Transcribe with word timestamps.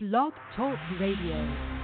Blog 0.00 0.32
Talk 0.54 0.78
Radio. 1.00 1.77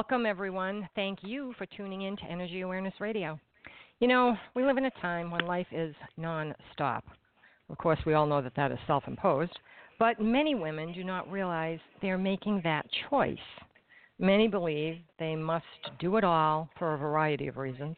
Welcome, 0.00 0.24
everyone. 0.24 0.88
Thank 0.96 1.18
you 1.20 1.52
for 1.58 1.66
tuning 1.66 2.02
in 2.02 2.16
to 2.16 2.24
Energy 2.24 2.62
Awareness 2.62 2.94
Radio. 3.00 3.38
You 3.98 4.08
know, 4.08 4.34
we 4.54 4.64
live 4.64 4.78
in 4.78 4.86
a 4.86 5.00
time 5.02 5.30
when 5.30 5.46
life 5.46 5.66
is 5.70 5.94
nonstop. 6.18 7.02
Of 7.68 7.76
course, 7.76 7.98
we 8.06 8.14
all 8.14 8.24
know 8.24 8.40
that 8.40 8.56
that 8.56 8.72
is 8.72 8.78
self 8.86 9.06
imposed, 9.06 9.52
but 9.98 10.18
many 10.18 10.54
women 10.54 10.94
do 10.94 11.04
not 11.04 11.30
realize 11.30 11.78
they're 12.00 12.16
making 12.16 12.62
that 12.64 12.86
choice. 13.10 13.36
Many 14.18 14.48
believe 14.48 14.96
they 15.18 15.36
must 15.36 15.66
do 15.98 16.16
it 16.16 16.24
all 16.24 16.70
for 16.78 16.94
a 16.94 16.98
variety 16.98 17.48
of 17.48 17.58
reasons, 17.58 17.94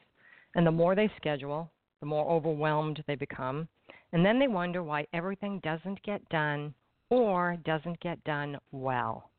and 0.57 0.67
the 0.67 0.73
more 0.73 0.97
they 0.97 1.09
schedule, 1.19 1.71
the 2.01 2.07
more 2.07 2.29
overwhelmed 2.29 3.05
they 3.07 3.15
become, 3.15 3.69
and 4.13 4.27
then 4.27 4.41
they 4.41 4.49
wonder 4.49 4.83
why 4.83 5.07
everything 5.13 5.61
doesn't 5.63 6.03
get 6.03 6.29
done 6.31 6.75
or 7.11 7.59
doesn't 7.65 8.01
get 8.01 8.23
done 8.25 8.59
well. 8.73 9.31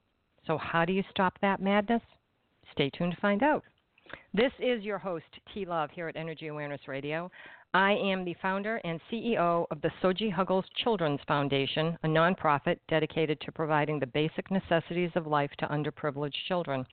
So, 0.47 0.57
how 0.57 0.85
do 0.85 0.93
you 0.93 1.03
stop 1.11 1.37
that 1.41 1.61
madness? 1.61 2.01
Stay 2.73 2.89
tuned 2.89 3.13
to 3.13 3.21
find 3.21 3.43
out. 3.43 3.63
This 4.33 4.51
is 4.59 4.83
your 4.83 4.97
host, 4.97 5.25
T 5.53 5.63
Love, 5.63 5.91
here 5.91 6.07
at 6.07 6.17
Energy 6.17 6.47
Awareness 6.47 6.81
Radio. 6.87 7.31
I 7.75 7.91
am 7.93 8.25
the 8.25 8.35
founder 8.41 8.81
and 8.83 8.99
CEO 9.11 9.65
of 9.69 9.79
the 9.81 9.91
Soji 10.01 10.31
Huggles 10.31 10.65
Children's 10.83 11.19
Foundation, 11.27 11.97
a 12.03 12.07
nonprofit 12.07 12.79
dedicated 12.87 13.39
to 13.41 13.51
providing 13.51 13.99
the 13.99 14.07
basic 14.07 14.49
necessities 14.49 15.11
of 15.15 15.27
life 15.27 15.51
to 15.59 15.67
underprivileged 15.67 16.33
children. 16.47 16.85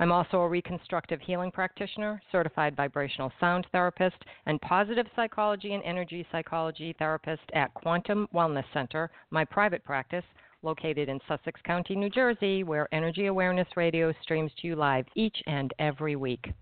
I'm 0.00 0.10
also 0.10 0.38
a 0.38 0.48
reconstructive 0.48 1.20
healing 1.20 1.52
practitioner, 1.52 2.20
certified 2.32 2.74
vibrational 2.74 3.32
sound 3.38 3.66
therapist, 3.70 4.16
and 4.46 4.60
positive 4.60 5.06
psychology 5.14 5.74
and 5.74 5.84
energy 5.84 6.26
psychology 6.32 6.96
therapist 6.98 7.42
at 7.54 7.72
Quantum 7.74 8.28
Wellness 8.34 8.64
Center, 8.72 9.08
my 9.30 9.44
private 9.44 9.84
practice, 9.84 10.24
located 10.62 11.08
in 11.08 11.20
Sussex 11.28 11.60
County, 11.64 11.94
New 11.94 12.10
Jersey, 12.10 12.64
where 12.64 12.88
Energy 12.92 13.26
Awareness 13.26 13.68
Radio 13.76 14.12
streams 14.22 14.52
to 14.60 14.68
you 14.68 14.76
live 14.76 15.06
each 15.14 15.36
and 15.46 15.72
every 15.78 16.16
week. 16.16 16.52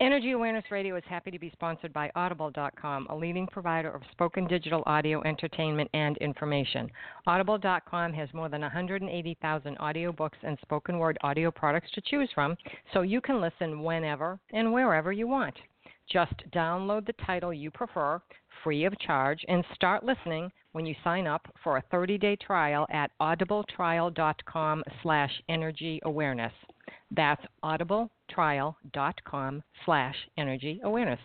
Energy 0.00 0.30
Awareness 0.30 0.64
Radio 0.70 0.94
is 0.96 1.02
happy 1.08 1.32
to 1.32 1.40
be 1.40 1.50
sponsored 1.50 1.92
by 1.92 2.08
Audible.com, 2.14 3.08
a 3.10 3.16
leading 3.16 3.48
provider 3.48 3.90
of 3.90 4.02
spoken 4.12 4.46
digital 4.46 4.84
audio 4.86 5.20
entertainment 5.24 5.90
and 5.92 6.16
information. 6.18 6.88
Audible.com 7.26 8.12
has 8.12 8.32
more 8.32 8.48
than 8.48 8.60
180,000 8.60 9.78
audiobooks 9.78 10.38
and 10.44 10.56
spoken 10.62 10.98
word 10.98 11.18
audio 11.22 11.50
products 11.50 11.90
to 11.94 12.00
choose 12.02 12.30
from, 12.32 12.56
so 12.92 13.02
you 13.02 13.20
can 13.20 13.40
listen 13.40 13.82
whenever 13.82 14.38
and 14.52 14.72
wherever 14.72 15.10
you 15.10 15.26
want. 15.26 15.56
Just 16.10 16.32
download 16.54 17.06
the 17.06 17.12
title 17.24 17.52
you 17.52 17.70
prefer, 17.70 18.20
free 18.64 18.84
of 18.84 18.98
charge, 18.98 19.44
and 19.48 19.64
start 19.74 20.04
listening 20.04 20.50
when 20.72 20.86
you 20.86 20.94
sign 21.04 21.26
up 21.26 21.46
for 21.62 21.76
a 21.76 21.82
30-day 21.92 22.36
trial 22.36 22.86
at 22.90 23.10
audibletrial.com 23.20 24.84
slash 25.02 25.32
energyawareness. 25.50 26.52
That's 27.10 27.42
audibletrial.com 27.64 29.62
slash 29.84 30.16
energy 30.36 30.80
awareness. 30.84 31.20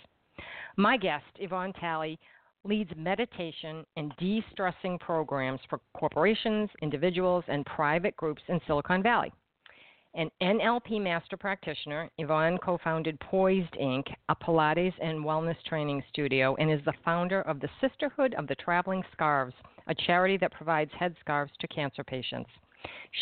My 0.76 0.98
guest, 0.98 1.26
Yvonne 1.40 1.74
Tally, 1.74 2.20
leads 2.66 2.92
meditation 2.96 3.86
and 3.98 4.14
de 4.18 4.44
stressing 4.52 4.98
programs 5.00 5.60
for 5.70 5.80
corporations, 5.94 6.70
individuals, 6.82 7.44
and 7.48 7.66
private 7.66 8.16
groups 8.16 8.42
in 8.48 8.60
Silicon 8.66 9.04
Valley. 9.04 9.32
An 10.16 10.30
NLP 10.44 11.02
master 11.02 11.36
practitioner, 11.36 12.08
Yvonne 12.20 12.60
co 12.60 12.78
founded 12.84 13.20
Poised 13.20 13.74
Inc., 13.82 14.14
a 14.30 14.36
Pilates 14.36 14.94
and 15.02 15.26
wellness 15.26 15.56
training 15.64 16.04
studio, 16.10 16.56
and 16.58 16.70
is 16.70 16.86
the 16.86 16.94
founder 17.04 17.42
of 17.42 17.60
the 17.60 17.70
Sisterhood 17.82 18.36
of 18.36 18.46
the 18.46 18.54
Traveling 18.54 19.04
Scarves, 19.12 19.56
a 19.88 19.96
charity 19.96 20.38
that 20.38 20.52
provides 20.52 20.92
headscarves 20.92 21.58
to 21.60 21.68
cancer 21.68 22.04
patients. 22.04 22.50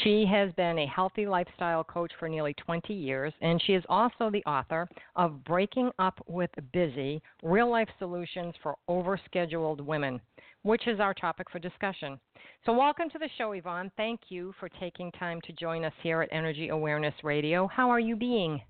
She 0.04 0.26
has 0.26 0.52
been 0.54 0.80
a 0.80 0.88
healthy 0.88 1.28
lifestyle 1.28 1.84
coach 1.84 2.12
for 2.18 2.30
nearly 2.30 2.54
20 2.54 2.94
years, 2.94 3.34
and 3.42 3.62
she 3.62 3.74
is 3.74 3.84
also 3.90 4.30
the 4.30 4.44
author 4.46 4.88
of 5.16 5.44
Breaking 5.44 5.92
Up 6.00 6.24
with 6.28 6.50
Busy 6.72 7.22
Real 7.44 7.70
Life 7.70 7.90
Solutions 8.00 8.56
for 8.64 8.76
Overscheduled 8.90 9.82
Women, 9.82 10.22
which 10.64 10.88
is 10.88 11.00
our 11.00 11.14
topic 11.14 11.50
for 11.52 11.60
discussion. 11.60 12.20
So, 12.66 12.74
welcome 12.74 13.10
to 13.10 13.20
the 13.20 13.30
show, 13.38 13.52
Yvonne. 13.52 13.92
Thank 13.98 14.22
you 14.30 14.54
for 14.60 14.70
taking 14.70 15.12
time 15.12 15.42
to 15.42 15.54
join 15.54 15.84
us 15.84 15.94
here 16.02 16.22
at 16.22 16.30
Energy 16.32 16.70
Awareness 16.70 17.16
Radio. 17.24 17.68
How 17.68 17.90
are 17.90 18.00
you 18.00 18.16
being? 18.16 18.62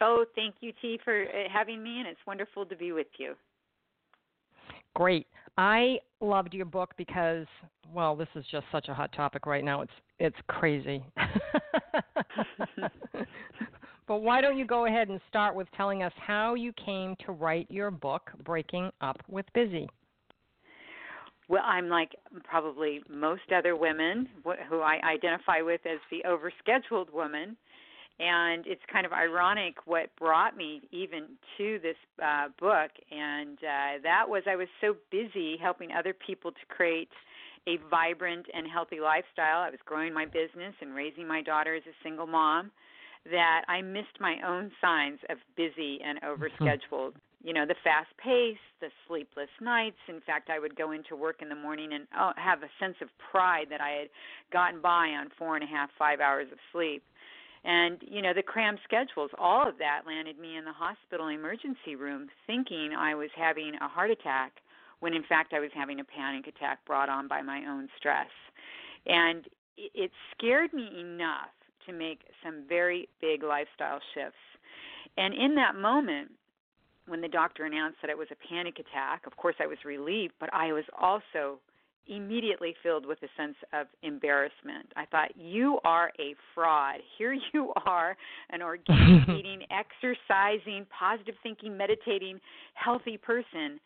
Oh, 0.00 0.24
thank 0.34 0.56
you, 0.60 0.72
T, 0.80 0.98
for 1.04 1.22
uh, 1.22 1.48
having 1.52 1.82
me, 1.82 1.98
and 1.98 2.06
it's 2.06 2.20
wonderful 2.26 2.66
to 2.66 2.76
be 2.76 2.92
with 2.92 3.08
you. 3.18 3.34
Great. 4.94 5.26
I 5.56 5.98
loved 6.20 6.54
your 6.54 6.66
book 6.66 6.94
because, 6.96 7.46
well, 7.92 8.16
this 8.16 8.28
is 8.34 8.44
just 8.50 8.66
such 8.72 8.88
a 8.88 8.94
hot 8.94 9.12
topic 9.12 9.46
right 9.46 9.64
now. 9.64 9.82
It's 9.82 9.92
it's 10.20 10.36
crazy. 10.46 11.02
but 14.06 14.22
why 14.22 14.40
don't 14.40 14.56
you 14.56 14.66
go 14.66 14.86
ahead 14.86 15.08
and 15.08 15.20
start 15.28 15.54
with 15.54 15.66
telling 15.76 16.02
us 16.02 16.12
how 16.16 16.54
you 16.54 16.72
came 16.84 17.16
to 17.26 17.32
write 17.32 17.66
your 17.70 17.90
book, 17.90 18.30
Breaking 18.44 18.90
Up 19.00 19.20
with 19.28 19.46
Busy? 19.54 19.88
Well, 21.48 21.62
I'm 21.64 21.88
like 21.88 22.12
probably 22.44 23.00
most 23.10 23.42
other 23.56 23.74
women 23.74 24.28
who 24.68 24.80
I 24.80 25.00
identify 25.04 25.62
with 25.62 25.80
as 25.84 25.98
the 26.10 26.22
overscheduled 26.28 27.12
woman. 27.12 27.56
And 28.20 28.66
it's 28.66 28.82
kind 28.92 29.06
of 29.06 29.12
ironic 29.12 29.76
what 29.86 30.14
brought 30.16 30.56
me 30.56 30.82
even 30.92 31.24
to 31.56 31.80
this 31.82 31.96
uh, 32.22 32.48
book. 32.60 32.90
And 33.10 33.58
uh, 33.58 34.02
that 34.02 34.24
was 34.28 34.42
I 34.46 34.56
was 34.56 34.68
so 34.80 34.94
busy 35.10 35.56
helping 35.60 35.90
other 35.90 36.14
people 36.14 36.52
to 36.52 36.66
create 36.68 37.08
a 37.68 37.78
vibrant 37.90 38.46
and 38.54 38.66
healthy 38.66 39.00
lifestyle. 39.00 39.60
I 39.60 39.70
was 39.70 39.80
growing 39.84 40.12
my 40.14 40.24
business 40.24 40.74
and 40.80 40.94
raising 40.94 41.26
my 41.26 41.42
daughter 41.42 41.74
as 41.74 41.82
a 41.86 41.94
single 42.02 42.26
mom 42.26 42.70
that 43.30 43.62
I 43.68 43.82
missed 43.82 44.18
my 44.18 44.36
own 44.46 44.70
signs 44.80 45.18
of 45.28 45.38
busy 45.56 46.00
and 46.04 46.20
mm-hmm. 46.20 46.42
overscheduled. 46.42 47.12
You 47.42 47.54
know, 47.54 47.64
the 47.66 47.74
fast 47.82 48.10
pace, 48.22 48.60
the 48.80 48.88
sleepless 49.08 49.48
nights. 49.60 49.96
In 50.08 50.20
fact, 50.20 50.50
I 50.50 50.58
would 50.58 50.76
go 50.76 50.92
into 50.92 51.16
work 51.16 51.40
in 51.40 51.48
the 51.48 51.54
morning 51.54 51.92
and 51.92 52.06
oh, 52.18 52.32
have 52.36 52.62
a 52.62 52.68
sense 52.78 52.96
of 53.00 53.08
pride 53.30 53.66
that 53.70 53.80
I 53.80 53.90
had 53.90 54.08
gotten 54.52 54.80
by 54.80 55.08
on 55.08 55.30
four 55.38 55.54
and 55.54 55.64
a 55.64 55.66
half, 55.66 55.88
five 55.98 56.20
hours 56.20 56.48
of 56.52 56.58
sleep. 56.72 57.02
And, 57.64 57.98
you 58.06 58.22
know, 58.22 58.32
the 58.34 58.42
crammed 58.42 58.78
schedules, 58.84 59.30
all 59.38 59.68
of 59.68 59.76
that 59.78 60.02
landed 60.06 60.38
me 60.38 60.56
in 60.56 60.64
the 60.64 60.72
hospital 60.72 61.28
emergency 61.28 61.94
room 61.94 62.28
thinking 62.46 62.92
I 62.96 63.14
was 63.14 63.28
having 63.36 63.74
a 63.80 63.88
heart 63.88 64.10
attack 64.10 64.52
when 65.00 65.14
in 65.14 65.24
fact 65.24 65.52
I 65.52 65.60
was 65.60 65.70
having 65.74 66.00
a 66.00 66.04
panic 66.04 66.46
attack 66.46 66.84
brought 66.86 67.08
on 67.08 67.28
by 67.28 67.42
my 67.42 67.64
own 67.68 67.88
stress. 67.98 68.30
And 69.06 69.46
it 69.76 70.10
scared 70.36 70.72
me 70.72 70.88
enough 70.98 71.50
to 71.86 71.92
make 71.92 72.20
some 72.44 72.64
very 72.68 73.08
big 73.20 73.42
lifestyle 73.42 74.00
shifts. 74.14 74.36
And 75.16 75.34
in 75.34 75.54
that 75.56 75.74
moment, 75.74 76.30
when 77.06 77.20
the 77.20 77.28
doctor 77.28 77.64
announced 77.64 77.98
that 78.02 78.10
it 78.10 78.18
was 78.18 78.28
a 78.30 78.48
panic 78.48 78.78
attack, 78.78 79.26
of 79.26 79.36
course 79.36 79.56
I 79.58 79.66
was 79.66 79.78
relieved, 79.84 80.34
but 80.38 80.50
I 80.52 80.72
was 80.72 80.84
also 80.98 81.58
immediately 82.06 82.74
filled 82.82 83.06
with 83.06 83.18
a 83.22 83.28
sense 83.36 83.56
of 83.72 83.86
embarrassment. 84.02 84.92
I 84.96 85.06
thought, 85.06 85.30
you 85.36 85.78
are 85.84 86.10
a 86.18 86.34
fraud. 86.54 87.00
Here 87.18 87.36
you 87.52 87.72
are, 87.86 88.16
an 88.50 88.62
organic 88.62 89.28
eating, 89.28 89.62
exercising, 89.70 90.86
positive 90.96 91.34
thinking, 91.42 91.76
meditating, 91.76 92.40
healthy 92.74 93.16
person, 93.16 93.80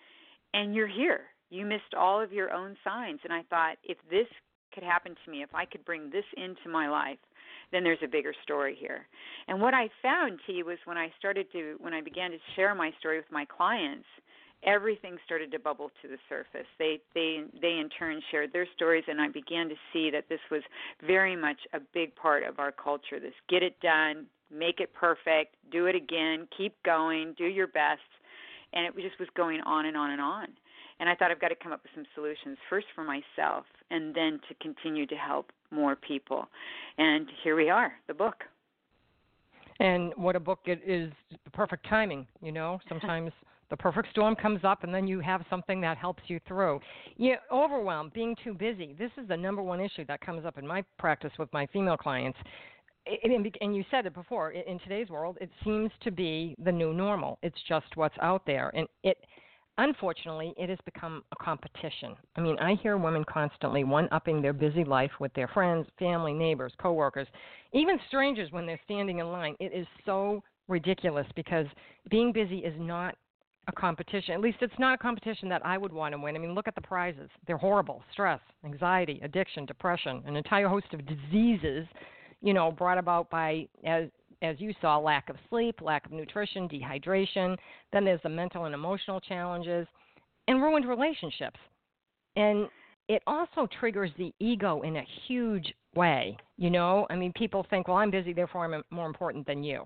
and 0.55 0.75
you're 0.75 0.89
here. 0.89 1.23
You 1.51 1.67
missed 1.67 1.95
all 1.99 2.23
of 2.23 2.33
your 2.33 2.53
own 2.53 2.77
signs. 2.83 3.21
And 3.25 3.33
I 3.33 3.43
thought, 3.51 3.77
if 3.85 3.99
this 4.09 4.27
could 4.73 4.85
happen 4.85 5.15
to 5.25 5.31
me, 5.31 5.43
if 5.43 5.55
I 5.55 5.67
could 5.67 5.85
bring 5.85 6.11
this 6.11 6.25
into 6.37 6.69
my 6.71 6.89
life, 6.89 7.19
then 7.73 7.85
there's 7.85 7.99
a 8.03 8.09
bigger 8.09 8.33
story 8.43 8.77
here. 8.79 9.07
And 9.49 9.61
what 9.61 9.75
I 9.75 9.89
found, 10.01 10.39
T, 10.47 10.63
was 10.63 10.79
when 10.85 10.97
I 10.97 11.13
started 11.19 11.47
to, 11.53 11.77
when 11.81 11.93
I 11.93 12.01
began 12.01 12.31
to 12.31 12.39
share 12.57 12.75
my 12.75 12.93
story 12.99 13.19
with 13.19 13.31
my 13.31 13.45
clients, 13.45 14.07
everything 14.65 15.17
started 15.25 15.51
to 15.53 15.59
bubble 15.59 15.91
to 16.03 16.09
the 16.09 16.17
surface. 16.29 16.67
They, 16.79 17.01
they, 17.15 17.43
they 17.61 17.79
in 17.79 17.89
turn 17.99 18.21
shared 18.31 18.53
their 18.53 18.67
stories, 18.75 19.05
and 19.09 19.21
I 19.21 19.29
began 19.29 19.69
to 19.69 19.75
see 19.93 20.11
that 20.11 20.29
this 20.29 20.41
was 20.51 20.63
very 21.07 21.37
much 21.37 21.59
a 21.73 21.81
big 21.93 22.15
part 22.15 22.45
of 22.45 22.59
our 22.59 22.73
culture. 22.73 23.21
This 23.21 23.35
get 23.49 23.63
it 23.63 23.79
done, 23.81 24.27
make 24.53 24.81
it 24.81 24.93
perfect, 24.95 25.57
do 25.71 25.87
it 25.87 25.95
again, 25.95 26.49
keep 26.57 26.75
going, 26.85 27.35
do 27.37 27.45
your 27.45 27.67
best 27.67 28.01
and 28.75 28.87
it 28.87 28.95
just 28.97 29.19
was 29.19 29.29
going 29.37 29.61
on 29.63 29.87
and 29.87 29.97
on 29.97 30.11
and 30.11 30.21
on. 30.21 30.49
And 31.01 31.09
I 31.09 31.15
thought 31.15 31.31
I've 31.31 31.41
got 31.41 31.49
to 31.49 31.57
come 31.57 31.73
up 31.73 31.83
with 31.83 31.93
some 31.95 32.05
solutions 32.15 32.57
first 32.71 32.87
for 32.95 33.03
myself 33.05 33.65
and 33.91 34.15
then 34.15 34.41
to 34.49 34.55
continue 34.61 35.07
to 35.07 35.15
help 35.15 35.51
more 35.71 35.97
people. 35.97 36.47
And 36.99 37.29
here 37.43 37.57
we 37.57 37.69
are, 37.69 37.93
the 38.07 38.15
book. 38.15 38.45
And 39.81 40.13
what 40.17 40.37
a 40.37 40.41
book 40.41 40.61
it 40.67 40.81
is 40.87 41.13
the 41.31 41.51
perfect 41.51 41.89
timing, 41.89 42.27
you 42.41 42.53
know. 42.53 42.79
Sometimes 42.89 43.33
the 43.71 43.77
perfect 43.77 44.09
storm 44.11 44.37
comes 44.37 44.61
up 44.63 44.85
and 44.85 44.95
then 44.95 45.09
you 45.09 45.19
have 45.21 45.43
something 45.51 45.81
that 45.81 45.97
helps 45.97 46.23
you 46.29 46.39
through. 46.47 46.81
Yeah, 47.17 47.37
overwhelmed, 47.51 48.13
being 48.13 48.37
too 48.45 48.55
busy. 48.55 48.95
This 48.97 49.11
is 49.21 49.27
the 49.27 49.37
number 49.37 49.63
one 49.63 49.81
issue 49.81 50.05
that 50.07 50.21
comes 50.21 50.45
up 50.45 50.59
in 50.59 50.67
my 50.67 50.85
practice 50.99 51.33
with 51.39 51.53
my 51.53 51.67
female 51.73 51.97
clients 51.97 52.39
and 53.07 53.77
you 53.77 53.85
said 53.91 54.07
it 54.07 54.15
before 54.15 54.53
in 54.53 54.79
today's 54.81 55.09
world 55.09 55.37
it 55.41 55.51
seems 55.63 55.91
to 56.03 56.11
be 56.11 56.55
the 56.65 56.73
new 56.73 56.93
normal 56.93 57.39
it's 57.43 57.59
just 57.69 57.87
what's 57.97 58.15
out 58.21 58.43
there 58.47 58.71
and 58.75 58.87
it 59.03 59.19
unfortunately 59.79 60.55
it 60.57 60.69
has 60.69 60.79
become 60.85 61.23
a 61.33 61.45
competition 61.45 62.15
i 62.37 62.41
mean 62.41 62.59
i 62.59 62.75
hear 62.83 62.97
women 62.97 63.25
constantly 63.25 63.85
one 63.85 64.09
upping 64.13 64.41
their 64.41 64.53
busy 64.53 64.85
life 64.85 65.11
with 65.21 65.33
their 65.35 65.49
friends 65.49 65.87
family 65.99 66.33
neighbors 66.33 66.73
coworkers 66.79 67.27
even 67.73 67.99
strangers 68.09 68.53
when 68.53 68.67
they're 68.67 68.81
standing 68.85 69.19
in 69.19 69.27
line 69.33 69.57
it 69.61 69.73
is 69.73 69.87
so 70.07 70.43
ridiculous 70.69 71.27
because 71.35 71.67
being 72.11 72.33
busy 72.33 72.59
is 72.59 72.75
not 72.79 73.17
a 73.67 73.73
competition. 73.73 74.35
At 74.35 74.41
least 74.41 74.59
it's 74.61 74.79
not 74.79 74.95
a 74.95 74.99
competition 74.99 75.49
that 75.49 75.65
I 75.65 75.79
would 75.79 75.93
want 75.93 76.13
to 76.13 76.19
win. 76.19 76.37
I 76.37 76.39
mean, 76.39 76.55
look 76.55 76.69
at 76.69 76.75
the 76.75 76.83
prizes. 76.83 77.31
They're 77.47 77.57
horrible. 77.57 78.03
Stress, 78.13 78.41
anxiety, 78.63 79.21
addiction, 79.23 79.65
depression, 79.65 80.23
an 80.27 80.37
entire 80.37 80.69
host 80.69 80.87
of 80.93 81.01
diseases 81.07 81.87
you 82.45 82.53
know, 82.53 82.71
brought 82.71 82.99
about 82.99 83.29
by 83.31 83.67
as 83.85 84.05
as 84.43 84.61
you 84.61 84.75
saw, 84.81 84.99
lack 84.99 85.31
of 85.31 85.37
sleep, 85.49 85.81
lack 85.81 86.05
of 86.05 86.13
nutrition, 86.13 86.69
dehydration. 86.69 87.57
Then 87.93 88.05
there's 88.05 88.21
the 88.23 88.29
mental 88.29 88.67
and 88.67 88.75
emotional 88.75 89.19
challenges, 89.19 89.87
and 90.47 90.63
ruined 90.63 90.87
relationships. 90.87 91.59
And 92.37 92.69
it 93.09 93.23
also 93.27 93.67
triggers 93.81 94.11
the 94.19 94.35
ego 94.41 94.83
in 94.83 94.97
a 94.97 95.07
huge 95.27 95.73
way. 95.95 96.37
You 96.59 96.69
know, 96.69 97.07
I 97.09 97.17
mean, 97.17 97.33
people 97.33 97.67
think, 97.71 97.89
well, 97.89 97.97
I'm 97.97 98.11
busy, 98.11 98.35
therefore 98.35 98.65
I'm 98.67 98.83
more 98.91 99.07
important 99.07 99.47
than 99.47 99.65
you. 99.65 99.85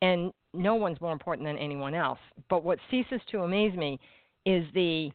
And 0.00 0.32
no 0.54 0.74
one's 0.74 1.00
more 1.02 1.12
important 1.12 1.46
than 1.46 1.58
anyone 1.58 1.94
else. 1.94 2.20
But 2.48 2.64
what 2.64 2.78
ceases 2.90 3.20
to 3.30 3.40
amaze 3.42 3.76
me 3.76 4.00
is 4.46 4.64
the 4.72 5.10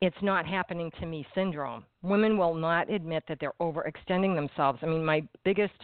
it's 0.00 0.16
not 0.20 0.46
happening 0.46 0.90
to 0.98 1.06
me 1.06 1.24
syndrome. 1.32 1.84
Women 2.02 2.36
will 2.36 2.54
not 2.54 2.90
admit 2.90 3.22
that 3.28 3.38
they're 3.38 3.52
overextending 3.60 4.34
themselves. 4.34 4.80
I 4.82 4.86
mean, 4.86 5.04
my 5.04 5.22
biggest 5.44 5.74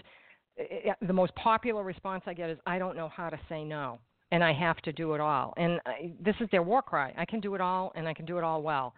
the 1.07 1.13
most 1.13 1.35
popular 1.35 1.83
response 1.83 2.23
I 2.27 2.35
get 2.35 2.51
is, 2.51 2.59
I 2.67 2.79
don't 2.79 2.97
know 2.97 3.09
how 3.09 3.31
to 3.31 3.39
say 3.49 3.65
no, 3.65 3.99
and 4.33 4.43
I 4.43 4.53
have 4.53 4.79
to 4.79 4.93
do 4.93 5.15
it 5.15 5.21
all. 5.21 5.55
And 5.57 5.81
I, 5.87 6.13
this 6.21 6.37
is 6.41 6.49
their 6.51 6.63
war 6.63 6.83
cry. 6.83 7.15
I 7.17 7.25
can 7.25 7.41
do 7.41 7.55
it 7.55 7.61
all, 7.61 7.93
and 7.95 8.09
I 8.09 8.15
can 8.15 8.27
do 8.27 8.39
it 8.39 8.45
all 8.45 8.63
well. 8.63 8.95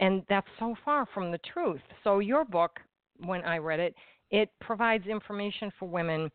And 0.00 0.22
that's 0.28 0.48
so 0.58 0.74
far 0.84 1.06
from 1.14 1.30
the 1.30 1.38
truth. 1.52 1.80
So, 2.04 2.18
your 2.18 2.44
book, 2.44 2.78
when 3.24 3.42
I 3.42 3.58
read 3.58 3.80
it, 3.80 3.94
it 4.30 4.50
provides 4.60 5.06
information 5.06 5.72
for 5.78 5.88
women 5.88 6.30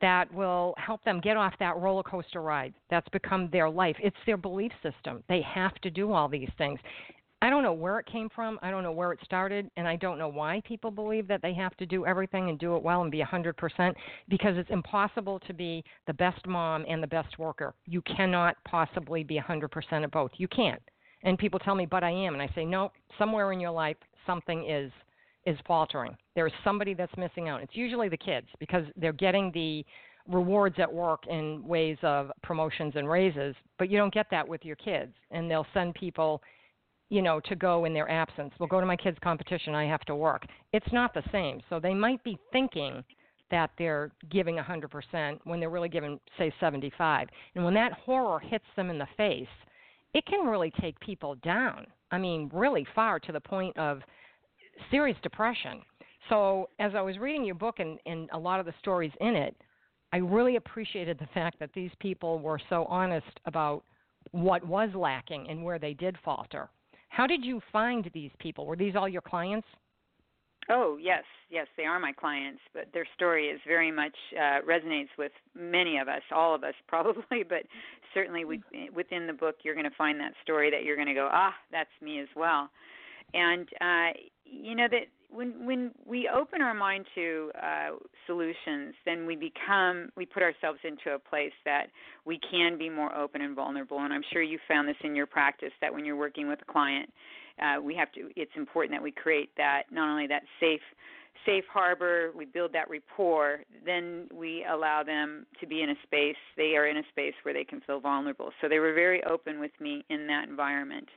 that 0.00 0.32
will 0.34 0.74
help 0.76 1.02
them 1.04 1.20
get 1.20 1.36
off 1.36 1.54
that 1.60 1.76
roller 1.76 2.02
coaster 2.02 2.42
ride. 2.42 2.74
That's 2.90 3.08
become 3.10 3.48
their 3.50 3.70
life. 3.70 3.96
It's 4.00 4.16
their 4.26 4.36
belief 4.36 4.72
system. 4.82 5.22
They 5.28 5.40
have 5.42 5.74
to 5.76 5.90
do 5.90 6.12
all 6.12 6.28
these 6.28 6.50
things. 6.58 6.78
I 7.42 7.50
don't 7.50 7.64
know 7.64 7.72
where 7.72 7.98
it 7.98 8.06
came 8.06 8.28
from. 8.32 8.56
I 8.62 8.70
don't 8.70 8.84
know 8.84 8.92
where 8.92 9.10
it 9.10 9.18
started, 9.24 9.68
and 9.76 9.88
I 9.88 9.96
don't 9.96 10.16
know 10.16 10.28
why 10.28 10.62
people 10.64 10.92
believe 10.92 11.26
that 11.26 11.42
they 11.42 11.52
have 11.54 11.76
to 11.78 11.84
do 11.84 12.06
everything 12.06 12.48
and 12.48 12.56
do 12.56 12.76
it 12.76 12.82
well 12.82 13.02
and 13.02 13.10
be 13.10 13.20
100% 13.20 13.94
because 14.28 14.56
it's 14.56 14.70
impossible 14.70 15.40
to 15.40 15.52
be 15.52 15.84
the 16.06 16.14
best 16.14 16.46
mom 16.46 16.84
and 16.88 17.02
the 17.02 17.08
best 17.08 17.40
worker. 17.40 17.74
You 17.84 18.00
cannot 18.02 18.56
possibly 18.64 19.24
be 19.24 19.40
100% 19.40 20.04
of 20.04 20.10
both. 20.12 20.30
You 20.36 20.46
can't. 20.46 20.80
And 21.24 21.36
people 21.36 21.58
tell 21.58 21.74
me, 21.74 21.84
"But 21.84 22.04
I 22.04 22.10
am." 22.10 22.34
And 22.34 22.42
I 22.42 22.46
say, 22.54 22.64
"No, 22.64 22.92
somewhere 23.18 23.50
in 23.50 23.58
your 23.58 23.72
life 23.72 23.96
something 24.24 24.64
is 24.64 24.92
is 25.44 25.58
faltering. 25.66 26.16
There 26.36 26.46
is 26.46 26.52
somebody 26.62 26.94
that's 26.94 27.16
missing 27.16 27.48
out. 27.48 27.60
It's 27.60 27.74
usually 27.74 28.08
the 28.08 28.16
kids 28.16 28.46
because 28.60 28.86
they're 28.94 29.12
getting 29.12 29.50
the 29.50 29.84
rewards 30.28 30.78
at 30.78 30.92
work 30.92 31.26
in 31.26 31.66
ways 31.66 31.98
of 32.04 32.30
promotions 32.44 32.94
and 32.94 33.08
raises, 33.08 33.56
but 33.76 33.88
you 33.88 33.98
don't 33.98 34.14
get 34.14 34.30
that 34.30 34.46
with 34.46 34.64
your 34.64 34.76
kids. 34.76 35.12
And 35.32 35.50
they'll 35.50 35.66
send 35.74 35.96
people 35.96 36.40
you 37.12 37.20
know, 37.20 37.40
to 37.40 37.54
go 37.54 37.84
in 37.84 37.92
their 37.92 38.10
absence. 38.10 38.54
We'll 38.58 38.70
go 38.70 38.80
to 38.80 38.86
my 38.86 38.96
kids' 38.96 39.18
competition. 39.22 39.74
I 39.74 39.84
have 39.84 40.00
to 40.06 40.16
work. 40.16 40.46
It's 40.72 40.90
not 40.92 41.12
the 41.12 41.22
same. 41.30 41.60
So 41.68 41.78
they 41.78 41.92
might 41.92 42.24
be 42.24 42.38
thinking 42.52 43.04
that 43.50 43.70
they're 43.76 44.10
giving 44.30 44.56
100% 44.56 45.38
when 45.44 45.60
they're 45.60 45.68
really 45.68 45.90
giving, 45.90 46.18
say, 46.38 46.50
75. 46.58 47.28
And 47.54 47.66
when 47.66 47.74
that 47.74 47.92
horror 47.92 48.40
hits 48.40 48.64
them 48.76 48.88
in 48.88 48.96
the 48.96 49.06
face, 49.18 49.46
it 50.14 50.24
can 50.24 50.46
really 50.46 50.72
take 50.80 50.98
people 51.00 51.34
down. 51.44 51.86
I 52.10 52.16
mean, 52.16 52.50
really 52.50 52.86
far 52.94 53.20
to 53.20 53.30
the 53.32 53.40
point 53.40 53.76
of 53.76 54.00
serious 54.90 55.18
depression. 55.22 55.82
So 56.30 56.70
as 56.78 56.92
I 56.94 57.02
was 57.02 57.18
reading 57.18 57.44
your 57.44 57.56
book 57.56 57.78
and, 57.78 57.98
and 58.06 58.30
a 58.32 58.38
lot 58.38 58.58
of 58.58 58.64
the 58.64 58.72
stories 58.80 59.12
in 59.20 59.36
it, 59.36 59.54
I 60.14 60.16
really 60.16 60.56
appreciated 60.56 61.18
the 61.18 61.28
fact 61.34 61.58
that 61.60 61.74
these 61.74 61.90
people 62.00 62.38
were 62.38 62.60
so 62.70 62.86
honest 62.86 63.38
about 63.44 63.84
what 64.30 64.66
was 64.66 64.88
lacking 64.94 65.46
and 65.50 65.62
where 65.62 65.78
they 65.78 65.92
did 65.92 66.16
falter. 66.24 66.70
How 67.12 67.26
did 67.26 67.44
you 67.44 67.60
find 67.70 68.10
these 68.14 68.30
people? 68.38 68.64
Were 68.64 68.74
these 68.74 68.96
all 68.96 69.06
your 69.06 69.20
clients? 69.20 69.68
Oh 70.70 70.96
yes, 70.98 71.24
yes, 71.50 71.66
they 71.76 71.82
are 71.82 72.00
my 72.00 72.12
clients, 72.12 72.60
but 72.72 72.86
their 72.94 73.06
story 73.14 73.48
is 73.48 73.60
very 73.66 73.92
much 73.92 74.14
uh, 74.34 74.60
resonates 74.66 75.10
with 75.18 75.32
many 75.54 75.98
of 75.98 76.08
us, 76.08 76.22
all 76.34 76.54
of 76.54 76.64
us 76.64 76.72
probably, 76.88 77.42
but 77.46 77.64
certainly 78.14 78.46
we, 78.46 78.62
within 78.94 79.26
the 79.26 79.34
book 79.34 79.56
you're 79.62 79.74
going 79.74 79.88
to 79.88 79.96
find 79.96 80.18
that 80.20 80.32
story 80.42 80.70
that 80.70 80.84
you're 80.84 80.96
going 80.96 81.08
to 81.08 81.14
go, 81.14 81.28
ah, 81.30 81.52
that's 81.70 81.90
me 82.00 82.18
as 82.18 82.28
well. 82.34 82.70
And 83.34 83.68
uh, 83.82 84.18
you 84.46 84.74
know 84.74 84.88
that 84.90 85.08
when 85.32 85.66
when 85.66 85.90
we 86.06 86.28
open 86.28 86.62
our 86.62 86.74
mind 86.74 87.06
to 87.14 87.50
uh, 87.60 87.90
solutions, 88.26 88.94
then 89.04 89.26
we 89.26 89.36
become 89.36 90.10
we 90.16 90.26
put 90.26 90.42
ourselves 90.42 90.78
into 90.84 91.14
a 91.14 91.18
place 91.18 91.52
that 91.64 91.86
we 92.24 92.38
can 92.50 92.78
be 92.78 92.88
more 92.88 93.14
open 93.16 93.40
and 93.40 93.56
vulnerable. 93.56 93.98
And 94.00 94.12
I'm 94.12 94.24
sure 94.32 94.42
you 94.42 94.58
found 94.68 94.88
this 94.88 94.96
in 95.02 95.14
your 95.14 95.26
practice 95.26 95.72
that 95.80 95.92
when 95.92 96.04
you're 96.04 96.16
working 96.16 96.48
with 96.48 96.60
a 96.62 96.72
client, 96.72 97.12
uh, 97.60 97.80
we 97.80 97.94
have 97.94 98.12
to. 98.12 98.30
It's 98.36 98.52
important 98.56 98.94
that 98.94 99.02
we 99.02 99.10
create 99.10 99.50
that 99.56 99.84
not 99.90 100.10
only 100.10 100.26
that 100.26 100.42
safe 100.60 100.82
safe 101.46 101.64
harbor, 101.72 102.30
we 102.36 102.44
build 102.44 102.72
that 102.72 102.88
rapport, 102.88 103.60
then 103.84 104.28
we 104.32 104.64
allow 104.70 105.02
them 105.02 105.46
to 105.60 105.66
be 105.66 105.82
in 105.82 105.90
a 105.90 105.94
space, 106.04 106.36
they 106.56 106.76
are 106.76 106.86
in 106.86 106.98
a 106.98 107.02
space 107.10 107.34
where 107.42 107.54
they 107.54 107.64
can 107.64 107.80
feel 107.80 108.00
vulnerable. 108.00 108.50
So 108.60 108.68
they 108.68 108.78
were 108.78 108.94
very 108.94 109.22
open 109.24 109.58
with 109.58 109.72
me 109.80 110.04
in 110.08 110.26
that 110.28 110.48
environment. 110.48 111.08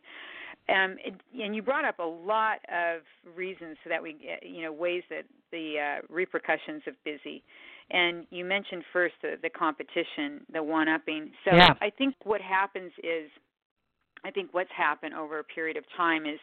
Um, 0.68 0.98
it, 1.06 1.14
and 1.40 1.56
you 1.56 1.62
brought 1.62 1.86
up 1.86 2.00
a 2.00 2.04
lot 2.04 2.58
of 2.70 3.02
reasons 3.36 3.78
so 3.84 3.90
that 3.90 4.02
we, 4.02 4.16
you 4.42 4.64
know, 4.64 4.74
ways 4.74 5.04
that 5.10 5.26
the 5.52 5.76
uh, 5.80 6.14
repercussions 6.14 6.82
of 6.88 6.96
busy. 7.04 7.44
And 7.92 8.26
you 8.32 8.44
mentioned 8.46 8.84
first 8.92 9.14
the, 9.22 9.36
the 9.42 9.50
competition, 9.50 10.42
the 10.52 10.64
one 10.64 10.88
upping. 10.90 11.32
So 11.48 11.56
yeah. 11.56 11.76
I 11.82 11.92
think 11.92 12.16
what 12.24 12.42
happens 12.42 12.92
is, 13.04 13.30
I 14.24 14.32
think 14.32 14.50
what's 14.54 14.72
happened 14.76 15.14
over 15.14 15.38
a 15.38 15.44
period 15.44 15.78
of 15.78 15.84
time 15.96 16.26
is 16.26 16.40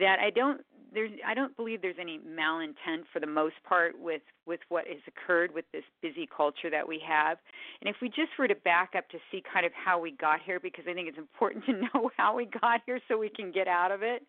that 0.00 0.16
I 0.18 0.30
don't 0.30 0.62
there's 0.94 1.10
I 1.26 1.34
don't 1.34 1.56
believe 1.56 1.82
there's 1.82 1.96
any 2.00 2.18
malintent 2.18 3.04
for 3.12 3.20
the 3.20 3.26
most 3.26 3.54
part 3.68 3.98
with 3.98 4.22
with 4.46 4.60
what 4.68 4.86
has 4.86 4.98
occurred 5.06 5.54
with 5.54 5.64
this 5.72 5.84
busy 6.00 6.28
culture 6.34 6.70
that 6.70 6.86
we 6.86 7.00
have. 7.06 7.38
And 7.80 7.88
if 7.88 7.96
we 8.02 8.08
just 8.08 8.30
were 8.38 8.48
to 8.48 8.54
back 8.54 8.92
up 8.96 9.08
to 9.10 9.18
see 9.30 9.42
kind 9.52 9.66
of 9.66 9.72
how 9.72 10.00
we 10.00 10.12
got 10.12 10.40
here 10.44 10.60
because 10.60 10.84
I 10.88 10.94
think 10.94 11.08
it's 11.08 11.18
important 11.18 11.64
to 11.66 11.72
know 11.72 12.10
how 12.16 12.36
we 12.36 12.46
got 12.46 12.80
here 12.86 13.00
so 13.08 13.18
we 13.18 13.28
can 13.28 13.52
get 13.52 13.68
out 13.68 13.90
of 13.90 14.02
it. 14.02 14.22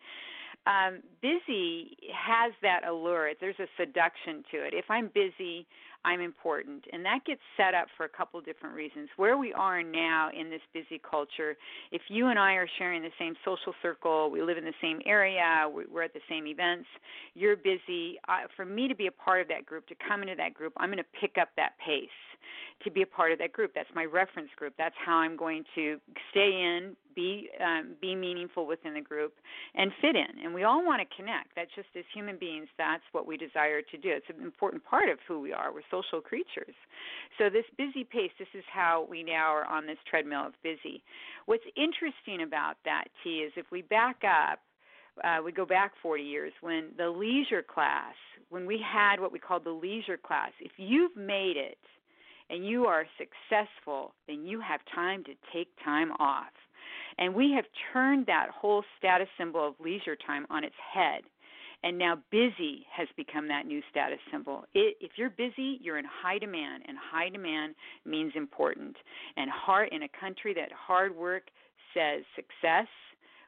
Um, 0.66 1.02
busy 1.22 1.98
has 2.14 2.54
that 2.62 2.88
allure. 2.88 3.32
There's 3.40 3.60
a 3.60 3.68
seduction 3.78 4.44
to 4.52 4.66
it. 4.66 4.74
If 4.74 4.86
I'm 4.90 5.10
busy, 5.14 5.68
I'm 6.06 6.20
important. 6.20 6.84
And 6.92 7.04
that 7.06 7.20
gets 7.26 7.42
set 7.56 7.74
up 7.74 7.88
for 7.96 8.06
a 8.06 8.10
couple 8.10 8.40
different 8.42 8.76
reasons. 8.76 9.10
Where 9.18 9.38
we 9.38 9.54
are 9.54 9.82
now 9.82 10.30
in 10.38 10.50
this 10.50 10.62
busy 10.74 11.02
culture, 11.10 11.56
if 11.92 12.02
you 12.10 12.28
and 12.28 12.38
I 12.38 12.54
are 12.54 12.68
sharing 12.78 13.02
the 13.02 13.12
same 13.18 13.36
social 13.46 13.74
circle, 13.82 14.30
we 14.30 14.42
live 14.42 14.58
in 14.58 14.66
the 14.66 14.74
same 14.82 15.00
area, 15.06 15.70
we're 15.70 16.04
at 16.04 16.14
the 16.14 16.22
same 16.30 16.48
events, 16.48 16.88
you're 17.36 17.56
busy. 17.56 18.20
Uh, 18.28 18.48
for 18.56 18.66
me 18.66 18.88
to 18.88 18.96
be 18.96 19.08
a 19.08 19.12
part 19.12 19.42
of 19.42 19.48
that 19.48 19.66
group, 19.66 19.88
to 19.88 19.96
come 20.08 20.22
into 20.22 20.36
that 20.36 20.54
group, 20.54 20.74
I'm 20.78 20.90
going 20.90 20.98
to 20.98 21.20
pick 21.20 21.38
up 21.40 21.50
that 21.58 21.74
pace 21.86 22.10
to 22.84 22.92
be 22.92 23.02
a 23.02 23.06
part 23.08 23.32
of 23.32 23.40
that 23.40 23.54
group. 23.54 23.72
That's 23.74 23.90
my 23.96 24.04
reference 24.04 24.50
group. 24.58 24.74
That's 24.78 24.96
how 25.06 25.18
I'm 25.18 25.38
going 25.38 25.64
to 25.76 26.00
stay 26.32 26.50
in, 26.52 26.96
be 27.16 27.50
um, 27.64 27.96
be 28.02 28.16
meaningful 28.16 28.66
within 28.66 28.94
the 28.94 29.02
group, 29.02 29.34
and 29.76 29.92
fit 30.02 30.16
in. 30.16 30.44
And 30.44 30.54
we 30.54 30.64
all 30.64 30.86
want 30.86 31.02
to 31.02 31.16
connect. 31.16 31.56
That's 31.56 31.72
just 31.76 31.90
as 31.98 32.04
human 32.14 32.38
beings, 32.38 32.68
that's 32.78 33.04
what 33.12 33.28
we 33.28 33.38
desire 33.38 33.82
to 33.82 33.98
do. 33.98 34.10
It's 34.10 34.30
an 34.30 34.44
important 34.44 34.84
part 34.84 35.10
of 35.10 35.20
who 35.28 35.40
we 35.40 35.54
are. 35.54 35.74
We're 35.74 35.82
social 35.92 36.22
creatures. 36.22 36.76
So 37.38 37.50
this 37.50 37.66
busy 37.78 38.04
pace, 38.04 38.32
this 38.40 38.48
is 38.54 38.64
how 38.72 39.08
we 39.10 39.24
now 39.24 39.48
are 39.48 39.66
on 39.66 39.86
this 39.86 39.98
treadmill 40.10 40.48
of 40.48 40.54
busy. 40.64 41.04
What's 41.46 41.64
interesting 41.76 42.44
about 42.44 42.76
that, 42.86 43.06
T, 43.24 43.40
is 43.40 43.52
if 43.56 43.66
we 43.72 43.82
back 43.82 44.18
up 44.24 44.60
uh, 45.24 45.40
we 45.44 45.52
go 45.52 45.66
back 45.66 45.92
40 46.02 46.24
years 46.24 46.54
when 46.62 46.90
the 46.98 47.10
leisure 47.10 47.64
class, 47.64 48.16
when 48.50 48.66
we 48.66 48.84
had 48.84 49.20
what 49.20 49.32
we 49.32 49.40
called 49.40 49.64
the 49.64 49.72
leisure 49.72 50.18
class, 50.18 50.52
if 50.60 50.72
you've 50.78 51.16
made 51.16 51.56
it 51.56 51.78
and 52.50 52.66
you 52.66 52.86
are 52.86 53.06
successful, 53.18 54.14
then 54.28 54.46
you 54.46 54.60
have 54.60 54.82
time 54.94 55.24
to 55.26 55.32
take 55.54 55.68
time 55.84 56.12
off. 56.20 56.52
And 57.18 57.34
we 57.36 57.52
have 57.56 57.66
turned 57.92 58.26
that 58.28 58.48
whole 58.50 58.84
status 58.98 59.28
symbol 59.38 59.68
of 59.68 59.76
leisure 59.80 60.16
time 60.16 60.46
on 60.50 60.64
its 60.64 60.76
head. 60.94 61.22
And 61.84 61.98
now 61.98 62.18
busy 62.32 62.86
has 62.96 63.10
become 63.18 63.48
that 63.50 63.66
new 63.66 63.82
status 63.92 64.20
symbol. 64.32 64.64
It, 64.74 64.96
if 65.02 65.12
you're 65.18 65.30
busy, 65.30 65.80
you're 65.82 65.98
in 65.98 66.06
high 66.06 66.38
demand, 66.38 66.84
and 66.88 66.98
high 66.98 67.30
demand 67.30 67.76
means 68.06 68.32
important. 68.36 68.96
And 69.36 69.52
hard 69.52 69.90
in 69.92 70.04
a 70.04 70.10
country 70.20 70.54
that 70.54 70.70
hard 70.72 71.16
work 71.16 71.44
says 71.94 72.24
success, 72.36 72.88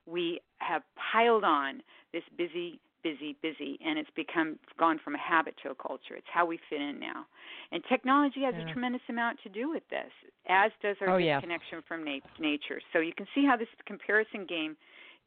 we 0.05 0.41
have 0.57 0.81
piled 1.11 1.45
on 1.45 1.81
this 2.11 2.23
busy 2.37 2.79
busy, 3.05 3.37
busy, 3.43 3.77
and 3.85 3.99
it's 3.99 4.09
become 4.15 4.57
gone 4.79 4.99
from 5.03 5.13
a 5.13 5.19
habit 5.19 5.53
to 5.61 5.69
a 5.69 5.75
culture. 5.75 6.15
It's 6.17 6.25
how 6.33 6.43
we 6.43 6.59
fit 6.71 6.81
in 6.81 6.99
now, 6.99 7.27
and 7.71 7.83
technology 7.87 8.41
has 8.41 8.55
yeah. 8.57 8.67
a 8.67 8.73
tremendous 8.73 9.03
amount 9.07 9.37
to 9.43 9.49
do 9.49 9.69
with 9.69 9.83
this, 9.91 10.11
as 10.49 10.71
does 10.81 10.97
our 11.01 11.11
oh, 11.11 11.19
disconnection 11.19 11.83
from 11.87 12.03
nat- 12.03 12.25
nature. 12.39 12.81
So 12.91 12.99
you 12.99 13.13
can 13.13 13.27
see 13.35 13.45
how 13.45 13.55
this 13.57 13.67
comparison 13.85 14.47
game 14.49 14.75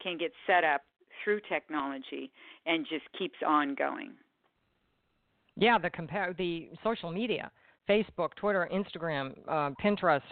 can 0.03 0.19
get 0.19 0.33
set 0.45 0.65
up 0.65 0.83
through 1.23 1.41
technology 1.49 2.33
and 2.67 2.85
just 2.91 3.05
keeps 3.17 3.39
on 3.47 3.77
going. 3.77 4.11
Yeah, 5.57 5.79
the 5.79 5.91
compare 5.91 6.35
the 6.37 6.71
social 6.83 7.13
media, 7.13 7.51
Facebook, 7.89 8.35
Twitter, 8.37 8.69
Instagram, 8.73 9.37
uh, 9.47 9.71
Pinterest. 9.83 10.23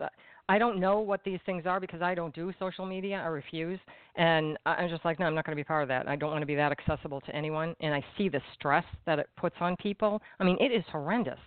I 0.48 0.58
don't 0.58 0.78
know 0.78 1.00
what 1.00 1.24
these 1.24 1.40
things 1.44 1.66
are 1.66 1.80
because 1.80 2.02
I 2.02 2.14
don't 2.14 2.34
do 2.34 2.52
social 2.58 2.86
media. 2.86 3.16
I 3.16 3.26
refuse, 3.26 3.80
and 4.14 4.56
I'm 4.64 4.88
just 4.88 5.04
like, 5.04 5.18
no, 5.18 5.26
I'm 5.26 5.34
not 5.34 5.44
going 5.44 5.56
to 5.56 5.60
be 5.60 5.64
part 5.64 5.82
of 5.82 5.88
that. 5.88 6.08
I 6.08 6.14
don't 6.14 6.30
want 6.30 6.42
to 6.42 6.46
be 6.46 6.54
that 6.54 6.70
accessible 6.72 7.20
to 7.22 7.34
anyone. 7.34 7.74
And 7.80 7.92
I 7.92 8.04
see 8.16 8.28
the 8.28 8.40
stress 8.54 8.84
that 9.06 9.18
it 9.18 9.28
puts 9.36 9.56
on 9.60 9.76
people. 9.76 10.22
I 10.38 10.44
mean, 10.44 10.56
it 10.60 10.72
is 10.72 10.84
horrendous. 10.90 11.38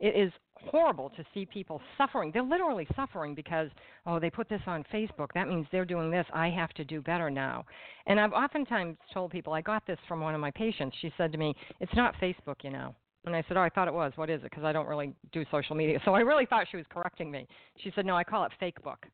It 0.00 0.16
is 0.16 0.32
horrible 0.54 1.10
to 1.10 1.24
see 1.32 1.46
people 1.46 1.80
suffering. 1.96 2.30
They're 2.32 2.42
literally 2.42 2.86
suffering 2.96 3.34
because 3.34 3.68
oh, 4.06 4.18
they 4.18 4.30
put 4.30 4.48
this 4.48 4.62
on 4.66 4.84
Facebook. 4.92 5.28
That 5.34 5.48
means 5.48 5.66
they're 5.70 5.84
doing 5.84 6.10
this. 6.10 6.26
I 6.32 6.48
have 6.48 6.70
to 6.70 6.84
do 6.84 7.00
better 7.00 7.30
now. 7.30 7.64
And 8.06 8.18
I've 8.18 8.32
oftentimes 8.32 8.96
told 9.12 9.30
people, 9.30 9.52
I 9.52 9.60
got 9.60 9.86
this 9.86 9.98
from 10.08 10.20
one 10.20 10.34
of 10.34 10.40
my 10.40 10.50
patients. 10.50 10.96
She 11.00 11.12
said 11.16 11.32
to 11.32 11.38
me, 11.38 11.54
"It's 11.80 11.94
not 11.94 12.14
Facebook, 12.16 12.62
you 12.62 12.70
know." 12.70 12.94
And 13.26 13.36
I 13.36 13.44
said, 13.48 13.56
"Oh, 13.56 13.62
I 13.62 13.68
thought 13.68 13.88
it 13.88 13.94
was. 13.94 14.12
What 14.16 14.30
is 14.30 14.40
it?" 14.40 14.50
Because 14.50 14.64
I 14.64 14.72
don't 14.72 14.86
really 14.86 15.12
do 15.32 15.44
social 15.50 15.76
media. 15.76 16.00
So 16.04 16.14
I 16.14 16.20
really 16.20 16.46
thought 16.46 16.66
she 16.70 16.76
was 16.76 16.86
correcting 16.90 17.30
me. 17.30 17.46
She 17.78 17.92
said, 17.94 18.06
"No, 18.06 18.16
I 18.16 18.24
call 18.24 18.44
it 18.44 18.52
fake 18.58 18.82
book." 18.82 19.06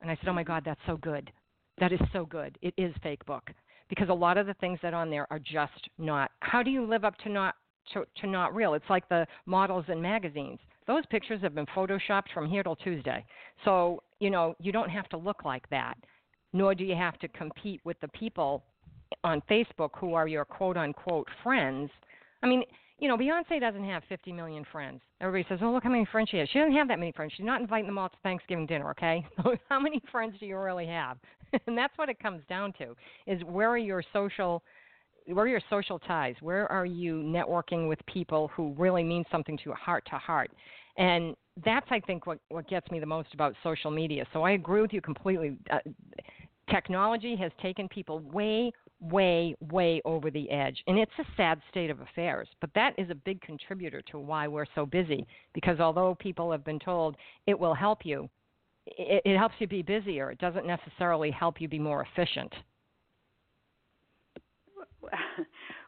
And 0.00 0.10
I 0.10 0.16
said, 0.16 0.28
"Oh 0.28 0.32
my 0.32 0.42
God, 0.42 0.62
that's 0.64 0.80
so 0.86 0.96
good. 0.96 1.30
That 1.78 1.92
is 1.92 2.00
so 2.12 2.26
good. 2.26 2.58
It 2.62 2.74
is 2.76 2.94
fake 3.02 3.24
book 3.26 3.50
because 3.88 4.08
a 4.08 4.14
lot 4.14 4.38
of 4.38 4.46
the 4.46 4.54
things 4.54 4.78
that 4.82 4.94
are 4.94 5.02
on 5.02 5.10
there 5.10 5.26
are 5.30 5.38
just 5.38 5.88
not. 5.98 6.30
How 6.40 6.62
do 6.62 6.70
you 6.70 6.86
live 6.86 7.04
up 7.04 7.16
to 7.18 7.28
not 7.28 7.56
to, 7.92 8.04
to 8.20 8.26
not 8.26 8.54
real? 8.54 8.74
It's 8.74 8.88
like 8.88 9.08
the 9.08 9.26
models 9.46 9.84
in 9.88 10.00
magazines. 10.00 10.58
Those 10.86 11.04
pictures 11.10 11.40
have 11.42 11.54
been 11.54 11.66
photoshopped 11.66 12.32
from 12.32 12.48
here 12.48 12.62
till 12.62 12.76
Tuesday. 12.76 13.24
So 13.64 14.02
you 14.20 14.30
know 14.30 14.54
you 14.58 14.72
don't 14.72 14.90
have 14.90 15.08
to 15.10 15.16
look 15.16 15.44
like 15.44 15.68
that, 15.70 15.94
nor 16.52 16.74
do 16.74 16.84
you 16.84 16.94
have 16.94 17.18
to 17.18 17.28
compete 17.28 17.80
with 17.84 18.00
the 18.00 18.08
people 18.08 18.64
on 19.24 19.42
Facebook 19.50 19.90
who 19.96 20.14
are 20.14 20.28
your 20.28 20.44
quote 20.44 20.76
unquote 20.76 21.28
friends. 21.42 21.90
I 22.42 22.46
mean, 22.46 22.62
you 23.00 23.08
know, 23.08 23.16
Beyonce 23.16 23.58
doesn't 23.58 23.84
have 23.84 24.02
50 24.08 24.32
million 24.32 24.64
friends. 24.70 25.00
Everybody 25.20 25.48
says, 25.48 25.60
"Oh, 25.62 25.72
look 25.72 25.82
how 25.82 25.90
many 25.90 26.04
friends 26.04 26.28
she 26.28 26.36
has." 26.36 26.48
She 26.50 26.58
doesn't 26.58 26.74
have 26.74 26.88
that 26.88 26.98
many 26.98 27.12
friends. 27.12 27.32
She's 27.36 27.46
not 27.46 27.60
inviting 27.60 27.86
them 27.86 27.98
all 27.98 28.10
to 28.10 28.16
Thanksgiving 28.22 28.66
dinner. 28.66 28.90
Okay, 28.90 29.26
how 29.68 29.80
many 29.80 30.02
friends 30.12 30.34
do 30.38 30.46
you 30.46 30.58
really 30.58 30.86
have? 30.86 31.18
and 31.66 31.76
that's 31.76 31.96
what 31.96 32.08
it 32.08 32.20
comes 32.20 32.42
down 32.48 32.72
to: 32.74 32.94
is 33.26 33.42
where 33.44 33.70
are 33.70 33.78
your 33.78 34.04
social 34.12 34.62
where 35.26 35.44
are 35.44 35.48
your 35.48 35.62
social 35.70 35.98
ties? 35.98 36.34
Where 36.40 36.70
are 36.70 36.86
you 36.86 37.16
networking 37.16 37.88
with 37.88 37.98
people 38.06 38.50
who 38.54 38.74
really 38.76 39.02
mean 39.02 39.24
something 39.30 39.56
to 39.58 39.62
you 39.66 39.72
heart 39.72 40.04
to 40.10 40.16
heart? 40.16 40.50
And 40.96 41.36
that's, 41.64 41.86
I 41.90 42.00
think, 42.00 42.26
what, 42.26 42.38
what 42.48 42.68
gets 42.68 42.90
me 42.90 43.00
the 43.00 43.06
most 43.06 43.32
about 43.34 43.54
social 43.62 43.90
media. 43.90 44.26
So 44.32 44.42
I 44.42 44.52
agree 44.52 44.80
with 44.80 44.92
you 44.92 45.00
completely. 45.00 45.56
Uh, 45.70 45.78
technology 46.70 47.36
has 47.36 47.52
taken 47.60 47.88
people 47.88 48.20
way, 48.20 48.72
way, 49.00 49.54
way 49.70 50.00
over 50.04 50.30
the 50.30 50.50
edge. 50.50 50.82
And 50.86 50.98
it's 50.98 51.12
a 51.18 51.24
sad 51.36 51.60
state 51.70 51.90
of 51.90 52.00
affairs. 52.00 52.48
But 52.60 52.70
that 52.74 52.94
is 52.98 53.10
a 53.10 53.14
big 53.14 53.40
contributor 53.40 54.02
to 54.10 54.18
why 54.18 54.48
we're 54.48 54.66
so 54.74 54.86
busy. 54.86 55.26
Because 55.54 55.80
although 55.80 56.14
people 56.14 56.52
have 56.52 56.64
been 56.64 56.78
told 56.78 57.16
it 57.46 57.58
will 57.58 57.74
help 57.74 58.04
you, 58.04 58.28
it, 58.86 59.22
it 59.24 59.38
helps 59.38 59.54
you 59.58 59.66
be 59.66 59.82
busier. 59.82 60.30
It 60.30 60.38
doesn't 60.38 60.66
necessarily 60.66 61.30
help 61.30 61.60
you 61.60 61.68
be 61.68 61.78
more 61.78 62.06
efficient. 62.12 62.52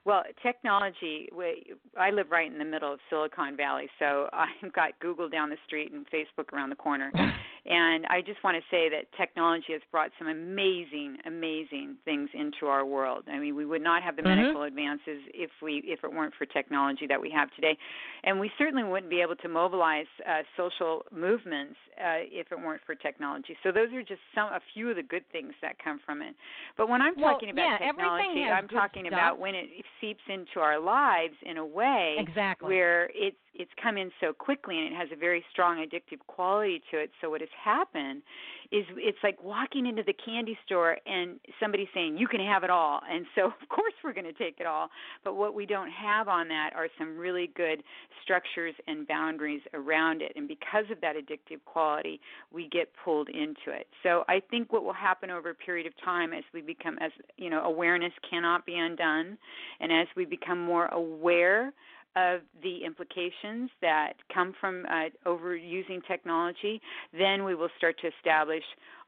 Well, 0.05 0.25
technology. 0.43 1.29
We, 1.37 1.75
I 1.97 2.11
live 2.11 2.31
right 2.31 2.51
in 2.51 2.59
the 2.59 2.65
middle 2.65 2.93
of 2.93 2.99
Silicon 3.09 3.57
Valley, 3.57 3.89
so 3.99 4.29
I've 4.33 4.73
got 4.73 4.99
Google 5.01 5.29
down 5.29 5.51
the 5.51 5.57
street 5.67 5.93
and 5.93 6.07
Facebook 6.11 6.53
around 6.53 6.71
the 6.71 6.77
corner. 6.77 7.13
And 7.65 8.07
I 8.07 8.23
just 8.23 8.43
want 8.43 8.57
to 8.57 8.63
say 8.71 8.89
that 8.89 9.07
technology 9.17 9.73
has 9.73 9.83
brought 9.93 10.11
some 10.19 10.27
amazing, 10.27 11.19
amazing 11.27 11.97
things 12.05 12.29
into 12.35 12.67
our 12.67 12.85
world. 12.85 13.25
I 13.31 13.39
mean, 13.39 13.55
we 13.55 13.65
would 13.65 13.83
not 13.83 14.03
have 14.03 14.17
the 14.17 14.23
mm-hmm. 14.23 14.41
medical 14.41 14.63
advances 14.65 15.23
if 15.33 15.51
we 15.63 15.83
if 15.87 16.03
it 16.03 16.13
weren't 16.13 16.35
for 16.37 16.45
technology 16.45 17.07
that 17.07 17.21
we 17.21 17.31
have 17.31 17.55
today, 17.55 17.79
and 18.25 18.41
we 18.41 18.51
certainly 18.59 18.83
wouldn't 18.83 19.11
be 19.11 19.21
able 19.21 19.37
to 19.37 19.49
mobilize 19.49 20.07
uh, 20.29 20.43
social 20.57 21.03
movements 21.13 21.77
uh, 21.99 22.27
if 22.33 22.51
it 22.51 22.59
weren't 22.59 22.83
for 22.85 22.97
technology. 22.97 23.57
So 23.63 23.71
those 23.71 23.93
are 23.93 24.03
just 24.03 24.21
some 24.35 24.49
a 24.49 24.61
few 24.75 24.91
of 24.91 24.97
the 24.97 25.05
good 25.05 25.25
things 25.31 25.53
that 25.63 25.77
come 25.83 26.01
from 26.05 26.21
it. 26.21 26.35
But 26.77 26.89
when 26.89 27.01
I'm 27.01 27.15
well, 27.17 27.35
talking 27.35 27.51
about 27.51 27.79
yeah, 27.81 27.87
technology, 27.93 28.43
I'm 28.43 28.67
talking 28.67 29.05
stuff. 29.05 29.13
about 29.13 29.39
when 29.39 29.55
it 29.55 29.69
seeps 30.01 30.23
into 30.29 30.59
our 30.59 30.81
lives 30.81 31.35
in 31.47 31.59
a 31.59 31.67
way 31.67 32.17
exactly. 32.19 32.69
where 32.69 33.09
it's 33.15 33.37
it's 33.55 33.71
come 33.83 33.99
in 33.99 34.11
so 34.21 34.33
quickly 34.33 34.79
and 34.79 34.93
it 34.93 34.97
has 34.97 35.09
a 35.13 35.17
very 35.17 35.45
strong 35.53 35.77
addictive 35.77 36.19
quality 36.27 36.83
to 36.91 36.99
it. 36.99 37.11
So 37.21 37.29
what 37.29 37.43
has 37.53 37.77
happened 37.77 38.23
is 38.71 38.85
it's 38.97 39.19
like 39.23 39.43
walking 39.43 39.87
into 39.87 40.03
the 40.03 40.15
candy 40.15 40.57
store 40.65 40.97
and 41.07 41.39
somebody 41.61 41.89
saying 41.93 42.17
you 42.17 42.27
can 42.27 42.41
have 42.41 42.65
it 42.65 42.71
all. 42.71 43.01
And 43.09 43.27
so 43.35 43.47
of 43.63 43.69
course 43.69 43.93
we're 44.03 44.15
going 44.15 44.25
to 44.25 44.33
take 44.33 44.57
it 44.61 44.67
all, 44.67 44.89
but 45.25 45.35
what 45.37 45.55
we 45.55 45.67
don't 45.67 45.91
have 45.91 46.29
on 46.29 46.49
that 46.49 46.71
are 46.75 46.89
some 46.99 47.19
really 47.19 47.51
good 47.55 47.83
structures 48.23 48.75
and 48.87 49.07
boundaries 49.07 49.61
around 49.75 50.23
it. 50.23 50.33
And 50.37 50.49
because 50.49 50.85
of 50.91 51.01
that 51.03 51.17
addictive 51.17 51.63
quality, 51.67 52.21
we 52.53 52.69
get 52.69 52.89
pulled 53.05 53.29
into 53.29 53.69
it. 53.69 53.87
So 54.03 54.25
I 54.29 54.41
think 54.51 54.73
what 54.73 54.85
will 54.85 54.93
happen 54.93 55.31
over 55.31 55.51
a 55.51 55.55
period 55.55 55.87
of 55.87 55.93
time 56.05 56.33
as 56.33 56.45
we 56.55 56.63
become 56.63 56.99
as 57.01 57.13
you 57.37 57.51
know 57.51 57.63
awareness 57.63 58.13
cannot 58.29 58.65
be 58.65 58.77
undone 58.77 59.37
and 59.81 59.93
as 59.93 60.07
we 60.17 60.25
become 60.25 60.61
more 60.61 60.87
aware 60.87 61.73
of 62.17 62.41
the 62.63 62.85
implications 62.85 63.71
that 63.81 64.15
come 64.33 64.55
from 64.61 64.85
uh, 64.87 65.09
overusing 65.29 66.07
technology, 66.07 66.81
then 67.13 67.45
we 67.45 67.55
will 67.55 67.71
start 67.79 67.97
to 68.01 68.11
establish 68.19 68.65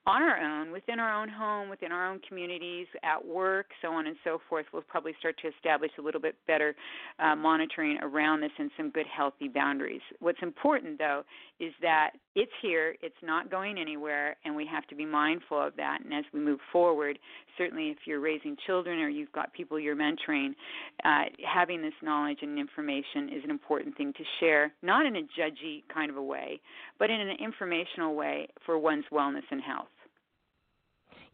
on 0.06 0.22
our 0.22 0.38
own, 0.38 0.70
within 0.70 1.00
our 1.00 1.14
own 1.14 1.28
home, 1.28 1.70
within 1.70 1.90
our 1.90 2.06
own 2.06 2.20
communities, 2.28 2.86
at 3.02 3.24
work, 3.24 3.66
so 3.80 3.88
on 3.88 4.06
and 4.06 4.16
so 4.22 4.38
forth, 4.48 4.66
we'll 4.72 4.82
probably 4.82 5.14
start 5.18 5.36
to 5.40 5.48
establish 5.48 5.90
a 5.98 6.02
little 6.02 6.20
bit 6.20 6.36
better 6.46 6.74
uh, 7.18 7.34
monitoring 7.34 7.98
around 8.02 8.40
this 8.40 8.50
and 8.58 8.70
some 8.76 8.90
good, 8.90 9.06
healthy 9.06 9.48
boundaries. 9.48 10.02
What's 10.20 10.42
important, 10.42 10.98
though, 10.98 11.22
is 11.58 11.72
that 11.80 12.10
it's 12.34 12.52
here, 12.60 12.96
it's 13.00 13.14
not 13.22 13.50
going 13.50 13.78
anywhere, 13.78 14.36
and 14.44 14.54
we 14.54 14.66
have 14.66 14.86
to 14.88 14.94
be 14.94 15.06
mindful 15.06 15.64
of 15.64 15.74
that. 15.76 16.00
And 16.04 16.12
as 16.12 16.24
we 16.34 16.40
move 16.40 16.60
forward, 16.70 17.18
certainly 17.56 17.88
if 17.88 17.98
you're 18.04 18.20
raising 18.20 18.56
children 18.66 18.98
or 18.98 19.08
you've 19.08 19.32
got 19.32 19.52
people 19.52 19.78
you're 19.78 19.96
mentoring, 19.96 20.50
uh, 21.04 21.24
having 21.50 21.80
this 21.80 21.94
knowledge 22.02 22.38
and 22.42 22.58
information 22.58 23.30
is 23.30 23.44
an 23.44 23.50
important 23.50 23.96
thing 23.96 24.12
to 24.14 24.24
share, 24.40 24.72
not 24.82 25.06
in 25.06 25.16
a 25.16 25.20
judgy 25.20 25.82
kind 25.92 26.10
of 26.10 26.16
a 26.16 26.22
way, 26.22 26.60
but 26.98 27.08
in 27.08 27.20
an 27.20 27.36
informational 27.40 28.14
way 28.14 28.48
for 28.66 28.78
one's 28.78 29.04
wellness 29.12 29.44
and 29.50 29.62
health. 29.62 29.86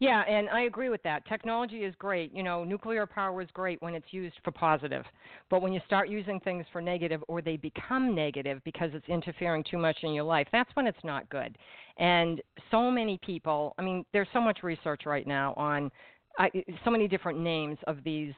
Yeah, 0.01 0.23
and 0.23 0.49
I 0.49 0.63
agree 0.63 0.89
with 0.89 1.03
that. 1.03 1.27
Technology 1.27 1.85
is 1.85 1.95
great. 1.99 2.35
You 2.35 2.43
know, 2.43 2.65
nuclear 2.65 3.07
power 3.07 3.43
is 3.43 3.49
great 3.53 3.81
when 3.83 3.95
it's 3.95 4.07
used 4.13 4.35
for 4.43 4.51
positive. 4.51 5.05
But 5.51 5.61
when 5.61 5.75
you 5.75 5.81
start 5.85 6.09
using 6.09 6.41
things 6.41 6.65
for 6.73 6.81
negative 6.81 7.23
or 7.29 7.43
they 7.43 7.59
become 7.59 8.15
negative 8.15 8.63
because 8.65 8.91
it's 8.95 9.07
interfering 9.11 9.63
too 9.71 9.77
much 9.77 9.99
in 10.03 10.15
your 10.15 10.25
life, 10.25 10.49
that's 10.53 10.71
when 10.75 10.87
it's 10.87 11.05
not 11.05 11.29
good. 11.29 11.57
And 11.99 12.41
so 12.71 12.91
many 12.91 13.19
people, 13.25 13.75
I 13.79 13.83
mean, 13.83 14.07
there's 14.15 14.29
so 14.33 14.41
much 14.41 14.63
research 14.63 15.03
right 15.05 15.27
now 15.27 15.53
on 15.59 15.91
I, 16.39 16.51
so 16.85 16.91
many 16.91 17.07
different 17.07 17.39
names 17.39 17.77
of 17.87 17.99
these 18.03 18.33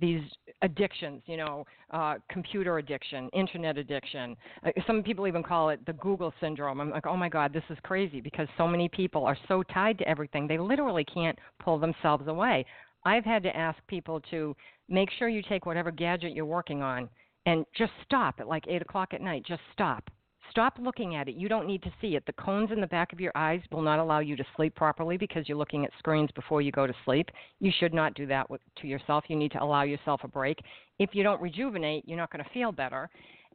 these 0.00 0.22
addictions, 0.62 1.22
you 1.26 1.36
know, 1.36 1.64
uh, 1.90 2.14
computer 2.30 2.78
addiction, 2.78 3.28
internet 3.32 3.78
addiction. 3.78 4.36
Uh, 4.64 4.70
some 4.86 5.02
people 5.02 5.26
even 5.26 5.42
call 5.42 5.70
it 5.70 5.84
the 5.86 5.92
Google 5.94 6.32
syndrome. 6.40 6.80
I'm 6.80 6.90
like, 6.90 7.06
oh 7.06 7.16
my 7.16 7.28
God, 7.28 7.52
this 7.52 7.64
is 7.70 7.78
crazy 7.82 8.20
because 8.20 8.48
so 8.56 8.66
many 8.66 8.88
people 8.88 9.24
are 9.24 9.36
so 9.48 9.62
tied 9.62 9.98
to 9.98 10.08
everything, 10.08 10.46
they 10.46 10.58
literally 10.58 11.04
can't 11.04 11.38
pull 11.62 11.78
themselves 11.78 12.26
away. 12.28 12.64
I've 13.04 13.24
had 13.24 13.42
to 13.42 13.54
ask 13.54 13.78
people 13.86 14.20
to 14.30 14.56
make 14.88 15.10
sure 15.18 15.28
you 15.28 15.42
take 15.42 15.66
whatever 15.66 15.90
gadget 15.90 16.32
you're 16.32 16.46
working 16.46 16.82
on 16.82 17.08
and 17.46 17.66
just 17.76 17.92
stop 18.04 18.36
at 18.38 18.48
like 18.48 18.64
8 18.66 18.82
o'clock 18.82 19.12
at 19.12 19.20
night. 19.20 19.44
Just 19.46 19.60
stop 19.72 20.08
Stop 20.50 20.78
looking 20.80 21.16
at 21.16 21.28
it. 21.28 21.34
You 21.34 21.48
don't 21.48 21.66
need 21.66 21.82
to 21.82 21.92
see 22.00 22.16
it. 22.16 22.24
The 22.26 22.32
cones 22.34 22.70
in 22.70 22.80
the 22.80 22.86
back 22.86 23.12
of 23.12 23.20
your 23.20 23.32
eyes 23.34 23.60
will 23.72 23.82
not 23.82 23.98
allow 23.98 24.20
you 24.20 24.36
to 24.36 24.44
sleep 24.56 24.74
properly 24.74 25.16
because 25.16 25.48
you're 25.48 25.58
looking 25.58 25.84
at 25.84 25.90
screens 25.98 26.30
before 26.34 26.62
you 26.62 26.70
go 26.70 26.86
to 26.86 26.94
sleep. 27.04 27.30
You 27.60 27.72
should 27.78 27.94
not 27.94 28.14
do 28.14 28.26
that 28.26 28.46
to 28.80 28.86
yourself. 28.86 29.24
You 29.28 29.36
need 29.36 29.52
to 29.52 29.62
allow 29.62 29.82
yourself 29.82 30.20
a 30.24 30.28
break. 30.28 30.58
If 30.98 31.10
you 31.12 31.22
don't 31.22 31.42
rejuvenate, 31.42 32.04
you're 32.06 32.18
not 32.18 32.30
going 32.30 32.44
to 32.44 32.50
feel 32.50 32.72
better. 32.72 33.08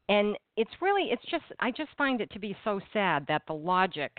And 0.09 0.37
it's 0.57 0.71
really, 0.81 1.09
it's 1.11 1.23
just, 1.29 1.43
I 1.59 1.71
just 1.71 1.91
find 1.97 2.19
it 2.19 2.31
to 2.31 2.39
be 2.39 2.55
so 2.63 2.79
sad 2.91 3.25
that 3.27 3.43
the 3.47 3.53
logic 3.53 4.11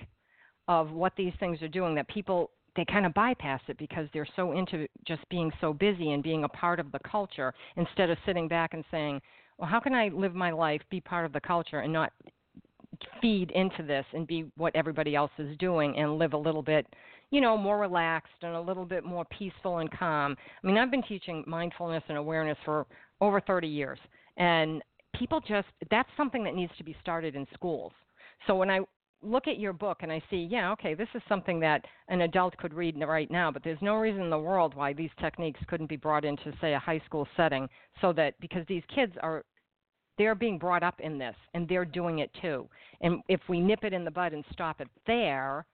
of 0.68 0.90
what 0.92 1.12
these 1.16 1.33
things 1.40 1.61
are 1.62 1.68
doing, 1.68 1.94
that 1.96 2.09
people 2.09 2.50
they 2.76 2.85
kind 2.85 3.06
of 3.06 3.14
bypass 3.14 3.61
it 3.68 3.76
because 3.78 4.06
they're 4.12 4.26
so 4.37 4.52
into 4.52 4.87
just 5.06 5.28
being 5.28 5.50
so 5.61 5.72
busy 5.72 6.12
and 6.12 6.22
being 6.22 6.44
a 6.44 6.48
part 6.48 6.78
of 6.78 6.92
the 6.92 7.00
culture 7.00 7.52
instead 7.76 8.11
of 8.11 8.18
sitting 8.24 8.48
back 8.48 8.74
and 8.74 8.85
saying, 8.90 9.20
well, 9.59 9.68
how 9.68 9.80
can 9.80 9.94
I 9.94 10.09
live 10.09 10.35
my 10.35 10.50
life, 10.50 10.80
be 10.90 11.00
part 11.00 11.26
of 11.26 11.33
the 11.33 11.40
culture, 11.40 11.80
and 11.80 11.92
not 11.92 12.12
feed 13.20 13.50
into 13.52 13.82
this 13.82 14.04
and 14.12 14.26
be 14.26 14.50
what 14.56 14.74
everybody 14.74 15.14
else 15.14 15.30
is 15.38 15.56
doing 15.58 15.96
and 15.96 16.18
live 16.18 16.32
a 16.32 16.38
little 16.38 16.62
bit 16.62 16.86
you 17.30 17.40
know 17.40 17.56
more 17.56 17.78
relaxed 17.78 18.32
and 18.42 18.54
a 18.54 18.60
little 18.60 18.84
bit 18.84 19.04
more 19.04 19.24
peaceful 19.26 19.78
and 19.78 19.90
calm. 19.92 20.36
I 20.62 20.66
mean 20.66 20.76
i've 20.76 20.90
been 20.90 21.02
teaching 21.02 21.44
mindfulness 21.46 22.02
and 22.08 22.18
awareness 22.18 22.58
for 22.64 22.86
over 23.20 23.40
30 23.40 23.68
years 23.68 23.98
and 24.36 24.82
people 25.16 25.40
just 25.40 25.68
that's 25.90 26.08
something 26.16 26.44
that 26.44 26.54
needs 26.54 26.72
to 26.78 26.84
be 26.84 26.96
started 27.00 27.34
in 27.34 27.46
schools. 27.54 27.92
So 28.46 28.54
when 28.54 28.70
i 28.70 28.80
look 29.22 29.46
at 29.46 29.58
your 29.58 29.74
book 29.74 29.98
and 30.00 30.10
i 30.10 30.22
see 30.30 30.48
yeah 30.50 30.72
okay 30.72 30.94
this 30.94 31.08
is 31.14 31.22
something 31.28 31.60
that 31.60 31.84
an 32.08 32.22
adult 32.22 32.56
could 32.56 32.72
read 32.72 32.98
right 33.06 33.30
now 33.30 33.50
but 33.50 33.62
there's 33.62 33.82
no 33.82 33.96
reason 33.96 34.22
in 34.22 34.30
the 34.30 34.38
world 34.38 34.74
why 34.74 34.94
these 34.94 35.10
techniques 35.20 35.60
couldn't 35.68 35.88
be 35.88 35.96
brought 35.96 36.24
into 36.24 36.52
say 36.60 36.72
a 36.72 36.78
high 36.78 37.02
school 37.04 37.28
setting 37.36 37.68
so 38.00 38.14
that 38.14 38.32
because 38.40 38.64
these 38.66 38.82
kids 38.94 39.12
are 39.22 39.44
they're 40.20 40.35
being 40.35 40.59
brought 40.59 40.83
up 40.83 41.00
in 41.00 41.16
this 41.16 41.35
and 41.54 41.66
they're 41.66 41.87
doing 41.87 42.18
it 42.18 42.30
too. 42.42 42.68
And 43.00 43.22
if 43.28 43.40
we 43.48 43.59
nip 43.59 43.85
it 43.85 43.94
in 43.94 44.04
the 44.04 44.11
bud 44.11 44.35
and 44.35 44.44
stop 44.52 44.83
it 44.83 44.88
there, 45.06 45.64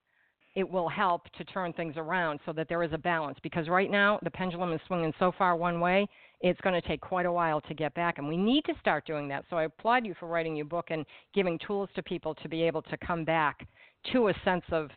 it 0.54 0.70
will 0.70 0.88
help 0.88 1.24
to 1.37 1.44
turn 1.44 1.72
things 1.72 1.94
around 1.96 2.38
so 2.46 2.52
that 2.52 2.68
there 2.68 2.85
is 2.85 2.92
a 2.92 2.98
balance. 2.98 3.37
Because 3.42 3.68
right 3.68 3.90
now, 3.90 4.20
the 4.22 4.30
pendulum 4.30 4.72
is 4.72 4.80
swinging 4.87 5.12
so 5.18 5.32
far 5.37 5.56
one 5.56 5.80
way, 5.80 6.09
it's 6.42 6.61
going 6.61 6.80
to 6.80 6.88
take 6.88 7.00
quite 7.00 7.26
a 7.26 7.32
while 7.32 7.61
to 7.62 7.74
get 7.74 7.92
back. 7.94 8.18
And 8.18 8.28
we 8.28 8.37
need 8.37 8.64
to 8.66 8.74
start 8.78 9.04
doing 9.04 9.26
that. 9.28 9.44
So 9.50 9.56
I 9.56 9.64
applaud 9.64 10.06
you 10.06 10.14
for 10.20 10.28
writing 10.28 10.54
your 10.54 10.66
book 10.66 10.87
and 10.90 11.04
giving 11.35 11.59
tools 11.66 11.88
to 11.96 12.02
people 12.04 12.37
to 12.37 12.48
be 12.48 12.62
able 12.62 12.82
to 12.82 12.96
come 12.98 13.24
back 13.24 13.66
to 14.12 14.28
a 14.28 14.35
sense 14.44 14.64
of 14.70 14.90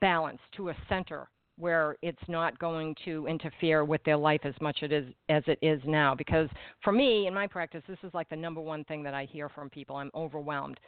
balance, 0.00 0.40
to 0.56 0.70
a 0.70 0.76
center 0.88 1.28
where 1.58 1.96
it's 2.02 2.18
not 2.28 2.58
going 2.58 2.94
to 3.04 3.26
interfere 3.26 3.84
with 3.84 4.02
their 4.04 4.16
life 4.16 4.40
as 4.44 4.54
much 4.60 4.78
it 4.82 4.92
is, 4.92 5.06
as 5.28 5.42
it 5.46 5.58
is 5.62 5.80
now. 5.86 6.14
Because 6.14 6.48
for 6.82 6.92
me, 6.92 7.26
in 7.26 7.34
my 7.34 7.46
practice, 7.46 7.82
this 7.88 7.98
is 8.02 8.12
like 8.14 8.28
the 8.28 8.36
number 8.36 8.60
one 8.60 8.84
thing 8.84 9.02
that 9.02 9.14
I 9.14 9.24
hear 9.24 9.48
from 9.48 9.70
people. 9.70 9.96
I'm 9.96 10.10
overwhelmed. 10.14 10.78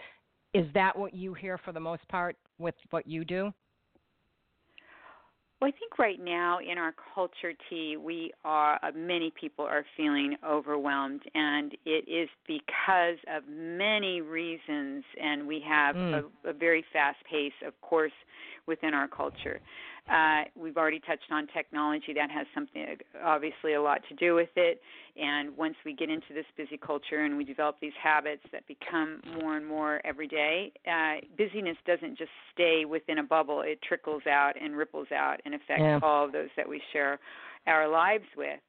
Is 0.54 0.66
that 0.74 0.98
what 0.98 1.14
you 1.14 1.34
hear 1.34 1.58
for 1.58 1.72
the 1.72 1.80
most 1.80 2.06
part 2.08 2.36
with 2.58 2.74
what 2.90 3.06
you 3.06 3.24
do? 3.24 3.52
Well, 5.60 5.68
I 5.68 5.76
think 5.76 5.98
right 5.98 6.20
now 6.20 6.58
in 6.60 6.78
our 6.78 6.94
culture, 7.14 7.52
T, 7.68 7.96
we 7.96 8.32
are 8.44 8.78
uh, 8.80 8.92
many 8.94 9.32
people 9.38 9.64
are 9.64 9.84
feeling 9.96 10.36
overwhelmed, 10.48 11.22
and 11.34 11.72
it 11.84 12.08
is 12.08 12.28
because 12.46 13.18
of 13.34 13.42
many 13.48 14.20
reasons. 14.20 15.02
And 15.20 15.48
we 15.48 15.60
have 15.66 15.96
mm. 15.96 16.22
a, 16.44 16.50
a 16.50 16.52
very 16.52 16.84
fast 16.92 17.18
pace, 17.28 17.52
of 17.66 17.78
course, 17.80 18.12
within 18.68 18.94
our 18.94 19.08
culture. 19.08 19.60
Uh, 20.10 20.44
we've 20.56 20.76
already 20.76 21.00
touched 21.00 21.30
on 21.30 21.46
technology. 21.54 22.12
That 22.14 22.30
has 22.30 22.46
something, 22.54 22.84
obviously, 23.22 23.74
a 23.74 23.82
lot 23.82 24.00
to 24.08 24.14
do 24.14 24.34
with 24.34 24.48
it. 24.56 24.80
And 25.20 25.56
once 25.56 25.74
we 25.84 25.92
get 25.94 26.08
into 26.08 26.32
this 26.32 26.46
busy 26.56 26.78
culture 26.78 27.24
and 27.24 27.36
we 27.36 27.44
develop 27.44 27.76
these 27.80 27.92
habits 28.00 28.42
that 28.52 28.66
become 28.66 29.20
more 29.40 29.56
and 29.56 29.66
more 29.66 30.00
every 30.04 30.28
day, 30.28 30.72
uh, 30.86 31.16
busyness 31.36 31.76
doesn't 31.86 32.16
just 32.16 32.30
stay 32.54 32.84
within 32.84 33.18
a 33.18 33.22
bubble. 33.22 33.62
It 33.62 33.80
trickles 33.82 34.22
out 34.26 34.52
and 34.60 34.76
ripples 34.76 35.08
out 35.12 35.40
and 35.44 35.54
affects 35.54 35.82
Yeah. 35.82 35.98
all 36.02 36.24
of 36.24 36.32
those 36.32 36.50
that 36.56 36.68
we 36.68 36.80
share 36.92 37.18
our 37.66 37.88
lives 37.88 38.26
with. 38.36 38.60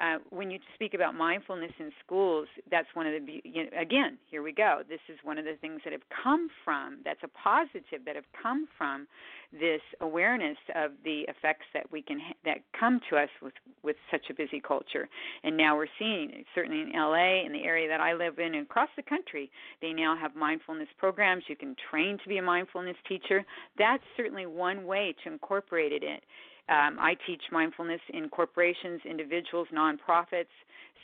Uh, 0.00 0.18
when 0.30 0.50
you 0.50 0.58
speak 0.74 0.92
about 0.94 1.14
mindfulness 1.14 1.72
in 1.78 1.90
schools, 2.04 2.46
that's 2.70 2.88
one 2.94 3.06
of 3.06 3.12
the 3.12 3.40
you 3.44 3.64
know, 3.64 3.70
again 3.80 4.18
here 4.30 4.42
we 4.42 4.52
go. 4.52 4.82
This 4.88 5.00
is 5.08 5.18
one 5.24 5.38
of 5.38 5.44
the 5.44 5.54
things 5.60 5.80
that 5.84 5.92
have 5.92 6.02
come 6.22 6.48
from 6.64 6.98
that's 7.04 7.22
a 7.22 7.28
positive 7.28 8.04
that 8.04 8.14
have 8.14 8.24
come 8.42 8.68
from 8.76 9.06
this 9.52 9.80
awareness 10.00 10.58
of 10.74 10.90
the 11.04 11.22
effects 11.28 11.64
that 11.72 11.90
we 11.90 12.02
can 12.02 12.20
that 12.44 12.58
come 12.78 13.00
to 13.10 13.16
us 13.16 13.28
with 13.42 13.54
with 13.82 13.96
such 14.10 14.26
a 14.30 14.34
busy 14.34 14.60
culture. 14.60 15.08
And 15.44 15.56
now 15.56 15.76
we're 15.76 15.86
seeing 15.98 16.44
certainly 16.54 16.82
in 16.82 16.92
LA 16.92 17.44
in 17.44 17.52
the 17.52 17.64
area 17.64 17.88
that 17.88 18.00
I 18.00 18.12
live 18.12 18.38
in 18.38 18.54
and 18.54 18.66
across 18.66 18.90
the 18.96 19.02
country, 19.02 19.50
they 19.80 19.92
now 19.92 20.16
have 20.20 20.34
mindfulness 20.34 20.88
programs. 20.98 21.44
You 21.48 21.56
can 21.56 21.74
train 21.90 22.18
to 22.22 22.28
be 22.28 22.38
a 22.38 22.42
mindfulness 22.42 22.96
teacher. 23.08 23.44
That's 23.78 24.02
certainly 24.16 24.46
one 24.46 24.84
way 24.84 25.14
to 25.24 25.32
incorporate 25.32 25.92
it 25.92 26.02
in 26.02 26.18
um, 26.68 26.98
I 27.00 27.16
teach 27.26 27.42
mindfulness 27.52 28.00
in 28.12 28.28
corporations, 28.28 29.00
individuals, 29.08 29.68
nonprofits. 29.72 30.46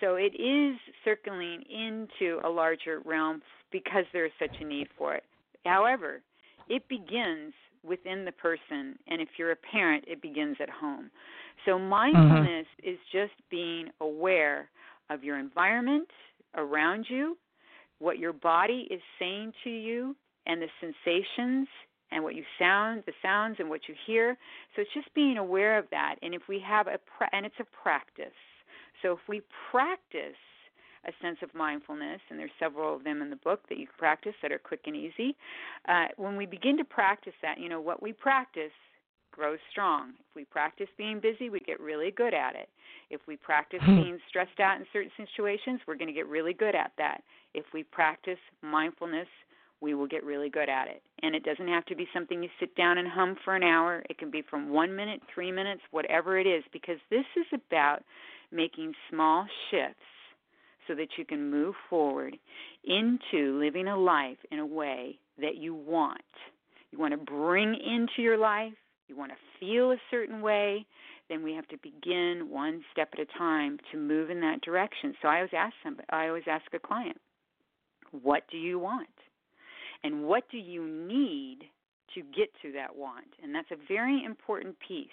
So 0.01 0.17
it 0.17 0.35
is 0.35 0.77
circling 1.05 1.63
into 1.71 2.41
a 2.45 2.49
larger 2.49 3.01
realm 3.05 3.43
because 3.71 4.05
there 4.13 4.27
is 4.27 4.33
such 4.41 4.51
a 4.61 4.65
need 4.65 4.89
for 4.99 5.15
it. 5.15 5.25
However, 5.65 6.21
it 6.69 6.89
begins 6.89 7.53
within 7.85 8.25
the 8.25 8.33
person, 8.33 8.99
and 9.09 9.21
if 9.21 9.29
you're 9.39 9.53
a 9.53 9.57
parent, 9.57 10.05
it 10.07 10.23
begins 10.23 10.57
at 10.61 10.71
home. 10.71 11.11
So 11.65 11.79
mindfulness 11.79 12.67
is 12.83 12.99
just 13.13 13.33
being 13.51 13.89
aware 14.01 14.69
of 15.11 15.23
your 15.23 15.39
environment 15.39 16.09
around 16.57 17.07
you, 17.09 17.37
what 17.99 18.19
your 18.19 18.33
body 18.33 18.89
is 18.91 19.01
saying 19.19 19.53
to 19.65 19.71
you, 19.71 20.17
and 20.47 20.61
the 20.61 20.69
sensations 20.81 21.69
and 22.13 22.23
what 22.23 22.35
you 22.35 22.45
sound, 22.59 23.03
the 23.07 23.13
sounds 23.23 23.57
and 23.59 23.69
what 23.69 23.83
you 23.89 23.95
hear. 24.07 24.37
So 24.75 24.83
it's 24.83 24.95
just 24.95 25.13
being 25.15 25.39
aware 25.39 25.79
of 25.79 25.87
that. 25.91 26.17
And 26.23 26.35
if 26.35 26.43
we 26.49 26.61
have 26.67 26.87
a 26.87 26.99
pra- 27.17 27.31
and 27.33 27.47
it's 27.47 27.55
a 27.61 27.83
practice. 27.83 28.27
So 29.03 29.13
if 29.13 29.21
we 29.29 29.43
practice 29.71 30.37
a 31.05 31.13
sense 31.21 31.39
of 31.43 31.53
mindfulness, 31.55 32.21
and 32.31 32.39
there's 32.39 32.51
several 32.61 32.95
of 32.95 33.05
them 33.05 33.23
in 33.23 33.31
the 33.31 33.37
book 33.37 33.61
that 33.69 33.79
you 33.79 33.87
can 33.87 33.97
practice 33.99 34.35
that 34.41 34.53
are 34.53 34.59
quick 34.59 34.83
and 34.87 34.95
easy. 34.95 35.37
Uh, 35.89 36.07
when 36.17 36.37
we 36.37 36.47
begin 36.47 36.77
to 36.79 36.85
practice 36.85 37.33
that, 37.43 37.59
you 37.59 37.69
know, 37.69 37.81
what 37.81 38.03
we 38.03 38.13
practice 38.13 38.71
grows 39.33 39.59
strong. 39.71 40.11
If 40.11 40.37
we 40.37 40.45
practice 40.45 40.89
being 40.97 41.19
busy, 41.19 41.51
we 41.51 41.59
get 41.61 41.81
really 41.81 42.11
good 42.13 42.35
at 42.35 42.55
it. 42.55 42.69
If 43.11 43.23
we 43.27 43.37
practice 43.37 43.81
being 43.87 44.19
stressed 44.29 44.61
out 44.61 44.79
in 44.79 44.87
certain 44.93 45.11
situations, 45.17 45.81
we're 45.89 45.97
going 45.97 46.09
to 46.09 46.15
get 46.15 46.29
really 46.29 46.53
good 46.53 46.75
at 46.75 46.93
that. 46.99 47.23
If 47.55 47.65
we 47.75 47.83
practice 47.83 48.39
mindfulness, 48.63 49.27
we 49.83 49.95
will 49.95 50.07
get 50.07 50.25
really 50.25 50.49
good 50.49 50.69
at 50.69 50.87
it. 50.87 51.03
And 51.23 51.35
it 51.35 51.45
doesn't 51.45 51.69
have 51.69 51.85
to 51.87 51.97
be 51.97 52.07
something 52.15 52.43
you 52.43 52.49
sit 52.61 52.75
down 52.77 52.99
and 52.99 53.09
hum 53.09 53.37
for 53.45 53.57
an 53.57 53.65
hour. 53.65 54.03
It 54.09 54.17
can 54.17 54.31
be 54.31 54.43
from 54.49 54.71
one 54.71 54.95
minute, 54.95 55.21
three 55.35 55.51
minutes, 55.51 55.83
whatever 55.91 56.39
it 56.39 56.47
is, 56.47 56.63
because 56.73 56.99
this 57.11 57.25
is 57.37 57.47
about 57.53 57.99
making 58.53 58.93
small 59.11 59.47
shifts 59.71 59.97
so 60.87 60.95
that 60.95 61.09
you 61.19 61.25
can 61.25 61.51
move 61.51 61.75
forward 61.91 62.37
into 62.85 63.59
living 63.59 63.89
a 63.89 63.97
life 63.97 64.39
in 64.51 64.61
a 64.61 64.67
way 64.67 65.19
that 65.41 65.57
you 65.57 65.75
want. 65.75 66.21
You 66.93 66.99
want 66.99 67.13
to 67.13 67.19
bring 67.19 67.75
into 67.75 68.23
your 68.23 68.39
life, 68.39 68.73
you 69.09 69.17
want 69.17 69.33
to 69.33 69.39
feel 69.59 69.91
a 69.93 69.97
certain 70.11 70.43
way, 70.43 70.87
then 71.29 71.43
we 71.43 71.55
have 71.55 71.67
to 71.69 71.77
begin 71.83 72.49
one 72.51 72.83
step 72.93 73.09
at 73.15 73.21
a 73.21 73.39
time 73.39 73.79
to 73.91 73.99
move 73.99 74.31
in 74.31 74.41
that 74.41 74.61
direction. 74.61 75.15
So 75.23 75.29
I 75.29 75.37
always 75.37 75.51
ask 75.57 75.75
somebody, 75.83 76.07
I 76.11 76.29
always 76.29 76.45
ask 76.49 76.65
a 76.75 76.79
client, 76.79 77.17
what 78.11 78.43
do 78.51 78.59
you 78.59 78.79
want? 78.79 79.09
And 80.05 80.25
what 80.25 80.45
do 80.51 80.59
you 80.59 80.87
need 80.87 81.59
to 82.15 82.23
get 82.37 82.51
to 82.63 82.73
that 82.73 82.95
want? 82.95 83.29
And 83.43 83.55
that's 83.55 83.71
a 83.71 83.87
very 83.89 84.25
important 84.25 84.77
piece. 84.87 85.09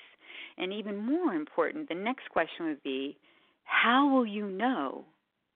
And 0.58 0.74
even 0.74 0.98
more 0.98 1.34
important, 1.34 1.90
the 1.90 1.96
next 1.96 2.30
question 2.32 2.66
would 2.66 2.84
be, 2.84 3.18
how 3.64 4.10
will 4.12 4.26
you 4.26 4.48
know 4.48 5.06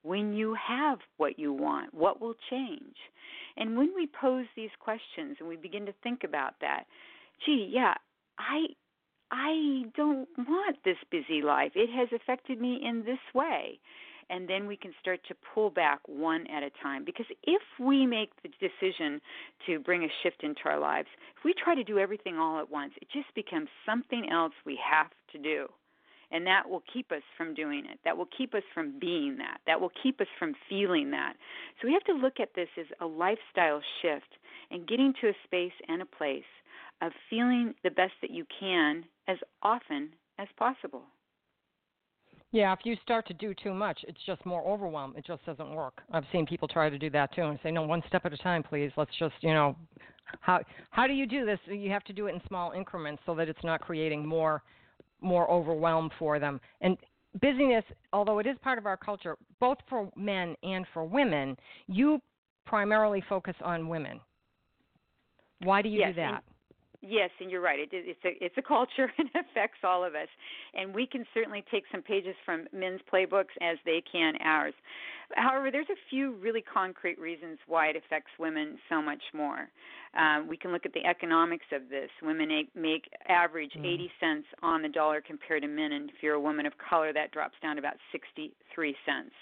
when 0.03 0.33
you 0.33 0.55
have 0.55 0.99
what 1.17 1.39
you 1.39 1.51
want? 1.53 1.93
What 1.93 2.21
will 2.21 2.35
change? 2.49 2.95
And 3.57 3.77
when 3.77 3.91
we 3.95 4.07
pose 4.19 4.45
these 4.55 4.69
questions 4.79 5.37
and 5.39 5.47
we 5.47 5.55
begin 5.55 5.85
to 5.85 5.93
think 6.03 6.23
about 6.23 6.53
that, 6.61 6.83
gee, 7.45 7.69
yeah, 7.71 7.95
I 8.37 8.67
I 9.31 9.85
don't 9.95 10.27
want 10.37 10.77
this 10.85 10.97
busy 11.09 11.41
life. 11.41 11.71
It 11.75 11.89
has 11.89 12.09
affected 12.13 12.61
me 12.61 12.79
in 12.83 13.03
this 13.03 13.19
way. 13.33 13.79
And 14.29 14.47
then 14.47 14.67
we 14.67 14.77
can 14.77 14.93
start 14.99 15.19
to 15.27 15.35
pull 15.53 15.69
back 15.69 15.99
one 16.07 16.47
at 16.47 16.63
a 16.63 16.69
time. 16.81 17.05
Because 17.05 17.25
if 17.43 17.61
we 17.79 18.05
make 18.05 18.29
the 18.41 18.49
decision 18.59 19.21
to 19.67 19.79
bring 19.79 20.03
a 20.03 20.07
shift 20.21 20.43
into 20.43 20.61
our 20.65 20.79
lives, 20.79 21.07
if 21.37 21.43
we 21.43 21.53
try 21.53 21.75
to 21.75 21.83
do 21.83 21.99
everything 21.99 22.37
all 22.37 22.59
at 22.59 22.69
once, 22.69 22.93
it 23.01 23.07
just 23.11 23.33
becomes 23.35 23.69
something 23.85 24.29
else 24.31 24.53
we 24.65 24.79
have 24.83 25.09
to 25.31 25.37
do 25.37 25.67
and 26.33 26.47
that 26.47 26.67
will 26.67 26.83
keep 26.91 27.11
us 27.11 27.21
from 27.37 27.53
doing 27.53 27.85
it. 27.85 27.99
That 28.03 28.17
will 28.17 28.27
keep 28.35 28.55
us 28.55 28.63
from 28.73 28.99
being 28.99 29.37
that. 29.37 29.59
That 29.67 29.79
will 29.79 29.91
keep 30.01 30.19
us 30.19 30.27
from 30.39 30.55
feeling 30.67 31.11
that. 31.11 31.35
So 31.79 31.87
we 31.87 31.93
have 31.93 32.03
to 32.05 32.13
look 32.13 32.39
at 32.41 32.55
this 32.55 32.67
as 32.77 32.87
a 32.99 33.05
lifestyle 33.05 33.81
shift 34.01 34.37
and 34.71 34.87
getting 34.87 35.13
to 35.21 35.29
a 35.29 35.33
space 35.45 35.73
and 35.87 36.01
a 36.01 36.05
place 36.05 36.43
of 37.01 37.11
feeling 37.29 37.75
the 37.83 37.91
best 37.91 38.13
that 38.21 38.31
you 38.31 38.45
can 38.59 39.05
as 39.27 39.37
often 39.61 40.09
as 40.39 40.47
possible. 40.57 41.03
Yeah, 42.53 42.71
if 42.71 42.79
you 42.83 42.95
start 43.01 43.27
to 43.27 43.33
do 43.33 43.55
too 43.55 43.73
much, 43.73 44.05
it's 44.07 44.19
just 44.27 44.45
more 44.45 44.63
overwhelm. 44.63 45.15
It 45.17 45.25
just 45.25 45.43
doesn't 45.43 45.73
work. 45.73 46.03
I've 46.11 46.23
seen 46.31 46.45
people 46.45 46.67
try 46.67 46.87
to 46.87 46.99
do 46.99 47.09
that 47.09 47.33
too 47.33 47.41
and 47.41 47.59
say, 47.63 47.71
"No, 47.71 47.81
one 47.81 48.03
step 48.07 48.27
at 48.27 48.31
a 48.31 48.37
time, 48.37 48.61
please. 48.61 48.91
Let's 48.95 49.13
just, 49.17 49.33
you 49.41 49.55
know, 49.55 49.75
how 50.39 50.61
how 50.91 51.07
do 51.07 51.13
you 51.13 51.25
do 51.25 51.47
this? 51.47 51.59
You 51.65 51.89
have 51.89 52.03
to 52.03 52.13
do 52.13 52.27
it 52.27 52.35
in 52.35 52.41
small 52.47 52.71
increments 52.71 53.23
so 53.25 53.33
that 53.33 53.49
it's 53.49 53.63
not 53.63 53.81
creating 53.81 54.23
more 54.25 54.61
more 55.19 55.49
overwhelm 55.49 56.11
for 56.19 56.37
them. 56.37 56.61
And 56.81 56.95
busyness, 57.41 57.83
although 58.13 58.37
it 58.37 58.45
is 58.45 58.55
part 58.59 58.77
of 58.77 58.85
our 58.85 58.97
culture, 58.97 59.35
both 59.59 59.79
for 59.89 60.11
men 60.15 60.55
and 60.61 60.85
for 60.93 61.03
women, 61.03 61.57
you 61.87 62.21
primarily 62.67 63.21
focus 63.27 63.55
on 63.61 63.87
women. 63.87 64.21
Why 65.63 65.81
do 65.81 65.89
you 65.89 66.01
yes, 66.01 66.09
do 66.09 66.21
that? 66.21 66.43
Yes, 67.05 67.31
and 67.41 67.51
you're 67.51 67.61
right. 67.61 67.79
It, 67.79 67.89
it's 67.91 68.23
a 68.23 68.43
it's 68.43 68.57
a 68.57 68.61
culture 68.61 69.11
and 69.17 69.29
affects 69.35 69.79
all 69.83 70.05
of 70.05 70.15
us, 70.15 70.29
and 70.73 70.95
we 70.95 71.05
can 71.05 71.25
certainly 71.33 71.63
take 71.69 71.83
some 71.91 72.01
pages 72.01 72.33
from 72.45 72.65
men's 72.71 73.01
playbooks 73.11 73.51
as 73.61 73.77
they 73.85 74.01
can 74.09 74.35
ours. 74.41 74.73
However, 75.35 75.71
there's 75.71 75.89
a 75.89 76.09
few 76.09 76.35
really 76.35 76.61
concrete 76.61 77.19
reasons 77.19 77.57
why 77.67 77.87
it 77.87 77.95
affects 77.95 78.31
women 78.39 78.77
so 78.89 79.01
much 79.01 79.21
more. 79.33 79.69
Um, 80.17 80.47
we 80.47 80.57
can 80.57 80.71
look 80.71 80.85
at 80.85 80.93
the 80.93 81.05
economics 81.05 81.65
of 81.71 81.89
this. 81.89 82.09
Women 82.21 82.49
make 82.75 83.09
average 83.27 83.71
mm. 83.77 83.85
80 83.85 84.11
cents 84.19 84.47
on 84.61 84.81
the 84.81 84.89
dollar 84.89 85.21
compared 85.21 85.63
to 85.63 85.67
men, 85.67 85.91
and 85.91 86.09
if 86.09 86.17
you're 86.21 86.35
a 86.35 86.39
woman 86.39 86.65
of 86.65 86.73
color, 86.77 87.11
that 87.13 87.31
drops 87.31 87.55
down 87.61 87.77
to 87.77 87.79
about 87.79 87.95
63 88.11 88.95
cents. 89.05 89.33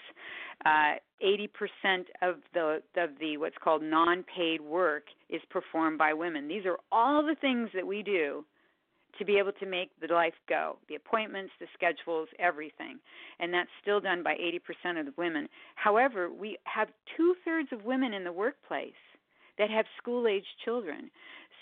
Uh, 0.64 0.94
80% 1.22 2.04
of 2.22 2.36
the 2.54 2.82
of 2.96 3.10
the 3.20 3.36
what's 3.36 3.56
called 3.62 3.82
non-paid 3.82 4.60
work 4.60 5.04
is 5.28 5.40
performed 5.50 5.98
by 5.98 6.12
women. 6.12 6.48
These 6.48 6.66
are 6.66 6.78
all 6.90 7.22
the 7.22 7.36
things 7.40 7.68
that 7.74 7.86
we 7.86 8.02
do 8.02 8.44
to 9.18 9.24
be 9.24 9.38
able 9.38 9.52
to 9.52 9.66
make 9.66 9.90
the 10.00 10.12
life 10.12 10.34
go 10.48 10.78
the 10.88 10.94
appointments, 10.94 11.52
the 11.60 11.66
schedules, 11.74 12.28
everything. 12.38 12.98
And 13.40 13.52
that's 13.52 13.70
still 13.80 14.00
done 14.00 14.22
by 14.22 14.34
80% 14.34 14.98
of 15.00 15.06
the 15.06 15.14
women. 15.16 15.48
However, 15.74 16.30
we 16.30 16.58
have 16.64 16.88
two 17.16 17.34
thirds 17.44 17.68
of 17.72 17.84
women 17.84 18.14
in 18.14 18.24
the 18.24 18.32
workplace 18.32 18.92
that 19.58 19.70
have 19.70 19.84
school 19.98 20.26
age 20.26 20.46
children. 20.64 21.10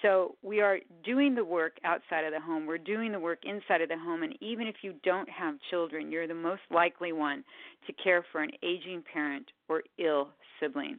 So 0.02 0.36
we 0.42 0.60
are 0.60 0.78
doing 1.04 1.34
the 1.34 1.44
work 1.44 1.76
outside 1.84 2.24
of 2.24 2.32
the 2.32 2.40
home. 2.40 2.64
We're 2.66 2.78
doing 2.78 3.12
the 3.12 3.20
work 3.20 3.40
inside 3.44 3.82
of 3.82 3.88
the 3.88 3.98
home. 3.98 4.22
And 4.22 4.34
even 4.40 4.66
if 4.66 4.76
you 4.82 4.94
don't 5.04 5.28
have 5.28 5.56
children, 5.68 6.10
you're 6.10 6.26
the 6.26 6.34
most 6.34 6.62
likely 6.70 7.12
one 7.12 7.44
to 7.86 7.92
care 7.92 8.24
for 8.32 8.42
an 8.42 8.50
aging 8.62 9.02
parent 9.12 9.46
or 9.68 9.82
ill 9.98 10.28
sibling. 10.58 10.98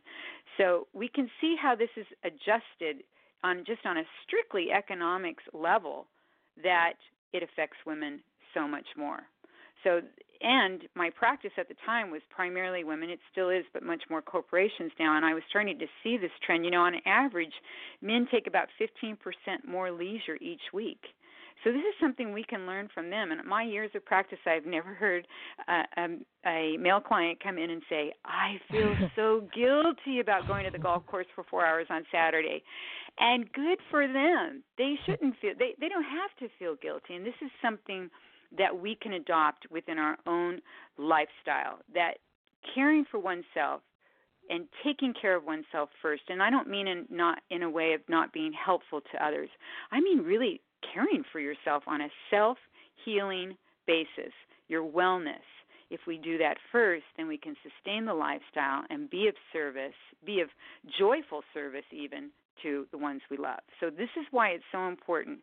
So 0.57 0.87
we 0.93 1.07
can 1.07 1.29
see 1.39 1.55
how 1.59 1.75
this 1.75 1.89
is 1.97 2.05
adjusted 2.23 3.03
on 3.43 3.63
just 3.65 3.85
on 3.85 3.97
a 3.97 4.03
strictly 4.27 4.67
economics 4.71 5.43
level 5.53 6.05
that 6.63 6.93
it 7.33 7.43
affects 7.43 7.77
women 7.85 8.21
so 8.53 8.67
much 8.67 8.85
more. 8.97 9.21
So, 9.83 10.01
and 10.41 10.81
my 10.95 11.09
practice 11.11 11.51
at 11.57 11.67
the 11.67 11.75
time 11.85 12.11
was 12.11 12.21
primarily 12.29 12.83
women. 12.83 13.09
It 13.09 13.19
still 13.31 13.49
is, 13.49 13.63
but 13.73 13.83
much 13.83 14.03
more 14.09 14.21
corporations 14.21 14.91
now. 14.99 15.15
And 15.15 15.25
I 15.25 15.33
was 15.33 15.43
starting 15.49 15.77
to 15.79 15.85
see 16.03 16.17
this 16.17 16.31
trend. 16.45 16.65
You 16.65 16.71
know, 16.71 16.81
on 16.81 16.95
average, 17.05 17.53
men 18.01 18.27
take 18.31 18.47
about 18.47 18.67
15% 18.79 19.17
more 19.67 19.91
leisure 19.91 20.37
each 20.41 20.61
week. 20.73 21.01
So 21.63 21.71
this 21.71 21.81
is 21.81 21.93
something 21.99 22.33
we 22.33 22.43
can 22.43 22.65
learn 22.65 22.89
from 22.93 23.09
them. 23.09 23.31
And 23.31 23.39
in 23.39 23.47
my 23.47 23.63
years 23.63 23.91
of 23.95 24.03
practice, 24.05 24.39
I've 24.45 24.65
never 24.65 24.93
heard 24.93 25.27
uh, 25.67 25.83
um, 25.97 26.25
a 26.45 26.75
male 26.77 26.99
client 26.99 27.39
come 27.41 27.57
in 27.57 27.69
and 27.69 27.81
say, 27.89 28.13
"I 28.25 28.59
feel 28.71 28.95
so 29.15 29.47
guilty 29.53 30.19
about 30.19 30.47
going 30.47 30.65
to 30.65 30.71
the 30.71 30.79
golf 30.79 31.05
course 31.05 31.27
for 31.35 31.43
four 31.43 31.65
hours 31.65 31.87
on 31.89 32.05
Saturday," 32.11 32.63
and 33.19 33.51
good 33.53 33.79
for 33.89 34.07
them. 34.07 34.63
They 34.77 34.95
shouldn't 35.05 35.35
feel 35.39 35.53
they 35.57 35.75
they 35.79 35.89
don't 35.89 36.03
have 36.03 36.35
to 36.39 36.49
feel 36.57 36.75
guilty, 36.81 37.15
and 37.15 37.25
this 37.25 37.39
is 37.41 37.51
something 37.61 38.09
that 38.57 38.77
we 38.77 38.95
can 38.95 39.13
adopt 39.13 39.69
within 39.71 39.97
our 39.97 40.17
own 40.25 40.59
lifestyle. 40.97 41.79
That 41.93 42.15
caring 42.73 43.05
for 43.09 43.19
oneself 43.19 43.81
and 44.49 44.67
taking 44.83 45.13
care 45.19 45.35
of 45.35 45.45
oneself 45.45 45.89
first 46.01 46.23
and 46.29 46.41
i 46.41 46.49
don't 46.49 46.67
mean 46.67 46.87
in 46.87 47.05
not 47.09 47.39
in 47.49 47.63
a 47.63 47.69
way 47.69 47.93
of 47.93 48.01
not 48.07 48.33
being 48.33 48.51
helpful 48.53 49.01
to 49.01 49.25
others 49.25 49.49
i 49.91 49.99
mean 49.99 50.19
really 50.19 50.61
caring 50.93 51.23
for 51.31 51.39
yourself 51.39 51.83
on 51.87 52.01
a 52.01 52.09
self 52.29 52.57
healing 53.05 53.55
basis 53.87 54.33
your 54.67 54.83
wellness 54.83 55.45
if 55.89 56.01
we 56.07 56.17
do 56.17 56.37
that 56.37 56.57
first 56.71 57.03
then 57.17 57.27
we 57.27 57.37
can 57.37 57.55
sustain 57.63 58.05
the 58.05 58.13
lifestyle 58.13 58.83
and 58.89 59.09
be 59.09 59.27
of 59.27 59.35
service 59.51 59.93
be 60.25 60.41
of 60.41 60.49
joyful 60.99 61.41
service 61.53 61.85
even 61.91 62.29
to 62.61 62.85
the 62.91 62.97
ones 62.97 63.21
we 63.29 63.37
love 63.37 63.59
so 63.79 63.89
this 63.89 64.09
is 64.19 64.25
why 64.31 64.49
it's 64.49 64.63
so 64.71 64.87
important 64.87 65.39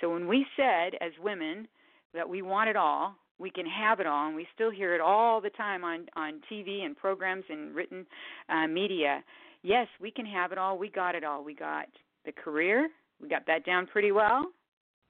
so 0.00 0.10
when 0.10 0.26
we 0.26 0.46
said 0.56 0.94
as 1.00 1.12
women 1.22 1.68
that 2.14 2.28
we 2.28 2.42
want 2.42 2.68
it 2.68 2.76
all 2.76 3.14
we 3.42 3.50
can 3.50 3.66
have 3.66 3.98
it 3.98 4.06
all, 4.06 4.28
and 4.28 4.36
we 4.36 4.46
still 4.54 4.70
hear 4.70 4.94
it 4.94 5.00
all 5.00 5.40
the 5.40 5.50
time 5.50 5.84
on 5.84 6.06
on 6.16 6.40
TV 6.50 6.84
and 6.84 6.96
programs 6.96 7.44
and 7.50 7.74
written 7.74 8.06
uh, 8.48 8.68
media. 8.68 9.22
Yes, 9.62 9.88
we 10.00 10.10
can 10.10 10.24
have 10.24 10.52
it 10.52 10.58
all. 10.58 10.78
We 10.78 10.88
got 10.88 11.14
it 11.14 11.24
all. 11.24 11.44
We 11.44 11.54
got 11.54 11.86
the 12.24 12.32
career. 12.32 12.88
We 13.20 13.28
got 13.28 13.46
that 13.48 13.66
down 13.66 13.86
pretty 13.88 14.12
well. 14.12 14.46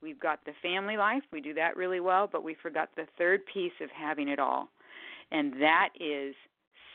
We've 0.02 0.20
got 0.20 0.44
the 0.44 0.52
family 0.62 0.96
life. 0.96 1.22
We 1.32 1.40
do 1.40 1.54
that 1.54 1.76
really 1.76 2.00
well, 2.00 2.28
but 2.30 2.42
we 2.42 2.56
forgot 2.60 2.90
the 2.96 3.06
third 3.18 3.42
piece 3.52 3.72
of 3.80 3.88
having 3.90 4.28
it 4.28 4.38
all, 4.38 4.68
and 5.30 5.52
that 5.60 5.90
is 6.00 6.34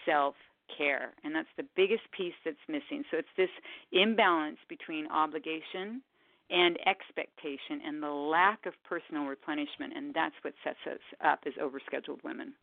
self 0.06 0.36
care. 0.78 1.14
And 1.24 1.34
that's 1.34 1.48
the 1.56 1.66
biggest 1.76 2.04
piece 2.16 2.34
that's 2.44 2.58
missing. 2.68 3.04
So 3.10 3.18
it's 3.18 3.28
this 3.38 3.50
imbalance 3.92 4.58
between 4.68 5.08
obligation 5.08 6.02
and 6.50 6.78
expectation 6.86 7.82
and 7.86 8.02
the 8.02 8.10
lack 8.10 8.66
of 8.66 8.74
personal 8.88 9.26
replenishment 9.26 9.94
and 9.96 10.14
that's 10.14 10.36
what 10.44 10.54
sets 10.64 10.78
us 10.90 11.00
up 11.26 11.40
as 11.46 11.54
overscheduled 11.62 12.24
women 12.24 12.54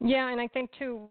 yeah 0.00 0.30
and 0.30 0.40
i 0.40 0.48
think 0.48 0.70
too 0.78 1.08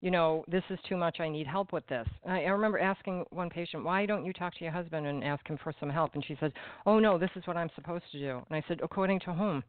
you 0.00 0.10
know 0.10 0.44
this 0.48 0.62
is 0.70 0.78
too 0.88 0.96
much 0.96 1.20
i 1.20 1.28
need 1.28 1.46
help 1.46 1.72
with 1.72 1.86
this 1.88 2.06
I, 2.26 2.44
I 2.44 2.48
remember 2.48 2.78
asking 2.78 3.24
one 3.30 3.50
patient 3.50 3.84
why 3.84 4.06
don't 4.06 4.24
you 4.24 4.32
talk 4.32 4.54
to 4.56 4.64
your 4.64 4.72
husband 4.72 5.06
and 5.06 5.22
ask 5.22 5.46
him 5.46 5.58
for 5.62 5.72
some 5.78 5.90
help 5.90 6.14
and 6.14 6.24
she 6.24 6.36
said 6.40 6.52
oh 6.86 6.98
no 6.98 7.18
this 7.18 7.30
is 7.36 7.46
what 7.46 7.56
i'm 7.56 7.70
supposed 7.74 8.04
to 8.12 8.18
do 8.18 8.42
and 8.48 8.56
i 8.56 8.62
said 8.68 8.80
according 8.82 9.20
to 9.20 9.32
whom 9.32 9.62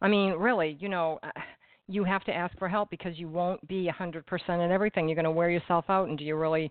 i 0.00 0.08
mean 0.08 0.32
really 0.32 0.76
you 0.80 0.88
know 0.88 1.18
uh, 1.22 1.30
you 1.88 2.04
have 2.04 2.24
to 2.24 2.32
ask 2.32 2.56
for 2.58 2.68
help 2.68 2.90
because 2.90 3.18
you 3.18 3.28
won't 3.28 3.66
be 3.66 3.88
a 3.88 3.92
100% 3.92 4.22
in 4.64 4.70
everything 4.70 5.08
you're 5.08 5.16
going 5.16 5.24
to 5.24 5.30
wear 5.30 5.50
yourself 5.50 5.84
out 5.88 6.08
and 6.08 6.16
do 6.16 6.24
you 6.24 6.36
really 6.36 6.70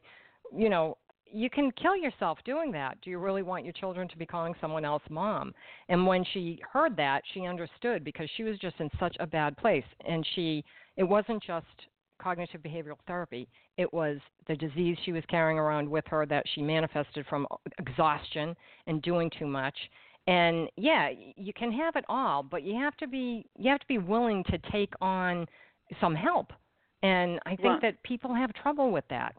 you 0.56 0.69
know, 0.69 0.97
you 1.34 1.50
can 1.50 1.71
kill 1.82 1.95
yourself 1.95 2.39
doing 2.43 2.71
that. 2.74 3.00
Do 3.02 3.10
you 3.10 3.17
really 3.17 3.41
want 3.41 3.63
your 3.63 3.74
children 3.74 4.08
to 4.10 4.17
be 4.17 4.26
calling 4.26 4.54
someone 4.60 4.84
else 4.84 5.04
mom? 5.10 5.54
And 5.88 6.06
when 6.06 6.26
she 6.34 6.60
heard 6.71 6.97
that, 6.97 7.21
she 7.34 7.45
understood 7.45 8.04
because 8.04 8.30
she 8.36 8.43
was 8.43 8.60
just 8.60 8.76
in 8.80 8.89
such 9.00 9.15
a 9.19 9.28
bad 9.28 9.56
place. 9.56 9.86
And 10.06 10.28
she, 10.36 10.63
it 10.97 11.04
wasn't 11.04 11.41
just 11.41 11.65
cognitive 12.22 12.62
behavioral 12.62 12.98
therapy, 13.08 13.48
it 13.78 13.92
was 13.94 14.18
the 14.48 14.56
disease 14.56 14.98
she 15.04 15.12
was 15.12 15.24
carrying 15.30 15.58
around 15.58 15.90
with 15.90 16.06
her 16.08 16.26
that 16.26 16.46
she 16.54 16.62
manifested 16.62 17.26
from 17.28 17.48
uh, 17.52 17.56
exhaustion 17.80 18.56
and 18.88 19.02
doing 19.02 19.32
too 19.38 19.48
much. 19.48 19.76
And 20.28 20.70
yeah, 20.78 21.10
you 21.36 21.52
can 21.54 21.72
have 21.72 21.96
it 21.96 22.06
all, 22.08 22.44
but 22.44 22.64
you 22.64 22.76
have 22.76 22.96
to 22.98 23.08
be 23.08 23.46
you 23.58 23.70
have 23.72 23.80
to 23.80 23.88
be 23.88 23.98
willing 23.98 24.44
to 24.46 24.58
take 24.72 24.94
on 25.02 25.48
some 26.00 26.16
help. 26.16 26.54
And 27.04 27.40
I 27.48 27.56
think 27.56 27.82
that 27.82 28.02
people 28.04 28.34
have 28.36 28.54
trouble 28.54 28.92
with 28.92 29.06
that. 29.10 29.36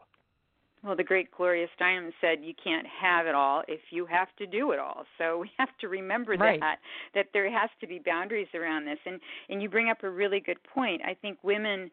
Well, 0.83 0.97
the 0.97 1.03
great 1.03 1.31
Gloria 1.31 1.67
Steinem 1.79 2.11
said, 2.19 2.43
"You 2.43 2.53
can't 2.61 2.85
have 2.85 3.25
it 3.25 3.33
all 3.33 3.63
if 3.69 3.79
you 3.91 4.05
have 4.05 4.27
to 4.37 4.45
do 4.45 4.71
it 4.71 4.79
all." 4.79 5.05
So 5.17 5.39
we 5.39 5.51
have 5.57 5.69
to 5.79 5.87
remember 5.87 6.33
right. 6.33 6.59
that 6.59 6.79
that 7.15 7.27
there 7.31 7.49
has 7.49 7.69
to 7.79 7.87
be 7.87 7.99
boundaries 7.99 8.49
around 8.53 8.85
this. 8.85 8.99
And 9.05 9.19
and 9.49 9.61
you 9.61 9.69
bring 9.69 9.89
up 9.89 10.03
a 10.03 10.09
really 10.09 10.41
good 10.41 10.61
point. 10.63 11.01
I 11.05 11.13
think 11.13 11.37
women, 11.41 11.89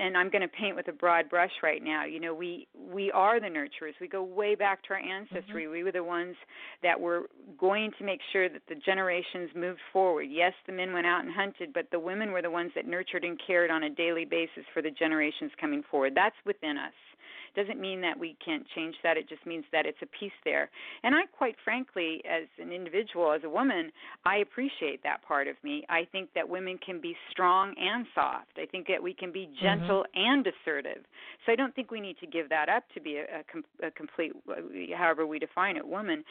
and 0.00 0.16
I'm 0.16 0.30
going 0.30 0.42
to 0.42 0.48
paint 0.48 0.74
with 0.74 0.88
a 0.88 0.92
broad 0.92 1.30
brush 1.30 1.52
right 1.62 1.82
now. 1.82 2.04
You 2.04 2.18
know, 2.18 2.34
we 2.34 2.66
we 2.74 3.12
are 3.12 3.38
the 3.38 3.46
nurturers. 3.46 3.94
We 4.00 4.08
go 4.08 4.24
way 4.24 4.56
back 4.56 4.82
to 4.84 4.94
our 4.94 5.00
ancestry. 5.00 5.64
Mm-hmm. 5.64 5.72
We 5.72 5.84
were 5.84 5.92
the 5.92 6.02
ones 6.02 6.34
that 6.82 6.98
were 6.98 7.30
going 7.56 7.92
to 7.98 8.04
make 8.04 8.20
sure 8.32 8.48
that 8.48 8.62
the 8.68 8.74
generations 8.74 9.50
moved 9.54 9.80
forward. 9.92 10.26
Yes, 10.28 10.54
the 10.66 10.72
men 10.72 10.92
went 10.92 11.06
out 11.06 11.24
and 11.24 11.32
hunted, 11.32 11.72
but 11.72 11.86
the 11.92 12.00
women 12.00 12.32
were 12.32 12.42
the 12.42 12.50
ones 12.50 12.72
that 12.74 12.86
nurtured 12.86 13.22
and 13.22 13.40
cared 13.46 13.70
on 13.70 13.84
a 13.84 13.90
daily 13.90 14.24
basis 14.24 14.64
for 14.72 14.82
the 14.82 14.90
generations 14.90 15.52
coming 15.60 15.84
forward. 15.88 16.14
That's 16.16 16.36
within 16.44 16.76
us 16.78 16.92
doesn't 17.54 17.80
mean 17.80 18.00
that 18.00 18.18
we 18.18 18.36
can't 18.44 18.64
change 18.74 18.94
that. 19.02 19.16
It 19.16 19.28
just 19.28 19.44
means 19.46 19.64
that 19.72 19.86
it's 19.86 19.98
a 20.02 20.06
piece 20.18 20.32
there. 20.44 20.70
And 21.02 21.14
I, 21.14 21.22
quite 21.36 21.56
frankly, 21.64 22.22
as 22.28 22.48
an 22.58 22.72
individual, 22.72 23.32
as 23.32 23.42
a 23.44 23.48
woman, 23.48 23.90
I 24.24 24.38
appreciate 24.38 25.02
that 25.02 25.22
part 25.22 25.48
of 25.48 25.56
me. 25.62 25.84
I 25.88 26.06
think 26.10 26.30
that 26.34 26.48
women 26.48 26.78
can 26.84 27.00
be 27.00 27.16
strong 27.30 27.74
and 27.78 28.06
soft. 28.14 28.56
I 28.56 28.66
think 28.66 28.86
that 28.88 29.02
we 29.02 29.14
can 29.14 29.32
be 29.32 29.46
mm-hmm. 29.46 29.64
gentle 29.64 30.04
mm-hmm. 30.14 30.30
and 30.30 30.46
assertive. 30.46 31.04
So 31.46 31.52
I 31.52 31.56
don't 31.56 31.74
think 31.74 31.90
we 31.90 32.00
need 32.00 32.18
to 32.18 32.26
give 32.26 32.48
that 32.48 32.68
up 32.68 32.84
to 32.94 33.00
be 33.00 33.16
a, 33.16 33.24
a, 33.84 33.86
a 33.86 33.90
complete, 33.90 34.32
however 34.96 35.26
we 35.26 35.38
define 35.38 35.76
it, 35.76 35.86
woman. 35.86 36.24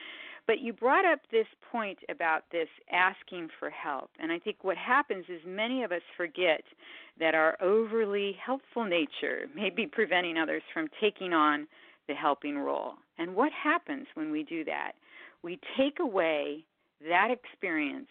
But 0.45 0.59
you 0.59 0.73
brought 0.73 1.05
up 1.05 1.19
this 1.31 1.47
point 1.71 1.99
about 2.09 2.43
this 2.51 2.67
asking 2.91 3.49
for 3.59 3.69
help. 3.69 4.09
And 4.19 4.31
I 4.31 4.39
think 4.39 4.57
what 4.63 4.77
happens 4.77 5.25
is 5.29 5.39
many 5.45 5.83
of 5.83 5.91
us 5.91 6.01
forget 6.17 6.63
that 7.19 7.33
our 7.33 7.57
overly 7.61 8.35
helpful 8.45 8.83
nature 8.83 9.47
may 9.55 9.69
be 9.69 9.87
preventing 9.87 10.37
others 10.37 10.63
from 10.73 10.89
taking 10.99 11.33
on 11.33 11.67
the 12.07 12.13
helping 12.13 12.57
role. 12.57 12.95
And 13.17 13.35
what 13.35 13.51
happens 13.53 14.07
when 14.15 14.31
we 14.31 14.43
do 14.43 14.65
that? 14.65 14.93
We 15.43 15.59
take 15.77 15.99
away 15.99 16.65
that 17.07 17.29
experience 17.31 18.07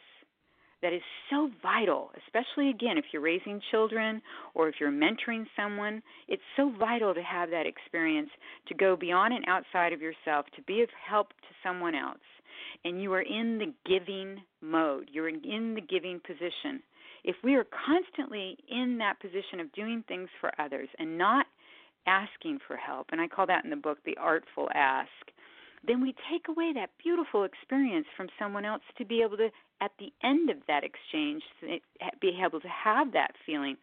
that 0.83 0.93
is 0.93 1.03
so 1.31 1.49
vital, 1.63 2.11
especially 2.27 2.69
again 2.71 2.99
if 2.99 3.05
you're 3.13 3.23
raising 3.23 3.61
children 3.71 4.21
or 4.55 4.69
if 4.69 4.75
you're 4.81 4.91
mentoring 4.91 5.47
someone. 5.57 6.03
It's 6.29 6.43
so 6.57 6.73
vital 6.79 7.15
to 7.15 7.23
have 7.23 7.51
that 7.51 7.67
experience 7.67 8.31
to 8.69 8.75
go 8.75 8.97
beyond 8.97 9.33
and 9.33 9.45
outside 9.49 9.93
of 9.93 10.03
yourself, 10.03 10.47
to 10.57 10.63
be 10.63 10.83
of 10.83 10.89
help 11.09 11.29
to 11.29 11.55
someone 11.63 11.95
else. 11.95 12.19
And 12.85 13.01
you 13.01 13.13
are 13.13 13.23
in 13.23 13.59
the 13.59 13.73
giving 13.87 14.43
mode, 14.61 15.09
you're 15.13 15.29
in 15.29 15.75
the 15.75 15.81
giving 15.81 16.21
position. 16.27 16.83
If 17.25 17.37
we 17.45 17.55
are 17.55 17.67
constantly 17.87 18.59
in 18.69 18.99
that 18.99 19.21
position 19.21 19.61
of 19.61 19.73
doing 19.73 20.03
things 20.09 20.29
for 20.41 20.51
others 20.61 20.89
and 20.99 21.17
not 21.17 21.47
asking 22.07 22.59
for 22.67 22.77
help, 22.77 23.07
and 23.13 23.21
I 23.21 23.29
call 23.29 23.47
that 23.47 23.63
in 23.63 23.71
the 23.71 23.77
book 23.77 23.99
the 24.05 24.17
artful 24.21 24.69
ask, 24.75 25.09
then 25.87 26.01
we 26.01 26.15
take 26.31 26.49
away 26.49 26.73
that 26.75 26.91
beautiful 27.03 27.45
experience 27.45 28.07
from 28.17 28.29
someone 28.39 28.65
else 28.65 28.83
to 28.99 29.05
be 29.05 29.23
able 29.23 29.37
to, 29.37 29.49
at 29.81 29.91
the 29.99 30.13
end 30.23 30.51
of 30.51 30.59
that 30.69 30.85
exchange, 30.85 31.43
be 32.21 32.39
able 32.45 32.61
to 32.61 32.69
have 32.69 33.13
that 33.13 33.33
feeling. 33.45 33.77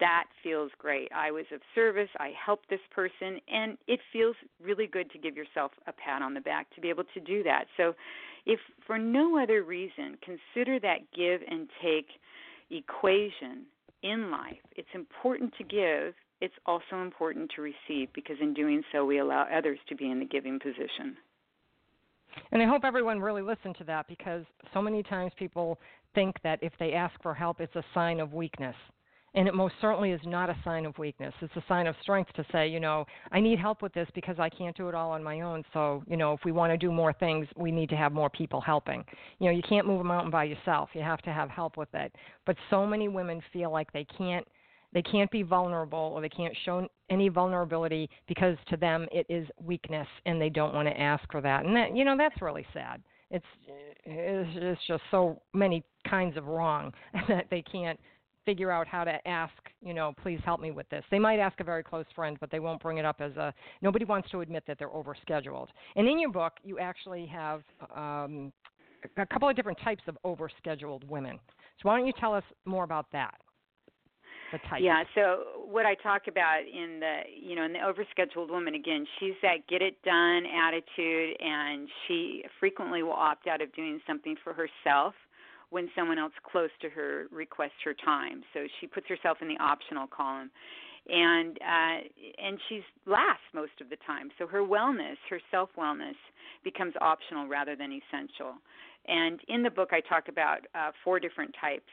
That 0.00 0.24
feels 0.42 0.70
great. 0.78 1.10
I 1.12 1.30
was 1.30 1.44
of 1.52 1.60
service. 1.74 2.08
I 2.18 2.32
helped 2.44 2.70
this 2.70 2.80
person, 2.90 3.40
and 3.48 3.76
it 3.88 4.00
feels 4.12 4.36
really 4.62 4.86
good 4.86 5.10
to 5.10 5.18
give 5.18 5.36
yourself 5.36 5.72
a 5.86 5.92
pat 5.92 6.22
on 6.22 6.34
the 6.34 6.40
back 6.40 6.72
to 6.74 6.80
be 6.80 6.88
able 6.88 7.04
to 7.14 7.20
do 7.20 7.42
that. 7.42 7.64
So, 7.76 7.94
if 8.46 8.60
for 8.86 8.96
no 8.98 9.38
other 9.42 9.62
reason, 9.62 10.16
consider 10.22 10.78
that 10.80 10.98
give 11.14 11.40
and 11.48 11.68
take 11.82 12.06
equation 12.70 13.66
in 14.02 14.30
life. 14.30 14.56
It's 14.76 14.88
important 14.94 15.52
to 15.58 15.64
give, 15.64 16.14
it's 16.40 16.54
also 16.66 17.02
important 17.02 17.50
to 17.56 17.62
receive 17.62 18.12
because 18.14 18.36
in 18.40 18.54
doing 18.54 18.82
so, 18.92 19.04
we 19.04 19.18
allow 19.18 19.46
others 19.52 19.78
to 19.88 19.96
be 19.96 20.10
in 20.10 20.20
the 20.20 20.24
giving 20.24 20.60
position. 20.60 21.16
And 22.52 22.62
I 22.62 22.66
hope 22.66 22.84
everyone 22.84 23.20
really 23.20 23.42
listened 23.42 23.76
to 23.78 23.84
that 23.84 24.06
because 24.08 24.44
so 24.72 24.82
many 24.82 25.02
times 25.02 25.32
people 25.36 25.78
think 26.14 26.36
that 26.42 26.58
if 26.62 26.72
they 26.78 26.92
ask 26.92 27.14
for 27.22 27.34
help, 27.34 27.60
it's 27.60 27.76
a 27.76 27.84
sign 27.94 28.20
of 28.20 28.32
weakness. 28.32 28.76
And 29.34 29.46
it 29.46 29.54
most 29.54 29.74
certainly 29.80 30.10
is 30.10 30.20
not 30.24 30.48
a 30.48 30.56
sign 30.64 30.86
of 30.86 30.96
weakness. 30.98 31.34
It's 31.42 31.54
a 31.54 31.64
sign 31.68 31.86
of 31.86 31.94
strength 32.02 32.32
to 32.34 32.44
say, 32.50 32.66
you 32.66 32.80
know, 32.80 33.04
I 33.30 33.40
need 33.40 33.58
help 33.58 33.82
with 33.82 33.92
this 33.92 34.08
because 34.14 34.36
I 34.38 34.48
can't 34.48 34.76
do 34.76 34.88
it 34.88 34.94
all 34.94 35.10
on 35.10 35.22
my 35.22 35.42
own. 35.42 35.64
So, 35.72 36.02
you 36.08 36.16
know, 36.16 36.32
if 36.32 36.40
we 36.44 36.52
want 36.52 36.72
to 36.72 36.78
do 36.78 36.90
more 36.90 37.12
things, 37.12 37.46
we 37.54 37.70
need 37.70 37.90
to 37.90 37.96
have 37.96 38.12
more 38.12 38.30
people 38.30 38.60
helping. 38.60 39.04
You 39.38 39.46
know, 39.46 39.52
you 39.52 39.62
can't 39.62 39.86
move 39.86 40.00
a 40.00 40.04
mountain 40.04 40.30
by 40.30 40.44
yourself. 40.44 40.88
You 40.94 41.02
have 41.02 41.20
to 41.22 41.32
have 41.32 41.50
help 41.50 41.76
with 41.76 41.92
it. 41.94 42.14
But 42.46 42.56
so 42.70 42.86
many 42.86 43.06
women 43.08 43.42
feel 43.52 43.70
like 43.70 43.92
they 43.92 44.06
can't 44.16 44.46
they 44.92 45.02
can't 45.02 45.30
be 45.30 45.42
vulnerable 45.42 46.12
or 46.14 46.20
they 46.20 46.28
can't 46.28 46.56
show 46.64 46.88
any 47.10 47.28
vulnerability 47.28 48.08
because 48.26 48.56
to 48.68 48.76
them 48.76 49.06
it 49.12 49.26
is 49.28 49.46
weakness 49.62 50.06
and 50.26 50.40
they 50.40 50.48
don't 50.48 50.74
want 50.74 50.88
to 50.88 51.00
ask 51.00 51.24
for 51.30 51.40
that. 51.40 51.64
And 51.64 51.76
that 51.76 51.96
you 51.96 52.04
know 52.04 52.16
that's 52.16 52.40
really 52.40 52.66
sad. 52.72 53.02
It's 53.30 53.44
it's 54.04 54.80
just 54.86 55.02
so 55.10 55.40
many 55.52 55.84
kinds 56.08 56.36
of 56.36 56.46
wrong 56.46 56.92
that 57.28 57.46
they 57.50 57.62
can't 57.62 57.98
figure 58.46 58.70
out 58.70 58.86
how 58.86 59.04
to 59.04 59.28
ask 59.28 59.52
you 59.82 59.92
know 59.92 60.14
please 60.22 60.40
help 60.44 60.60
me 60.60 60.70
with 60.70 60.88
this. 60.88 61.04
They 61.10 61.18
might 61.18 61.38
ask 61.38 61.60
a 61.60 61.64
very 61.64 61.82
close 61.82 62.06
friend 62.14 62.36
but 62.40 62.50
they 62.50 62.60
won't 62.60 62.80
bring 62.82 62.98
it 62.98 63.04
up 63.04 63.20
as 63.20 63.36
a 63.36 63.52
nobody 63.82 64.04
wants 64.04 64.30
to 64.30 64.40
admit 64.40 64.64
that 64.66 64.78
they're 64.78 64.88
overscheduled. 64.88 65.68
And 65.96 66.08
in 66.08 66.18
your 66.18 66.30
book 66.30 66.54
you 66.62 66.78
actually 66.78 67.26
have 67.26 67.62
um, 67.94 68.52
a 69.16 69.26
couple 69.26 69.48
of 69.48 69.54
different 69.54 69.78
types 69.84 70.02
of 70.08 70.16
overscheduled 70.24 71.04
women. 71.04 71.38
So 71.82 71.88
why 71.88 71.98
don't 71.98 72.06
you 72.06 72.14
tell 72.18 72.34
us 72.34 72.42
more 72.64 72.84
about 72.84 73.06
that 73.12 73.34
the 74.52 74.58
type. 74.68 74.80
Yeah. 74.80 75.04
So 75.14 75.64
what 75.70 75.86
I 75.86 75.94
talk 75.94 76.22
about 76.28 76.60
in 76.62 77.00
the 77.00 77.20
you 77.40 77.56
know 77.56 77.64
in 77.64 77.72
the 77.72 77.80
overscheduled 77.80 78.50
woman 78.50 78.74
again, 78.74 79.06
she's 79.18 79.34
that 79.42 79.66
get 79.68 79.82
it 79.82 80.00
done 80.02 80.44
attitude, 80.46 81.36
and 81.40 81.88
she 82.06 82.44
frequently 82.60 83.02
will 83.02 83.12
opt 83.12 83.46
out 83.46 83.60
of 83.60 83.72
doing 83.74 84.00
something 84.06 84.36
for 84.42 84.52
herself 84.52 85.14
when 85.70 85.88
someone 85.94 86.18
else 86.18 86.32
close 86.50 86.70
to 86.80 86.88
her 86.88 87.26
requests 87.30 87.80
her 87.84 87.94
time. 87.94 88.42
So 88.54 88.66
she 88.80 88.86
puts 88.86 89.06
herself 89.08 89.38
in 89.42 89.48
the 89.48 89.58
optional 89.62 90.06
column. 90.06 90.50
And 91.10 91.56
uh 91.62 92.04
and 92.42 92.58
she's 92.68 92.82
last 93.06 93.40
most 93.54 93.80
of 93.80 93.88
the 93.88 93.96
time. 94.06 94.28
So 94.38 94.46
her 94.46 94.60
wellness, 94.60 95.16
her 95.30 95.40
self 95.50 95.70
wellness 95.76 96.16
becomes 96.64 96.94
optional 97.00 97.48
rather 97.48 97.76
than 97.76 97.92
essential. 97.92 98.54
And 99.06 99.40
in 99.48 99.62
the 99.62 99.70
book 99.70 99.90
I 99.92 100.00
talk 100.00 100.28
about 100.28 100.60
uh 100.74 100.90
four 101.04 101.18
different 101.18 101.54
types 101.58 101.88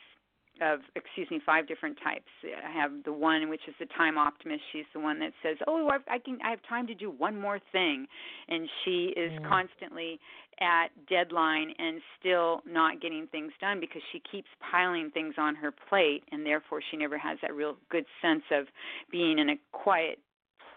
of 0.62 0.80
excuse 0.96 1.30
me 1.30 1.40
five 1.46 1.68
different 1.68 1.98
types. 2.04 2.30
I 2.44 2.72
have 2.72 2.92
the 3.04 3.14
one 3.14 3.50
which 3.50 3.62
is 3.68 3.76
the 3.80 3.86
time 3.98 4.18
optimist. 4.18 4.62
She's 4.72 4.86
the 4.94 5.00
one 5.00 5.20
that 5.20 5.32
says 5.44 5.58
oh 5.68 5.90
i, 5.90 6.16
I 6.16 6.20
can 6.20 6.38
i 6.44 6.50
have 6.50 6.60
time 6.68 6.88
to 6.88 6.96
do 6.96 7.10
one 7.12 7.40
more 7.40 7.60
thing. 7.72 8.08
And 8.48 8.68
she 8.84 9.14
is 9.18 9.32
Mm. 9.32 9.50
constantly 9.50 10.20
at 10.62 10.88
deadline 11.10 11.74
and 11.78 12.02
still 12.20 12.62
not 12.66 13.02
getting 13.02 13.28
things 13.28 13.52
done 13.60 13.80
because 13.80 14.02
she 14.12 14.22
keeps 14.32 14.48
piling 14.72 15.12
things 15.12 15.36
on 15.38 15.56
her 15.56 15.72
plate 15.90 16.24
and 16.32 16.46
therefore 16.46 16.82
she 16.92 16.96
never 16.98 17.18
has 17.18 17.38
that 17.42 17.54
real 17.54 17.76
good 17.90 18.06
sense 18.22 18.44
of 18.52 18.66
being 19.12 19.38
in 19.40 19.50
a 19.50 19.56
quiet 19.74 20.20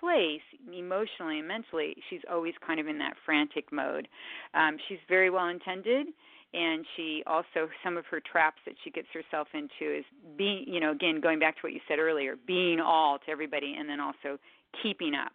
place 0.00 0.40
emotionally 0.72 1.38
and 1.38 1.48
mentally. 1.48 1.96
She's 2.10 2.20
always 2.30 2.54
kind 2.66 2.80
of 2.80 2.86
in 2.88 2.98
that 2.98 3.14
frantic 3.24 3.70
mode. 3.72 4.08
Um 4.54 4.78
she's 4.88 4.98
very 5.08 5.30
well 5.30 5.48
intended 5.48 6.08
and 6.54 6.84
she 6.96 7.22
also 7.26 7.68
some 7.84 7.96
of 7.96 8.06
her 8.06 8.20
traps 8.20 8.58
that 8.64 8.74
she 8.82 8.90
gets 8.90 9.08
herself 9.12 9.48
into 9.54 9.98
is 9.98 10.04
being 10.36 10.64
you 10.66 10.80
know 10.80 10.92
again 10.92 11.20
going 11.20 11.38
back 11.38 11.56
to 11.56 11.60
what 11.62 11.72
you 11.72 11.80
said 11.88 11.98
earlier 11.98 12.36
being 12.46 12.80
all 12.80 13.18
to 13.18 13.30
everybody 13.30 13.76
and 13.78 13.88
then 13.88 14.00
also 14.00 14.38
keeping 14.82 15.14
up. 15.14 15.32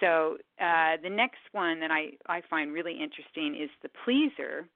So 0.00 0.36
uh, 0.60 0.96
the 1.02 1.10
next 1.10 1.40
one 1.52 1.80
that 1.80 1.90
I, 1.90 2.12
I 2.26 2.42
find 2.50 2.72
really 2.72 2.92
interesting 2.92 3.60
is 3.60 3.70
the 3.82 3.90
pleaser 4.04 4.66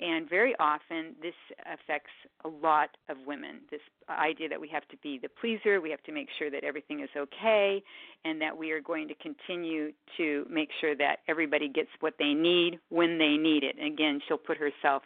and 0.00 0.28
very 0.28 0.54
often 0.60 1.14
this 1.20 1.34
affects 1.66 2.10
a 2.44 2.48
lot 2.48 2.90
of 3.08 3.16
women. 3.26 3.60
This 3.70 3.80
idea 4.08 4.48
that 4.48 4.60
we 4.60 4.68
have 4.68 4.86
to 4.88 4.96
be 5.02 5.18
the 5.20 5.28
pleaser 5.40 5.80
we 5.80 5.90
have 5.90 6.02
to 6.04 6.12
make 6.12 6.28
sure 6.38 6.50
that 6.50 6.64
everything 6.64 7.00
is 7.00 7.08
okay 7.16 7.82
and 8.24 8.40
that 8.40 8.56
we 8.56 8.70
are 8.70 8.80
going 8.80 9.08
to 9.08 9.14
continue 9.14 9.92
to 10.16 10.46
make 10.48 10.68
sure 10.80 10.94
that 10.96 11.18
everybody 11.28 11.68
gets 11.68 11.88
what 12.00 12.14
they 12.18 12.32
need 12.32 12.78
when 12.90 13.18
they 13.18 13.36
need 13.36 13.64
it. 13.64 13.76
And 13.78 13.92
again 13.92 14.20
she'll 14.26 14.38
put 14.38 14.56
herself 14.56 15.02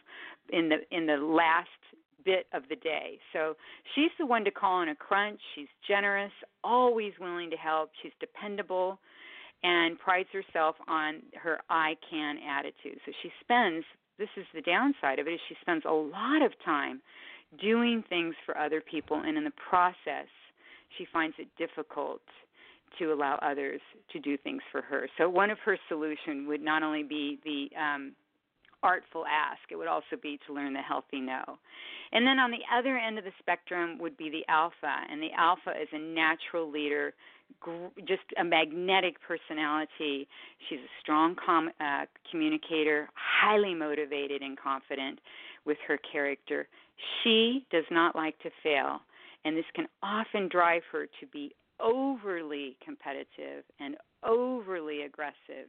in 0.50 0.68
the 0.68 0.76
in 0.94 1.06
the 1.06 1.16
last 1.16 1.68
bit 2.24 2.46
of 2.52 2.62
the 2.68 2.76
day. 2.76 3.18
So 3.32 3.56
she's 3.94 4.10
the 4.18 4.26
one 4.26 4.44
to 4.44 4.50
call 4.50 4.82
in 4.82 4.90
a 4.90 4.94
crunch. 4.94 5.40
She's 5.54 5.68
generous 5.88 6.32
always 6.62 7.12
willing 7.20 7.50
to 7.50 7.56
help. 7.56 7.90
She's 8.02 8.12
dependable 8.20 8.98
and 9.64 9.98
prides 9.98 10.28
herself 10.32 10.76
on 10.88 11.22
her 11.40 11.60
I 11.70 11.96
can 12.10 12.36
attitude. 12.38 12.98
So 13.06 13.12
she 13.22 13.30
spends 13.40 13.84
this 14.18 14.28
is 14.36 14.44
the 14.54 14.62
downside 14.62 15.18
of 15.18 15.26
it 15.26 15.32
is 15.32 15.40
she 15.48 15.56
spends 15.60 15.84
a 15.86 15.92
lot 15.92 16.42
of 16.44 16.52
time 16.64 17.00
doing 17.60 18.02
things 18.08 18.34
for 18.46 18.56
other 18.56 18.80
people 18.80 19.22
and 19.24 19.36
in 19.36 19.44
the 19.44 19.52
process 19.68 20.28
she 20.98 21.06
finds 21.12 21.36
it 21.38 21.48
difficult 21.58 22.20
to 22.98 23.12
allow 23.12 23.38
others 23.42 23.80
to 24.12 24.18
do 24.20 24.36
things 24.36 24.60
for 24.70 24.82
her. 24.82 25.08
So 25.16 25.28
one 25.28 25.50
of 25.50 25.58
her 25.64 25.78
solution 25.88 26.46
would 26.48 26.60
not 26.60 26.82
only 26.82 27.02
be 27.02 27.38
the 27.44 27.68
um 27.80 28.12
artful 28.82 29.24
ask, 29.26 29.60
it 29.70 29.76
would 29.76 29.88
also 29.88 30.16
be 30.20 30.38
to 30.46 30.52
learn 30.52 30.72
the 30.72 30.82
healthy 30.82 31.20
no. 31.20 31.42
And 32.12 32.26
then 32.26 32.38
on 32.38 32.50
the 32.50 32.64
other 32.76 32.96
end 32.98 33.18
of 33.18 33.24
the 33.24 33.32
spectrum 33.38 33.98
would 33.98 34.16
be 34.16 34.28
the 34.28 34.44
alpha, 34.52 34.96
and 35.10 35.22
the 35.22 35.32
alpha 35.38 35.70
is 35.80 35.88
a 35.92 35.98
natural 35.98 36.70
leader, 36.70 37.14
just 38.06 38.22
a 38.38 38.44
magnetic 38.44 39.16
personality. 39.20 40.28
She's 40.68 40.78
a 40.78 40.92
strong 41.00 41.34
com- 41.34 41.72
uh, 41.80 42.06
communicator, 42.30 43.08
highly 43.14 43.74
motivated 43.74 44.42
and 44.42 44.58
confident 44.58 45.20
with 45.64 45.78
her 45.86 45.98
character. 46.10 46.68
She 47.22 47.66
does 47.70 47.84
not 47.90 48.14
like 48.14 48.38
to 48.40 48.50
fail, 48.62 49.00
and 49.44 49.56
this 49.56 49.64
can 49.74 49.86
often 50.02 50.48
drive 50.48 50.82
her 50.92 51.06
to 51.06 51.26
be 51.32 51.54
overly 51.80 52.76
competitive 52.84 53.64
and 53.80 53.96
overly 54.24 55.02
aggressive. 55.02 55.68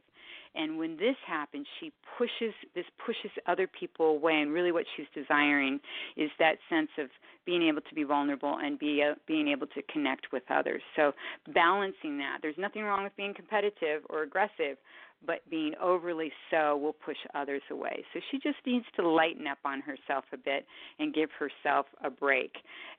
And 0.54 0.78
when 0.78 0.96
this 0.96 1.16
happens 1.26 1.66
she 1.80 1.92
pushes 2.16 2.54
this 2.74 2.84
pushes 3.04 3.30
other 3.46 3.66
people 3.66 4.06
away. 4.06 4.34
And 4.34 4.52
really 4.52 4.72
what 4.72 4.84
she's 4.96 5.06
desiring 5.14 5.80
is 6.16 6.30
that 6.38 6.56
sense 6.68 6.90
of 6.98 7.08
being 7.44 7.62
able 7.62 7.80
to 7.82 7.94
be 7.94 8.04
vulnerable 8.04 8.58
and 8.62 8.78
be 8.78 9.02
uh, 9.02 9.14
being 9.26 9.48
able 9.48 9.66
to 9.68 9.82
connect 9.92 10.32
with 10.32 10.44
others. 10.50 10.82
So 10.96 11.12
balancing 11.52 12.18
that 12.18 12.38
there's 12.40 12.56
nothing 12.58 12.82
wrong 12.82 13.04
with 13.04 13.16
being 13.16 13.34
competitive 13.34 14.02
or 14.08 14.22
aggressive 14.22 14.78
but 15.26 15.48
being 15.50 15.74
overly 15.82 16.32
so 16.50 16.76
will 16.76 16.92
push 16.92 17.16
others 17.34 17.62
away. 17.70 18.04
So 18.12 18.20
she 18.30 18.38
just 18.38 18.58
needs 18.66 18.84
to 18.96 19.08
lighten 19.08 19.46
up 19.46 19.58
on 19.64 19.80
herself 19.80 20.24
a 20.32 20.36
bit 20.36 20.66
and 20.98 21.14
give 21.14 21.30
herself 21.38 21.86
a 22.02 22.10
break. 22.10 22.52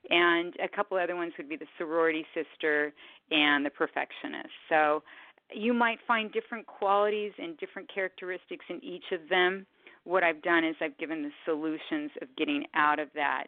And 0.10 0.54
a 0.64 0.68
couple 0.74 0.98
other 0.98 1.16
ones 1.16 1.34
would 1.38 1.50
be 1.50 1.58
the 1.58 1.68
sorority 1.78 2.26
sister 2.34 2.94
and 3.32 3.66
the 3.66 3.70
perfectionist. 3.70 4.50
So 4.70 5.04
you 5.54 5.74
might 5.74 6.00
find 6.08 6.32
different 6.32 6.66
qualities 6.66 7.34
and 7.38 7.58
different 7.58 7.94
characteristics 7.94 8.66
in 8.70 8.84
each 8.84 9.06
of 9.12 9.28
them. 9.30 9.66
What 10.04 10.24
I've 10.24 10.42
done 10.42 10.64
is 10.64 10.76
I've 10.82 10.98
given 10.98 11.24
the 11.24 11.32
solutions 11.46 12.12
of 12.22 12.28
getting 12.38 12.66
out 12.76 13.00
of 13.00 13.10
that 13.16 13.48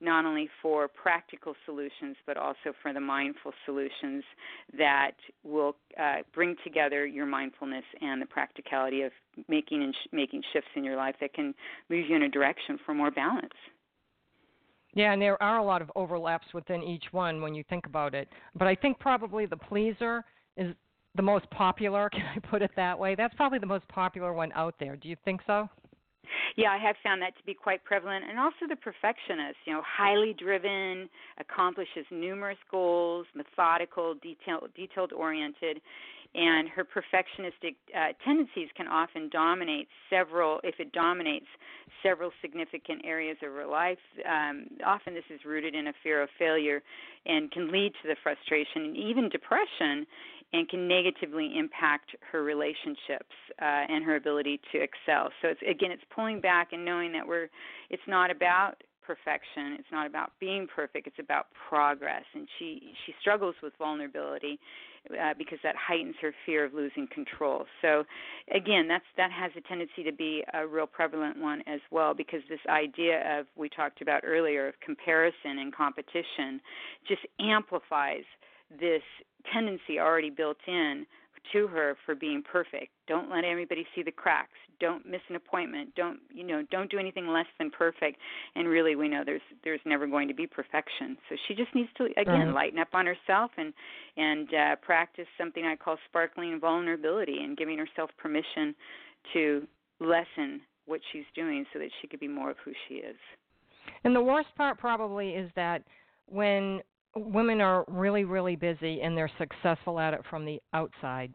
not 0.00 0.24
only 0.24 0.48
for 0.62 0.88
practical 0.88 1.54
solutions 1.64 2.16
but 2.26 2.36
also 2.36 2.72
for 2.82 2.92
the 2.92 3.00
mindful 3.00 3.52
solutions 3.64 4.22
that 4.76 5.12
will 5.44 5.76
uh, 6.00 6.18
bring 6.34 6.54
together 6.64 7.06
your 7.06 7.26
mindfulness 7.26 7.84
and 8.00 8.20
the 8.20 8.26
practicality 8.26 9.02
of 9.02 9.12
making 9.48 9.82
and 9.82 9.94
sh- 9.94 10.08
making 10.12 10.42
shifts 10.52 10.70
in 10.76 10.84
your 10.84 10.96
life 10.96 11.14
that 11.20 11.32
can 11.34 11.54
move 11.88 12.08
you 12.08 12.16
in 12.16 12.22
a 12.22 12.28
direction 12.28 12.78
for 12.84 12.94
more 12.94 13.10
balance. 13.10 13.52
Yeah, 14.94 15.12
and 15.12 15.20
there 15.20 15.40
are 15.42 15.58
a 15.58 15.64
lot 15.64 15.82
of 15.82 15.92
overlaps 15.94 16.46
within 16.54 16.82
each 16.82 17.04
one 17.12 17.40
when 17.40 17.54
you 17.54 17.62
think 17.68 17.86
about 17.86 18.14
it. 18.14 18.28
But 18.56 18.66
I 18.66 18.74
think 18.74 18.98
probably 18.98 19.46
the 19.46 19.56
pleaser 19.56 20.24
is 20.56 20.74
the 21.14 21.22
most 21.22 21.48
popular. 21.50 22.08
Can 22.12 22.22
I 22.22 22.38
put 22.40 22.62
it 22.62 22.70
that 22.76 22.98
way? 22.98 23.14
That's 23.14 23.34
probably 23.34 23.58
the 23.58 23.66
most 23.66 23.86
popular 23.88 24.32
one 24.32 24.50
out 24.52 24.74
there. 24.80 24.96
Do 24.96 25.08
you 25.08 25.16
think 25.24 25.40
so? 25.46 25.68
Yeah, 26.58 26.72
I 26.72 26.78
have 26.78 26.96
found 27.04 27.22
that 27.22 27.38
to 27.38 27.44
be 27.44 27.54
quite 27.54 27.84
prevalent. 27.84 28.24
And 28.28 28.36
also 28.36 28.66
the 28.68 28.74
perfectionist, 28.74 29.58
you 29.64 29.72
know, 29.72 29.82
highly 29.86 30.34
driven, 30.36 31.08
accomplishes 31.38 32.04
numerous 32.10 32.58
goals, 32.68 33.26
methodical, 33.36 34.14
detail, 34.14 34.66
detailed 34.74 35.12
oriented, 35.12 35.80
and 36.34 36.68
her 36.68 36.84
perfectionistic 36.84 37.76
uh, 37.96 38.08
tendencies 38.24 38.70
can 38.76 38.88
often 38.88 39.28
dominate 39.30 39.86
several, 40.10 40.58
if 40.64 40.74
it 40.80 40.90
dominates 40.90 41.46
several 42.02 42.32
significant 42.42 43.02
areas 43.04 43.36
of 43.40 43.52
her 43.52 43.66
life. 43.66 43.98
Um, 44.28 44.66
often 44.84 45.14
this 45.14 45.30
is 45.32 45.38
rooted 45.44 45.76
in 45.76 45.86
a 45.86 45.92
fear 46.02 46.20
of 46.20 46.28
failure 46.40 46.82
and 47.24 47.52
can 47.52 47.70
lead 47.70 47.92
to 48.02 48.08
the 48.08 48.16
frustration 48.20 48.82
and 48.82 48.96
even 48.96 49.28
depression 49.28 50.08
and 50.52 50.68
can 50.68 50.88
negatively 50.88 51.58
impact 51.58 52.16
her 52.32 52.42
relationships 52.42 53.34
uh, 53.60 53.64
and 53.64 54.04
her 54.04 54.16
ability 54.16 54.60
to 54.72 54.78
excel. 54.78 55.30
So 55.42 55.48
it's 55.48 55.60
again, 55.68 55.90
it's 55.90 56.04
pulling 56.14 56.40
back 56.40 56.72
and 56.72 56.84
knowing 56.84 57.12
that 57.12 57.26
we're. 57.26 57.48
It's 57.90 58.02
not 58.06 58.30
about 58.30 58.82
perfection. 59.08 59.76
It's 59.78 59.88
not 59.90 60.06
about 60.06 60.32
being 60.38 60.66
perfect. 60.74 61.06
It's 61.06 61.18
about 61.18 61.46
progress. 61.68 62.24
And 62.34 62.46
she 62.58 62.92
she 63.06 63.14
struggles 63.20 63.54
with 63.62 63.72
vulnerability 63.78 64.60
uh, 65.10 65.32
because 65.38 65.58
that 65.62 65.74
heightens 65.76 66.14
her 66.20 66.34
fear 66.44 66.66
of 66.66 66.74
losing 66.74 67.08
control. 67.12 67.64
So 67.80 68.04
again, 68.54 68.86
that's 68.86 69.04
that 69.16 69.32
has 69.32 69.50
a 69.56 69.62
tendency 69.62 70.02
to 70.04 70.12
be 70.12 70.44
a 70.52 70.66
real 70.66 70.86
prevalent 70.86 71.40
one 71.40 71.62
as 71.66 71.80
well 71.90 72.12
because 72.12 72.40
this 72.48 72.60
idea 72.68 73.40
of 73.40 73.46
we 73.56 73.70
talked 73.70 74.02
about 74.02 74.22
earlier 74.26 74.68
of 74.68 74.74
comparison 74.84 75.58
and 75.58 75.74
competition 75.74 76.60
just 77.08 77.22
amplifies 77.40 78.24
this 78.70 79.02
tendency 79.52 79.98
already 79.98 80.30
built 80.30 80.58
in 80.66 81.06
to 81.52 81.66
her 81.68 81.96
for 82.04 82.14
being 82.14 82.42
perfect. 82.42 82.92
Don't 83.06 83.30
let 83.30 83.44
anybody 83.44 83.86
see 83.94 84.02
the 84.02 84.10
cracks. 84.12 84.58
Don't 84.80 85.06
miss 85.06 85.20
an 85.28 85.36
appointment. 85.36 85.94
Don't 85.94 86.20
you 86.32 86.44
know? 86.44 86.62
Don't 86.70 86.90
do 86.90 86.98
anything 86.98 87.28
less 87.28 87.46
than 87.58 87.70
perfect. 87.70 88.18
And 88.54 88.68
really, 88.68 88.96
we 88.96 89.08
know 89.08 89.22
there's 89.24 89.40
there's 89.64 89.80
never 89.86 90.06
going 90.06 90.28
to 90.28 90.34
be 90.34 90.46
perfection. 90.46 91.16
So 91.28 91.36
she 91.46 91.54
just 91.54 91.74
needs 91.74 91.88
to 91.96 92.04
again 92.16 92.48
Right. 92.48 92.54
lighten 92.54 92.78
up 92.78 92.88
on 92.92 93.06
herself 93.06 93.50
and 93.56 93.72
and 94.16 94.52
uh, 94.52 94.76
practice 94.76 95.26
something 95.38 95.64
I 95.64 95.76
call 95.76 95.96
sparkling 96.08 96.58
vulnerability 96.60 97.38
and 97.42 97.56
giving 97.56 97.78
herself 97.78 98.10
permission 98.18 98.74
to 99.32 99.66
lessen 100.00 100.60
what 100.86 101.00
she's 101.12 101.24
doing 101.34 101.64
so 101.72 101.78
that 101.78 101.90
she 102.00 102.06
could 102.08 102.20
be 102.20 102.28
more 102.28 102.50
of 102.50 102.56
who 102.64 102.72
she 102.88 102.96
is. 102.96 103.16
And 104.04 104.14
the 104.14 104.22
worst 104.22 104.48
part 104.56 104.78
probably 104.78 105.30
is 105.30 105.50
that 105.56 105.82
when 106.26 106.80
women 107.16 107.60
are 107.60 107.84
really, 107.88 108.24
really 108.24 108.56
busy 108.56 109.00
and 109.02 109.16
they're 109.16 109.30
successful 109.38 109.98
at 109.98 110.14
it 110.14 110.20
from 110.28 110.44
the 110.44 110.60
outside, 110.72 111.32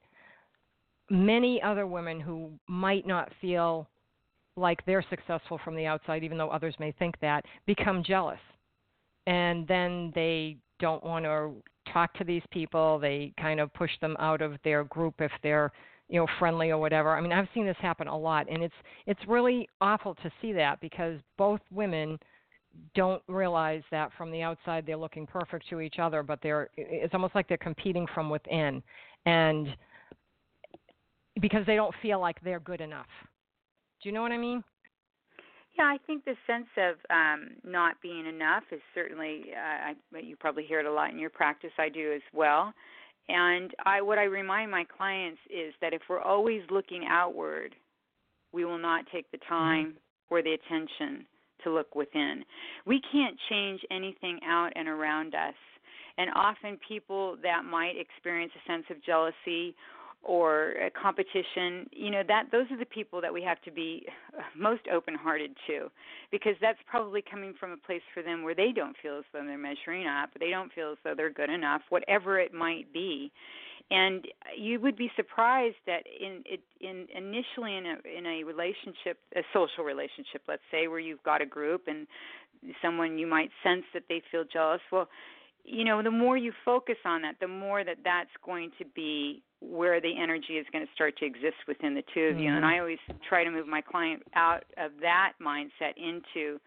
many 1.09 1.61
other 1.61 1.87
women 1.87 2.19
who 2.19 2.51
might 2.67 3.05
not 3.05 3.31
feel 3.41 3.87
like 4.55 4.85
they're 4.85 5.05
successful 5.09 5.59
from 5.63 5.75
the 5.75 5.85
outside, 5.85 6.23
even 6.23 6.37
though 6.37 6.49
others 6.49 6.75
may 6.79 6.91
think 6.93 7.19
that, 7.21 7.43
become 7.65 8.03
jealous. 8.03 8.39
And 9.25 9.67
then 9.67 10.11
they 10.15 10.57
don't 10.79 11.03
want 11.03 11.25
to 11.25 11.53
talk 11.91 12.13
to 12.15 12.23
these 12.23 12.43
people. 12.51 12.99
They 12.99 13.33
kind 13.39 13.59
of 13.59 13.73
push 13.73 13.91
them 14.01 14.15
out 14.19 14.41
of 14.41 14.57
their 14.63 14.83
group 14.85 15.15
if 15.19 15.31
they're 15.41 15.71
you 16.09 16.19
know 16.19 16.27
friendly 16.39 16.69
or 16.71 16.77
whatever. 16.77 17.17
I 17.17 17.21
mean, 17.21 17.31
I've 17.31 17.47
seen 17.53 17.65
this 17.65 17.77
happen 17.79 18.07
a 18.07 18.17
lot, 18.17 18.47
and 18.49 18.63
it's 18.63 18.73
it's 19.07 19.19
really 19.27 19.67
awful 19.81 20.15
to 20.15 20.31
see 20.41 20.53
that 20.53 20.79
because 20.81 21.19
both 21.37 21.61
women 21.71 22.19
don't 22.95 23.21
realize 23.27 23.83
that 23.91 24.11
from 24.17 24.31
the 24.31 24.41
outside 24.41 24.85
they're 24.85 24.97
looking 24.97 25.27
perfect 25.27 25.69
to 25.69 25.81
each 25.81 25.95
other, 25.99 26.23
but 26.23 26.39
they're 26.41 26.69
it's 26.77 27.13
almost 27.13 27.35
like 27.35 27.47
they're 27.47 27.57
competing 27.57 28.07
from 28.13 28.29
within, 28.29 28.81
and 29.25 29.67
because 31.41 31.65
they 31.65 31.75
don't 31.75 31.93
feel 32.01 32.19
like 32.19 32.37
they're 32.43 32.59
good 32.59 32.81
enough. 32.81 33.07
Do 34.01 34.09
you 34.09 34.13
know 34.13 34.21
what 34.21 34.31
I 34.31 34.37
mean? 34.37 34.63
Yeah, 35.77 35.85
I 35.85 35.97
think 36.05 36.23
the 36.25 36.35
sense 36.45 36.67
of 36.77 36.95
um, 37.09 37.49
not 37.63 37.95
being 38.01 38.27
enough 38.27 38.63
is 38.71 38.81
certainly. 38.93 39.45
Uh, 39.55 39.91
I, 39.91 40.19
you 40.19 40.35
probably 40.35 40.63
hear 40.65 40.79
it 40.79 40.85
a 40.85 40.91
lot 40.91 41.11
in 41.11 41.19
your 41.19 41.31
practice. 41.31 41.71
I 41.79 41.89
do 41.89 42.13
as 42.13 42.21
well. 42.33 42.73
And 43.29 43.71
I, 43.85 44.01
what 44.01 44.17
I 44.17 44.23
remind 44.23 44.69
my 44.69 44.83
clients 44.97 45.39
is 45.49 45.73
that 45.81 45.93
if 45.93 46.01
we're 46.09 46.21
always 46.21 46.61
looking 46.69 47.05
outward, 47.09 47.73
we 48.51 48.65
will 48.65 48.77
not 48.77 49.05
take 49.11 49.31
the 49.31 49.37
mm-hmm. 49.37 49.53
time 49.53 49.93
or 50.29 50.41
the 50.41 50.53
attention 50.53 51.25
to 51.63 51.71
look 51.71 51.95
within. 51.95 52.43
We 52.85 53.01
can't 53.11 53.37
change 53.49 53.81
anything 53.91 54.39
out 54.45 54.71
and 54.75 54.87
around 54.87 55.35
us. 55.35 55.55
And 56.17 56.29
often 56.35 56.79
people 56.87 57.37
that 57.41 57.65
might 57.65 57.93
experience 57.97 58.51
a 58.55 58.71
sense 58.71 58.85
of 58.89 59.03
jealousy 59.03 59.75
or 60.23 60.71
a 60.71 60.89
competition 60.89 61.87
you 61.91 62.09
know 62.09 62.23
that 62.27 62.45
those 62.51 62.65
are 62.71 62.77
the 62.77 62.85
people 62.85 63.19
that 63.19 63.33
we 63.33 63.41
have 63.41 63.61
to 63.61 63.71
be 63.71 64.05
most 64.57 64.81
open 64.93 65.13
hearted 65.13 65.51
to 65.67 65.89
because 66.31 66.55
that's 66.61 66.79
probably 66.89 67.21
coming 67.21 67.53
from 67.59 67.71
a 67.71 67.77
place 67.77 68.01
for 68.13 68.23
them 68.23 68.43
where 68.43 68.55
they 68.55 68.71
don't 68.71 68.95
feel 69.01 69.17
as 69.17 69.25
though 69.33 69.43
they're 69.45 69.57
measuring 69.57 70.07
up 70.07 70.29
they 70.39 70.49
don't 70.49 70.71
feel 70.73 70.91
as 70.91 70.97
though 71.03 71.13
they're 71.15 71.29
good 71.29 71.49
enough 71.49 71.81
whatever 71.89 72.39
it 72.39 72.53
might 72.53 72.91
be. 72.93 73.31
And 73.91 74.25
you 74.57 74.79
would 74.79 74.95
be 74.95 75.11
surprised 75.15 75.75
that 75.85 76.03
in 76.19 76.41
it 76.45 76.61
in 76.79 77.05
initially 77.15 77.75
in 77.75 77.85
a 77.85 78.17
in 78.17 78.25
a 78.25 78.43
relationship 78.43 79.19
a 79.35 79.41
social 79.53 79.83
relationship 79.83 80.41
let's 80.47 80.61
say 80.71 80.87
where 80.87 80.99
you've 80.99 81.21
got 81.23 81.41
a 81.41 81.45
group 81.45 81.83
and 81.87 82.07
someone 82.81 83.17
you 83.17 83.27
might 83.27 83.51
sense 83.61 83.83
that 83.93 84.03
they 84.07 84.21
feel 84.31 84.45
jealous 84.51 84.79
well 84.91 85.09
you 85.65 85.83
know 85.83 86.01
the 86.01 86.09
more 86.09 86.37
you 86.37 86.53
focus 86.63 86.95
on 87.05 87.21
that 87.23 87.35
the 87.41 87.47
more 87.47 87.83
that 87.83 87.97
that's 88.03 88.29
going 88.45 88.71
to 88.79 88.85
be 88.95 89.43
where 89.69 90.01
the 90.01 90.13
energy 90.21 90.53
is 90.53 90.65
going 90.71 90.85
to 90.85 90.91
start 90.93 91.17
to 91.17 91.25
exist 91.25 91.55
within 91.67 91.93
the 91.93 92.03
two 92.13 92.25
of 92.25 92.39
you. 92.39 92.49
And 92.49 92.63
mm-hmm. 92.63 92.75
I 92.75 92.79
always 92.79 92.99
try 93.27 93.43
to 93.43 93.51
move 93.51 93.67
my 93.67 93.81
client 93.81 94.23
out 94.35 94.63
of 94.77 94.91
that 95.01 95.33
mindset 95.41 95.93
into 95.97 96.59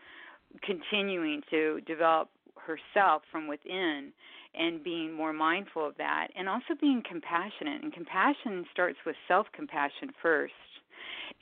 continuing 0.62 1.42
to 1.50 1.80
develop 1.86 2.28
herself 2.56 3.22
from 3.30 3.46
within 3.46 4.12
and 4.54 4.82
being 4.82 5.12
more 5.12 5.32
mindful 5.32 5.86
of 5.86 5.96
that 5.98 6.28
and 6.36 6.48
also 6.48 6.74
being 6.80 7.02
compassionate. 7.08 7.82
And 7.82 7.92
compassion 7.92 8.64
starts 8.72 8.98
with 9.04 9.16
self 9.28 9.46
compassion 9.52 10.10
first 10.22 10.54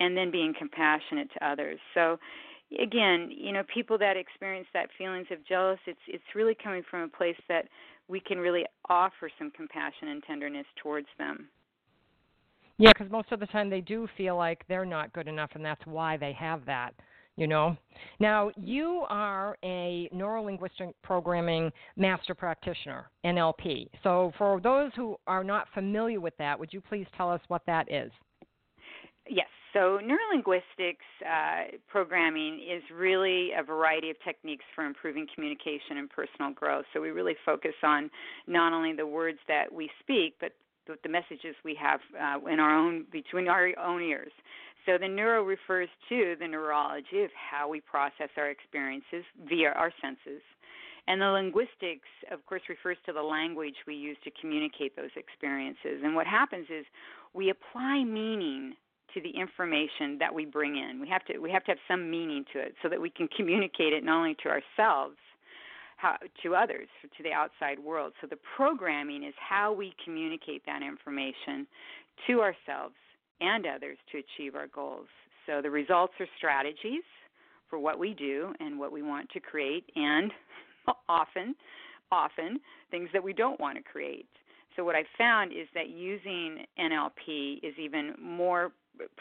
and 0.01 0.17
then 0.17 0.31
being 0.31 0.55
compassionate 0.59 1.31
to 1.35 1.47
others. 1.47 1.79
So 1.95 2.19
again, 2.81 3.31
you 3.31 3.53
know, 3.53 3.63
people 3.73 3.99
that 3.99 4.17
experience 4.17 4.67
that 4.75 4.89
feelings 4.99 5.27
of 5.31 5.39
jealous, 5.47 5.79
it's 5.87 6.01
it's 6.09 6.25
really 6.35 6.57
coming 6.61 6.83
from 6.91 7.03
a 7.03 7.09
place 7.09 7.37
that 7.49 7.67
we 8.09 8.21
can 8.21 8.39
really 8.39 8.65
offer 8.89 9.31
some 9.39 9.51
compassion 9.51 10.09
and 10.09 10.23
tenderness 10.25 10.67
towards 10.83 11.07
them. 11.19 11.49
Yeah, 12.79 12.91
because 12.93 13.11
most 13.11 13.31
of 13.31 13.41
the 13.41 13.47
time 13.47 13.71
they 13.71 13.81
do 13.81 14.09
feel 14.17 14.37
like 14.37 14.65
they're 14.69 14.85
not 14.85 15.13
good 15.13 15.29
enough, 15.29 15.51
and 15.55 15.65
that's 15.65 15.85
why 15.87 16.17
they 16.17 16.33
have 16.33 16.65
that. 16.67 16.95
You 17.37 17.49
know. 17.49 17.77
Now 18.21 18.53
you 18.57 19.05
are 19.09 19.57
a 19.65 20.09
neurolinguistic 20.15 20.95
programming 21.03 21.73
master 21.97 22.33
practitioner, 22.33 23.11
NLP. 23.25 23.89
So 24.05 24.31
for 24.39 24.61
those 24.61 24.93
who 24.95 25.17
are 25.27 25.43
not 25.43 25.67
familiar 25.75 26.21
with 26.21 26.37
that, 26.39 26.59
would 26.59 26.73
you 26.73 26.81
please 26.81 27.07
tell 27.17 27.29
us 27.29 27.41
what 27.49 27.63
that 27.67 27.91
is? 27.91 28.13
Yes. 29.29 29.49
So, 29.75 29.99
neurolinguistics 29.99 31.03
uh, 31.27 31.77
programming 31.89 32.61
is 32.61 32.81
really 32.95 33.51
a 33.59 33.63
variety 33.65 34.09
of 34.09 34.17
techniques 34.25 34.65
for 34.73 34.87
improving 34.87 35.27
communication 35.35 35.99
and 35.99 36.09
personal 36.09 36.53
growth. 36.53 36.85
So, 36.95 37.01
we 37.01 37.11
really 37.11 37.35
focus 37.45 37.75
on 37.83 38.09
not 38.47 38.73
only 38.73 38.93
the 38.93 39.07
words 39.07 39.39
that 39.49 39.73
we 39.73 39.91
speak, 39.99 40.37
but 40.41 40.53
the, 40.87 41.09
messages 41.09 41.57
we 41.65 41.75
have 41.75 41.99
uh, 42.15 42.47
in 42.47 42.61
our 42.61 42.73
own 42.73 43.07
between 43.11 43.49
our 43.49 43.73
own 43.85 44.01
ears. 44.01 44.31
So, 44.87 44.97
the 44.97 45.09
neuro 45.09 45.43
refers 45.43 45.89
to 46.09 46.37
the 46.39 46.47
neurology 46.47 47.25
of 47.25 47.31
how 47.35 47.69
we 47.69 47.81
process 47.81 48.29
our 48.37 48.51
experiences 48.51 49.25
via 49.49 49.71
our 49.71 49.93
senses. 50.01 50.41
And 51.09 51.21
the 51.21 51.27
linguistics, 51.27 52.09
of 52.31 52.47
course, 52.47 52.63
refers 52.69 52.97
to 53.07 53.13
the 53.13 53.23
language 53.23 53.75
we 53.89 53.97
use 53.97 54.17
to 54.23 54.31
communicate 54.41 54.95
those 54.95 55.11
experiences. 55.17 56.01
And 56.05 56.15
what 56.15 56.29
happens 56.29 56.69
is 56.71 56.87
we 57.35 57.51
apply 57.51 58.05
meaning 58.05 58.75
to 59.15 59.21
the 59.21 59.31
information 59.31 60.19
that 60.19 60.33
we 60.35 60.45
bring 60.45 60.77
in. 60.77 61.01
We 61.01 61.09
have 61.09 61.25
to 61.27 61.39
we 61.39 61.51
have 61.51 61.65
to 61.65 61.73
have 61.73 61.79
some 61.89 62.11
meaning 62.11 62.45
to 62.53 62.61
it 62.61 62.75
so 62.83 62.89
that 62.89 63.01
we 63.01 63.11
can 63.11 63.29
communicate 63.37 63.93
it 63.93 64.05
not 64.05 64.19
only 64.19 64.37
to 64.43 64.49
ourselves, 64.49 65.17
how, 65.97 66.17
to 66.43 66.55
others, 66.55 66.89
to 67.17 67.23
the 67.23 67.33
outside 67.33 67.79
world. 67.79 68.13
So 68.21 68.27
the 68.27 68.39
programming 68.57 69.25
is 69.25 69.35
how 69.39 69.73
we 69.73 69.95
communicate 70.05 70.63
that 70.67 70.83
information 70.83 71.67
to 72.27 72.41
ourselves 72.41 72.95
and 73.41 73.67
others 73.67 73.99
to 74.13 74.19
achieve 74.19 74.55
our 74.55 74.67
goals. 74.69 75.07
So 75.47 75.61
the 75.63 75.71
results 75.71 76.15
are 76.21 76.27
strategies 76.37 77.03
for 77.69 77.79
what 77.79 77.99
we 77.99 78.15
do 78.15 78.53
and 78.61 78.79
what 78.79 78.93
we 78.93 79.03
want 79.03 79.29
to 79.31 79.41
create 79.41 79.85
and 79.97 80.33
often 81.09 81.55
often 82.13 82.61
things 82.91 83.09
that 83.13 83.23
we 83.23 83.33
don't 83.33 83.59
want 83.59 83.77
to 83.77 83.83
create. 83.83 84.29
So 84.77 84.85
what 84.85 84.95
I 84.95 85.05
found 85.17 85.53
is 85.53 85.67
that 85.75 85.89
using 85.89 86.65
NLP 86.79 87.59
is 87.63 87.75
even 87.79 88.15
more 88.21 88.73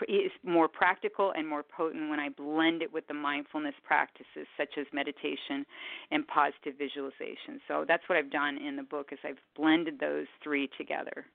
is 0.08 0.32
more 0.44 0.68
practical 0.68 1.34
and 1.36 1.48
more 1.48 1.64
potent 1.64 2.10
when 2.10 2.20
I 2.20 2.30
blend 2.30 2.82
it 2.82 2.92
with 2.92 3.08
the 3.08 3.14
mindfulness 3.14 3.76
practices 3.84 4.48
such 4.58 4.70
as 4.80 4.86
meditation 4.94 5.66
and 6.12 6.28
positive 6.28 6.76
visualization. 6.78 7.60
So 7.68 7.86
that's 7.88 8.04
what 8.08 8.18
I've 8.18 8.32
done 8.32 8.58
in 8.58 8.76
the 8.76 8.84
book 8.84 9.10
is 9.12 9.20
I've 9.24 9.40
blended 9.56 10.00
those 10.00 10.28
three 10.44 10.70
together. 10.78 11.26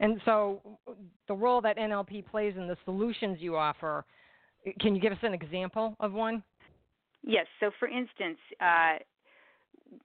And 0.00 0.20
so 0.24 0.60
the 1.28 1.34
role 1.34 1.60
that 1.60 1.78
NLP 1.78 2.26
plays 2.26 2.54
in 2.56 2.66
the 2.66 2.76
solutions 2.84 3.38
you 3.40 3.56
offer, 3.56 4.04
can 4.80 4.94
you 4.94 5.00
give 5.00 5.12
us 5.12 5.18
an 5.22 5.34
example 5.34 5.96
of 6.00 6.12
one? 6.12 6.42
Yes. 7.22 7.46
So 7.60 7.70
for 7.78 7.86
instance, 7.86 8.38
uh, 8.60 8.98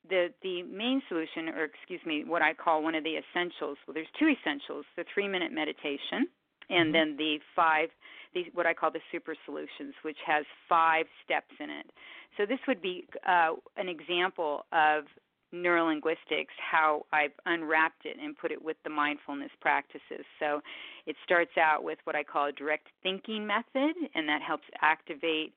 the 0.09 0.27
the 0.43 0.63
main 0.63 1.01
solution, 1.07 1.49
or 1.49 1.63
excuse 1.63 2.01
me, 2.05 2.23
what 2.25 2.41
I 2.41 2.53
call 2.53 2.83
one 2.83 2.95
of 2.95 3.03
the 3.03 3.17
essentials. 3.17 3.77
Well, 3.87 3.93
there's 3.93 4.07
two 4.19 4.27
essentials: 4.27 4.85
the 4.95 5.05
three 5.13 5.27
minute 5.27 5.51
meditation, 5.51 6.27
and 6.69 6.87
mm-hmm. 6.87 6.91
then 6.93 7.17
the 7.17 7.39
five 7.55 7.89
the 8.33 8.45
what 8.53 8.65
I 8.65 8.73
call 8.73 8.91
the 8.91 9.01
super 9.11 9.35
solutions, 9.45 9.93
which 10.03 10.17
has 10.25 10.45
five 10.67 11.05
steps 11.23 11.53
in 11.59 11.69
it. 11.69 11.89
So 12.37 12.45
this 12.45 12.59
would 12.67 12.81
be 12.81 13.05
uh, 13.27 13.53
an 13.77 13.89
example 13.89 14.65
of 14.71 15.05
neurolinguistics, 15.53 16.53
how 16.59 17.05
I've 17.13 17.31
unwrapped 17.45 18.05
it 18.05 18.17
and 18.21 18.37
put 18.37 18.51
it 18.51 18.61
with 18.61 18.77
the 18.83 18.89
mindfulness 18.89 19.51
practices. 19.61 20.25
So 20.39 20.61
it 21.05 21.15
starts 21.23 21.57
out 21.57 21.83
with 21.83 21.99
what 22.03 22.15
I 22.15 22.23
call 22.23 22.47
a 22.47 22.51
direct 22.51 22.87
thinking 23.01 23.47
method, 23.47 23.95
and 24.13 24.27
that 24.27 24.41
helps 24.41 24.65
activate, 24.81 25.53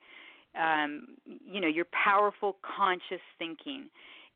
um, 0.58 1.08
you 1.26 1.60
know, 1.60 1.68
your 1.68 1.86
powerful 1.86 2.56
conscious 2.62 3.22
thinking 3.38 3.86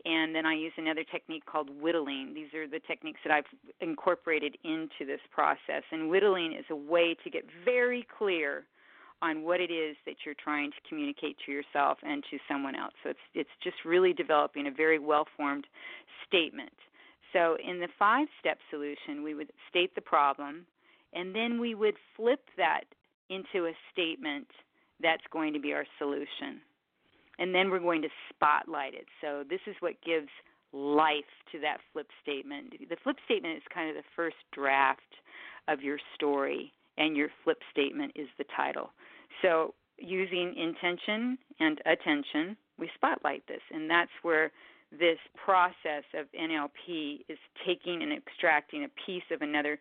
and 0.05 0.35
then 0.35 0.45
I 0.45 0.55
use 0.55 0.73
another 0.77 1.05
technique 1.05 1.47
called 1.47 1.71
whittling. 1.81 2.33
These 2.35 2.53
are 2.55 2.69
the 2.69 2.81
techniques 2.87 3.21
that 3.25 3.33
I've 3.33 3.45
incorporated 3.81 4.57
into 4.63 5.07
this 5.07 5.21
process. 5.31 5.83
And 5.91 6.11
whittling 6.11 6.53
is 6.53 6.67
a 6.71 6.77
way 6.77 7.17
to 7.25 7.31
get 7.31 7.45
very 7.65 8.07
clear 8.19 8.65
on 9.23 9.43
what 9.43 9.61
it 9.61 9.71
is 9.71 9.97
that 10.05 10.17
you're 10.27 10.35
trying 10.35 10.71
to 10.73 10.77
communicate 10.89 11.39
to 11.47 11.53
yourself 11.53 11.99
and 12.03 12.23
to 12.31 12.39
someone 12.47 12.75
else. 12.75 12.93
So 13.03 13.11
it's 13.11 13.19
it's 13.35 13.57
just 13.63 13.77
really 13.85 14.13
developing 14.13 14.67
a 14.67 14.71
very 14.71 14.99
well-formed 14.99 15.67
statement. 16.27 16.73
So 17.33 17.57
in 17.67 17.81
the 17.81 17.89
five-step 17.99 18.59
solution, 18.71 19.23
we 19.23 19.35
would 19.35 19.51
state 19.71 19.95
the 19.95 20.03
problem 20.03 20.67
and 21.15 21.35
then 21.35 21.61
we 21.61 21.75
would 21.75 21.95
flip 22.17 22.41
that 22.57 22.85
into 23.31 23.67
a 23.67 23.73
statement 23.93 24.49
that's 25.01 25.23
going 25.33 25.53
to 25.55 25.61
be 25.61 25.73
our 25.73 25.87
solution 25.99 26.61
and 27.39 27.55
then 27.55 27.71
we're 27.71 27.81
going 27.81 28.03
to 28.03 28.09
spotlight 28.31 28.95
it. 28.95 29.07
So 29.21 29.45
this 29.49 29.61
is 29.67 29.75
what 29.81 29.95
gives 30.05 30.29
life 30.73 31.25
to 31.53 31.61
that 31.61 31.79
flip 31.93 32.09
statement. 32.23 32.75
The 32.89 32.97
flip 33.03 33.17
statement 33.25 33.57
is 33.57 33.63
kind 33.73 33.89
of 33.89 33.97
the 33.97 34.09
first 34.17 34.37
draft 34.53 35.01
of 35.69 35.81
your 35.81 35.99
story, 36.15 36.73
and 36.99 37.17
your 37.17 37.29
flip 37.43 37.59
statement 37.71 38.13
is 38.15 38.29
the 38.39 38.45
title. 38.57 38.91
So 39.43 39.75
using 39.99 40.55
intention 40.57 41.39
and 41.61 41.81
attention, 41.87 42.57
we 42.79 42.91
spotlight 42.95 43.47
this, 43.47 43.61
and 43.73 43.89
that's 43.89 44.11
where 44.23 44.51
this 44.99 45.19
process 45.45 46.05
of 46.19 46.27
NLP 46.39 47.21
is 47.29 47.39
taking 47.67 48.03
and 48.03 48.13
extracting 48.13 48.85
a 48.85 48.89
piece 49.07 49.25
of 49.31 49.43
another 49.43 49.79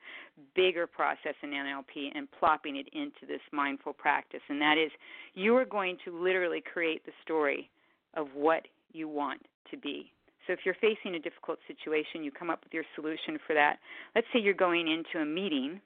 bigger 0.55 0.88
process 0.88 1.36
in 1.41 1.49
NLP 1.49 2.09
and 2.16 2.28
plopping 2.39 2.78
it 2.78 2.88
into 2.93 3.26
this 3.28 3.41
mindful 3.51 3.93
practice. 3.93 4.41
And 4.49 4.61
that 4.61 4.78
is, 4.78 4.91
you 5.34 5.55
are 5.55 5.66
going 5.66 5.97
to 6.05 6.24
literally 6.24 6.61
create 6.61 7.05
the 7.05 7.11
story 7.24 7.70
of 8.16 8.28
what 8.34 8.68
you 8.91 9.07
want 9.07 9.41
to 9.72 9.78
be. 9.78 10.11
So 10.45 10.53
if 10.53 10.59
you're 10.66 10.76
facing 10.76 11.16
a 11.16 11.20
difficult 11.20 11.59
situation, 11.68 12.24
you 12.24 12.32
come 12.32 12.49
up 12.49 12.64
with 12.64 12.74
your 12.74 12.84
solution 12.95 13.38
for 13.47 13.53
that. 13.53 13.78
Let's 14.16 14.28
say 14.34 14.39
you're 14.39 14.53
going 14.53 14.88
into 14.88 15.24
a 15.24 15.26
meeting 15.26 15.80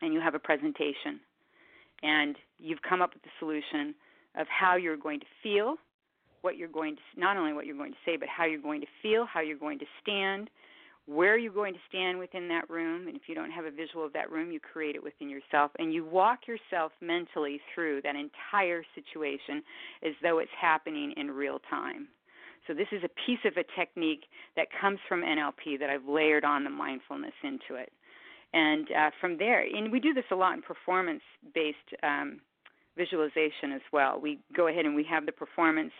and 0.00 0.14
you 0.14 0.20
have 0.20 0.34
a 0.34 0.38
presentation 0.38 1.20
and 2.02 2.36
you've 2.58 2.80
come 2.82 3.02
up 3.02 3.12
with 3.12 3.22
the 3.22 3.30
solution 3.38 3.94
of 4.36 4.46
how 4.48 4.76
you're 4.76 4.96
going 4.96 5.20
to 5.20 5.26
feel, 5.42 5.76
what 6.42 6.56
you're 6.56 6.68
going 6.68 6.96
to 6.96 7.02
not 7.16 7.36
only 7.36 7.52
what 7.52 7.66
you're 7.66 7.76
going 7.76 7.92
to 7.92 7.98
say, 8.04 8.16
but 8.16 8.28
how 8.28 8.44
you're 8.44 8.60
going 8.60 8.80
to 8.80 8.86
feel, 9.02 9.26
how 9.26 9.40
you're 9.40 9.58
going 9.58 9.78
to 9.78 9.86
stand, 10.02 10.50
where 11.06 11.36
you're 11.36 11.52
going 11.52 11.74
to 11.74 11.80
stand 11.88 12.18
within 12.18 12.48
that 12.48 12.68
room. 12.70 13.08
And 13.08 13.16
if 13.16 13.22
you 13.26 13.34
don't 13.34 13.50
have 13.50 13.64
a 13.64 13.70
visual 13.70 14.04
of 14.04 14.12
that 14.12 14.30
room, 14.30 14.52
you 14.52 14.60
create 14.60 14.94
it 14.94 15.02
within 15.02 15.28
yourself. 15.28 15.72
And 15.78 15.92
you 15.92 16.04
walk 16.04 16.40
yourself 16.46 16.92
mentally 17.00 17.60
through 17.74 18.02
that 18.02 18.14
entire 18.16 18.84
situation 18.94 19.62
as 20.06 20.12
though 20.22 20.38
it's 20.38 20.50
happening 20.60 21.12
in 21.16 21.30
real 21.30 21.60
time. 21.68 22.08
So, 22.66 22.74
this 22.74 22.88
is 22.92 23.02
a 23.02 23.08
piece 23.26 23.40
of 23.46 23.54
a 23.56 23.64
technique 23.78 24.24
that 24.54 24.68
comes 24.80 24.98
from 25.08 25.22
NLP 25.22 25.80
that 25.80 25.90
I've 25.90 26.06
layered 26.06 26.44
on 26.44 26.62
the 26.62 26.70
mindfulness 26.70 27.32
into 27.42 27.80
it. 27.80 27.90
And 28.52 28.86
uh, 28.92 29.10
from 29.20 29.38
there, 29.38 29.62
and 29.62 29.90
we 29.90 29.98
do 29.98 30.12
this 30.12 30.24
a 30.30 30.36
lot 30.36 30.54
in 30.54 30.62
performance 30.62 31.22
based 31.54 31.76
um, 32.02 32.40
visualization 33.00 33.72
as 33.74 33.80
well. 33.92 34.20
We 34.20 34.38
go 34.54 34.68
ahead 34.68 34.84
and 34.84 34.94
we 34.94 35.04
have 35.04 35.24
the 35.24 35.32
performance 35.32 35.92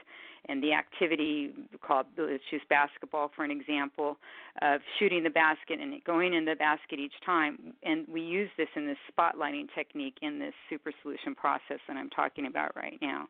and 0.46 0.62
the 0.62 0.72
activity 0.72 1.52
called 1.86 2.06
let's 2.16 2.42
use 2.50 2.62
basketball 2.68 3.30
for 3.34 3.44
an 3.44 3.50
example 3.50 4.16
of 4.62 4.80
shooting 4.98 5.22
the 5.22 5.30
basket 5.30 5.80
and 5.80 5.92
going 6.04 6.32
in 6.34 6.44
the 6.44 6.54
basket 6.56 6.98
each 6.98 7.12
time 7.24 7.74
and 7.82 8.06
we 8.08 8.22
use 8.22 8.48
this 8.56 8.68
in 8.74 8.86
this 8.86 8.96
spotlighting 9.12 9.66
technique 9.74 10.16
in 10.22 10.38
this 10.38 10.54
super 10.68 10.92
solution 11.02 11.34
process 11.34 11.78
that 11.86 11.96
I'm 11.96 12.10
talking 12.10 12.46
about 12.46 12.74
right 12.76 12.98
now. 13.02 13.28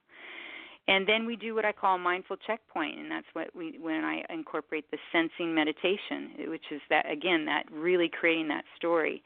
And 0.88 1.06
then 1.06 1.26
we 1.26 1.36
do 1.36 1.54
what 1.54 1.64
I 1.64 1.72
call 1.72 1.96
a 1.96 1.98
mindful 1.98 2.36
checkpoint, 2.46 2.98
and 2.98 3.10
that's 3.10 3.26
what 3.34 3.54
we 3.54 3.78
when 3.80 4.02
I 4.02 4.24
incorporate 4.30 4.90
the 4.90 4.98
sensing 5.12 5.54
meditation, 5.54 6.48
which 6.48 6.64
is 6.72 6.80
that 6.90 7.08
again 7.08 7.44
that 7.44 7.64
really 7.70 8.08
creating 8.08 8.48
that 8.48 8.64
story. 8.76 9.22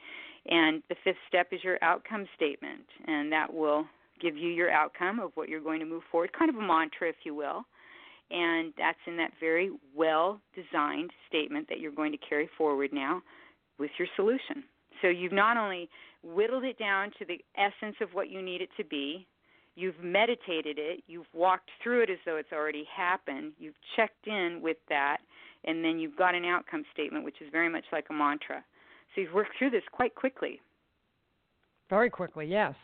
And 0.47 0.83
the 0.91 0.97
fifth 1.05 1.23
step 1.27 1.49
is 1.53 1.65
your 1.65 1.79
outcome 1.81 2.27
statement, 2.37 2.85
and 3.07 3.33
that 3.33 3.53
will 3.53 3.87
give 4.21 4.37
you 4.37 4.49
your 4.49 4.71
outcome 4.71 5.21
of 5.21 5.33
what 5.35 5.49
you're 5.49 5.61
going 5.61 5.81
to 5.81 5.87
move 5.87 6.03
forward, 6.11 6.31
kind 6.37 6.49
of 6.49 6.57
a 6.57 6.63
mantra, 6.63 7.09
if 7.09 7.17
you 7.25 7.35
will. 7.35 7.65
And 8.31 8.73
that's 8.79 8.99
in 9.07 9.17
that 9.19 9.33
very 9.39 9.71
well 9.95 10.41
designed 10.55 11.11
statement 11.29 11.69
that 11.69 11.81
you're 11.81 11.93
going 11.93 12.13
to 12.13 12.19
carry 12.19 12.49
forward 12.57 12.91
now 12.93 13.23
with 13.79 13.91
your 13.99 14.09
solution. 14.17 14.65
So 15.03 15.09
you've 15.09 15.33
not 15.33 15.57
only 15.57 15.89
whittled 16.23 16.65
it 16.65 16.79
down 16.79 17.11
to 17.19 17.25
the 17.25 17.39
essence 17.57 17.97
of 18.01 18.09
what 18.13 18.31
you 18.31 18.41
need 18.41 18.63
it 18.63 18.71
to 18.79 18.85
be, 18.85 19.27
you've 19.77 20.01
meditated 20.03 20.79
it, 20.79 21.03
you've 21.07 21.27
walked 21.35 21.71
through 21.83 22.05
it 22.05 22.11
as 22.11 22.19
though 22.25 22.37
it's 22.37 22.53
already 22.53 22.87
happened, 22.95 23.53
you've 23.59 23.75
checked 23.97 24.27
in 24.27 24.61
with 24.63 24.79
that, 24.89 25.19
and 25.65 25.85
then 25.85 25.99
you've 25.99 26.17
got 26.17 26.35
an 26.35 26.45
outcome 26.45 26.85
statement, 26.93 27.25
which 27.25 27.41
is 27.41 27.49
very 27.51 27.69
much 27.69 27.85
like 27.93 28.07
a 28.11 28.13
mantra. 28.13 28.65
So 29.15 29.21
you've 29.21 29.35
worked 29.35 29.53
through 29.59 29.71
this 29.71 29.83
quite 29.93 30.15
quickly. 30.15 30.61
Very 31.91 32.11
quickly, 32.11 32.47
yes. 32.47 32.75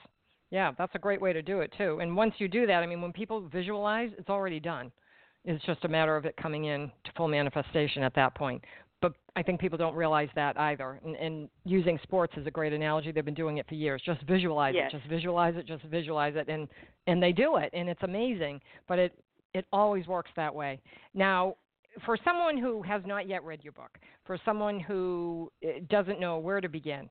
Yeah, 0.51 0.72
that's 0.76 0.94
a 0.94 0.98
great 0.98 1.20
way 1.20 1.32
to 1.32 1.42
do 1.42 1.61
it 1.61 1.72
too. 1.78 1.98
And 2.01 2.16
once 2.16 2.34
you 2.38 2.48
do 2.48 2.66
that, 2.66 2.82
I 2.82 2.86
mean, 2.86 3.01
when 3.01 3.12
people 3.12 3.48
visualize, 3.48 4.11
it's 4.18 4.28
already 4.28 4.61
done. 4.61 4.90
It's 5.44 5.64
just 5.64 5.84
a 5.84 5.88
matter 5.88 6.16
of 6.16 6.26
it 6.26 6.36
coming 6.36 6.64
in 6.64 6.90
to 7.05 7.12
full 7.16 7.28
manifestation 7.28 8.03
at 8.03 8.14
that 8.14 8.34
point. 8.34 8.62
But 9.01 9.14
I 9.34 9.42
think 9.42 9.61
people 9.61 9.78
don't 9.78 9.94
realize 9.94 10.28
that 10.34 10.59
either. 10.61 11.01
And, 11.05 11.16
and 11.16 11.48
using 11.64 11.98
sports 12.03 12.34
is 12.36 12.46
a 12.46 12.51
great 12.51 12.72
analogy. 12.72 13.12
They've 13.12 13.24
been 13.24 13.32
doing 13.32 13.57
it 13.57 13.66
for 13.66 13.74
years. 13.74 14.03
Just 14.05 14.22
visualize 14.22 14.74
yes. 14.76 14.90
it. 14.92 14.98
Just 14.98 15.09
visualize 15.09 15.55
it. 15.57 15.66
Just 15.66 15.84
visualize 15.84 16.34
it. 16.36 16.48
And 16.48 16.68
and 17.07 17.22
they 17.22 17.32
do 17.32 17.57
it, 17.57 17.70
and 17.72 17.88
it's 17.88 18.03
amazing. 18.03 18.61
But 18.86 18.98
it 18.98 19.14
it 19.55 19.64
always 19.72 20.07
works 20.07 20.30
that 20.36 20.55
way. 20.55 20.80
Now, 21.14 21.57
for 22.05 22.18
someone 22.24 22.59
who 22.59 22.82
has 22.82 23.03
not 23.07 23.26
yet 23.26 23.42
read 23.42 23.64
your 23.64 23.72
book, 23.72 23.98
for 24.24 24.38
someone 24.44 24.78
who 24.78 25.51
eh, 25.62 25.80
doesn't 25.88 26.20
know 26.20 26.38
where 26.38 26.61
to 26.61 26.68
begin, 26.68 27.09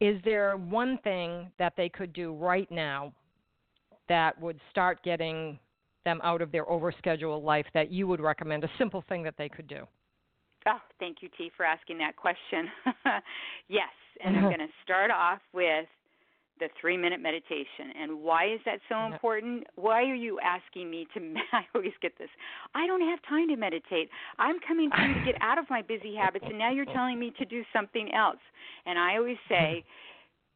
is 0.00 0.20
there 0.24 0.56
one 0.56 0.98
thing 1.04 1.50
that 1.58 1.74
they 1.76 1.88
could 1.88 2.12
do 2.12 2.34
right 2.34 2.70
now 2.70 3.12
that 4.08 4.40
would 4.40 4.60
start 4.70 5.02
getting 5.04 5.58
them 6.04 6.20
out 6.24 6.42
of 6.42 6.50
their 6.50 6.64
overscheduled 6.64 7.44
life 7.44 7.66
that 7.74 7.90
you 7.90 8.06
would 8.06 8.20
recommend, 8.20 8.64
a 8.64 8.70
simple 8.78 9.04
thing 9.08 9.22
that 9.22 9.34
they 9.36 9.48
could 9.48 9.68
do? 9.68 9.86
Oh, 10.66 10.78
thank 10.98 11.18
you, 11.22 11.28
T, 11.38 11.50
for 11.56 11.64
asking 11.64 11.98
that 11.98 12.16
question. 12.16 12.68
yes, 13.68 13.88
and 14.24 14.36
I'm 14.36 14.42
going 14.48 14.58
to 14.58 14.72
start 14.82 15.10
off 15.10 15.40
with 15.52 15.86
the 16.60 16.68
three 16.80 16.96
minute 16.96 17.20
meditation. 17.20 17.92
And 18.00 18.20
why 18.20 18.52
is 18.52 18.60
that 18.66 18.78
so 18.88 19.06
important? 19.12 19.66
Why 19.76 20.02
are 20.02 20.14
you 20.14 20.38
asking 20.40 20.90
me 20.90 21.06
to? 21.14 21.20
I 21.52 21.62
always 21.74 21.92
get 22.00 22.16
this. 22.18 22.28
I 22.74 22.86
don't 22.86 23.00
have 23.00 23.18
time 23.28 23.48
to 23.48 23.56
meditate. 23.56 24.08
I'm 24.38 24.56
coming 24.66 24.90
to 24.90 25.02
you 25.02 25.14
to 25.14 25.24
get 25.24 25.42
out 25.42 25.58
of 25.58 25.64
my 25.68 25.82
busy 25.82 26.14
habits, 26.14 26.44
and 26.48 26.58
now 26.58 26.70
you're 26.70 26.84
telling 26.94 27.18
me 27.18 27.32
to 27.38 27.44
do 27.44 27.62
something 27.72 28.12
else. 28.14 28.40
And 28.86 28.98
I 28.98 29.16
always 29.16 29.38
say, 29.48 29.84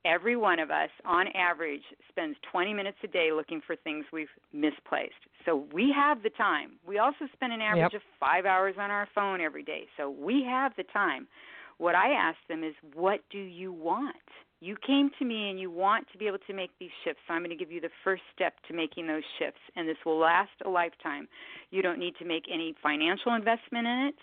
every 0.05 0.37
one 0.37 0.59
of 0.59 0.71
us, 0.71 0.91
on 1.05 1.29
average, 1.29 1.83
spends 2.09 2.37
20 2.53 2.75
minutes 2.75 2.99
a 3.03 3.09
day 3.09 3.31
looking 3.33 3.61
for 3.67 3.77
things 3.77 4.05
we've 4.13 4.29
misplaced. 4.53 5.13
So 5.45 5.67
we 5.73 5.93
have 5.95 6.23
the 6.23 6.31
time. 6.31 6.73
We 6.87 6.99
also 6.99 7.27
spend 7.33 7.53
an 7.53 7.61
average 7.61 7.93
yep. 7.93 8.03
of 8.03 8.03
five 8.21 8.45
hours 8.45 8.75
on 8.79 8.91
our 8.91 9.09
phone 9.15 9.41
every 9.41 9.63
day. 9.63 9.85
So 9.97 10.11
we 10.11 10.45
have 10.49 10.73
the 10.77 10.85
time. 10.85 11.27
What 11.79 11.95
I 11.95 12.13
ask 12.13 12.39
them 12.49 12.63
is, 12.63 12.75
what 12.95 13.21
do 13.31 13.39
you 13.39 13.73
want? 13.73 14.17
You 14.61 14.77
came 14.87 15.11
to 15.19 15.25
me 15.25 15.51
and 15.51 15.61
you 15.61 15.71
want 15.71 16.07
to 16.13 16.19
be 16.19 16.27
able 16.27 16.39
to 16.47 16.55
make 16.55 16.71
these 16.81 16.91
shifts. 17.05 17.21
So 17.27 17.35
I'm 17.35 17.41
going 17.41 17.51
to 17.51 17.57
give 17.57 17.73
you 17.73 17.81
the 17.81 17.91
first 18.03 18.23
step 18.35 18.55
to 18.69 18.75
making 18.75 19.07
those 19.07 19.23
shifts, 19.39 19.61
and 19.77 19.89
this 19.89 19.97
will 20.07 20.19
last 20.19 20.53
a 20.65 20.71
lifetime. 20.71 21.29
You 21.71 21.83
don't 21.83 21.99
need 21.99 22.15
to 22.19 22.25
make 22.25 22.45
any 22.53 22.75
financial 22.83 23.35
investment 23.35 23.87
in 23.87 24.07
it. 24.09 24.15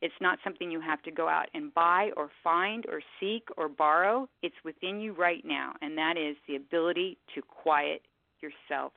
It's 0.00 0.14
not 0.20 0.38
something 0.44 0.70
you 0.70 0.80
have 0.80 1.02
to 1.02 1.10
go 1.10 1.28
out 1.28 1.46
and 1.54 1.72
buy 1.72 2.10
or 2.16 2.28
find 2.42 2.84
or 2.86 3.00
seek 3.20 3.48
or 3.56 3.68
borrow. 3.68 4.28
It's 4.42 4.54
within 4.64 5.00
you 5.00 5.14
right 5.14 5.44
now, 5.44 5.74
and 5.80 5.96
that 5.96 6.16
is 6.16 6.36
the 6.48 6.56
ability 6.56 7.18
to 7.34 7.42
quiet 7.42 8.02
yourself 8.40 8.92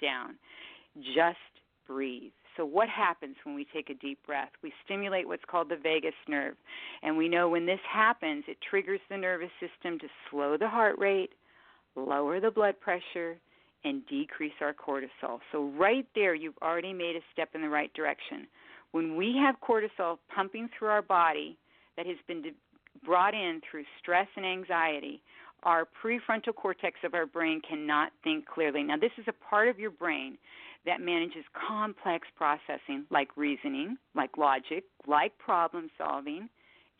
down. 0.00 0.36
Just 0.96 1.38
breathe. 1.86 2.32
So, 2.56 2.64
what 2.64 2.88
happens 2.88 3.36
when 3.44 3.54
we 3.54 3.66
take 3.72 3.90
a 3.90 3.94
deep 3.94 4.18
breath? 4.26 4.50
We 4.62 4.72
stimulate 4.84 5.28
what's 5.28 5.44
called 5.46 5.68
the 5.68 5.76
vagus 5.76 6.14
nerve. 6.28 6.54
And 7.02 7.16
we 7.16 7.28
know 7.28 7.48
when 7.48 7.66
this 7.66 7.80
happens, 7.90 8.44
it 8.48 8.56
triggers 8.68 9.00
the 9.10 9.16
nervous 9.16 9.50
system 9.60 9.98
to 9.98 10.06
slow 10.30 10.56
the 10.56 10.68
heart 10.68 10.98
rate, 10.98 11.32
lower 11.94 12.40
the 12.40 12.50
blood 12.50 12.80
pressure, 12.80 13.36
and 13.84 14.06
decrease 14.06 14.54
our 14.60 14.74
cortisol. 14.74 15.40
So, 15.52 15.70
right 15.76 16.06
there, 16.14 16.34
you've 16.34 16.58
already 16.62 16.92
made 16.92 17.16
a 17.16 17.20
step 17.32 17.50
in 17.54 17.60
the 17.60 17.68
right 17.68 17.92
direction. 17.94 18.46
When 18.92 19.16
we 19.16 19.36
have 19.44 19.56
cortisol 19.60 20.18
pumping 20.34 20.70
through 20.78 20.88
our 20.88 21.02
body 21.02 21.58
that 21.96 22.06
has 22.06 22.16
been 22.26 22.42
brought 23.04 23.34
in 23.34 23.60
through 23.70 23.84
stress 24.00 24.26
and 24.36 24.46
anxiety, 24.46 25.20
our 25.62 25.86
prefrontal 26.02 26.54
cortex 26.54 26.96
of 27.04 27.14
our 27.14 27.26
brain 27.26 27.60
cannot 27.68 28.12
think 28.22 28.46
clearly. 28.46 28.82
Now, 28.82 28.96
this 28.96 29.10
is 29.18 29.24
a 29.28 29.32
part 29.50 29.68
of 29.68 29.78
your 29.78 29.90
brain 29.90 30.38
that 30.86 31.00
manages 31.00 31.44
complex 31.68 32.26
processing 32.36 33.04
like 33.10 33.36
reasoning, 33.36 33.96
like 34.14 34.36
logic, 34.38 34.84
like 35.06 35.36
problem 35.38 35.90
solving, 35.98 36.48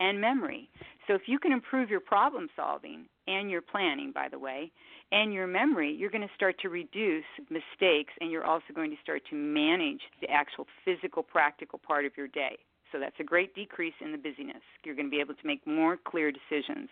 and 0.01 0.20
memory. 0.20 0.68
So 1.07 1.14
if 1.14 1.22
you 1.26 1.39
can 1.39 1.53
improve 1.53 1.89
your 1.89 2.01
problem 2.01 2.49
solving 2.55 3.07
and 3.26 3.51
your 3.51 3.62
planning, 3.62 4.12
by 4.12 4.28
the 4.28 4.39
way, 4.39 4.70
and 5.12 5.32
your 5.32 5.47
memory, 5.47 5.93
you're 5.93 6.11
going 6.11 6.26
to 6.26 6.34
start 6.34 6.57
to 6.61 6.68
reduce 6.68 7.24
mistakes 7.49 8.12
and 8.20 8.30
you're 8.30 8.45
also 8.45 8.74
going 8.74 8.91
to 8.91 8.97
start 9.03 9.22
to 9.30 9.37
manage 9.37 10.01
the 10.20 10.30
actual 10.30 10.66
physical, 10.84 11.22
practical 11.22 11.78
part 11.78 12.05
of 12.05 12.12
your 12.16 12.28
day. 12.28 12.59
So 12.93 13.01
that's 13.01 13.16
a 13.20 13.24
great 13.24 13.55
decrease 13.55 13.95
in 14.01 14.12
the 14.12 14.18
busyness. 14.18 14.62
You're 14.84 14.95
going 14.95 15.07
to 15.07 15.11
be 15.11 15.20
able 15.20 15.34
to 15.34 15.47
make 15.47 15.66
more 15.66 15.97
clear 15.97 16.32
decisions. 16.32 16.89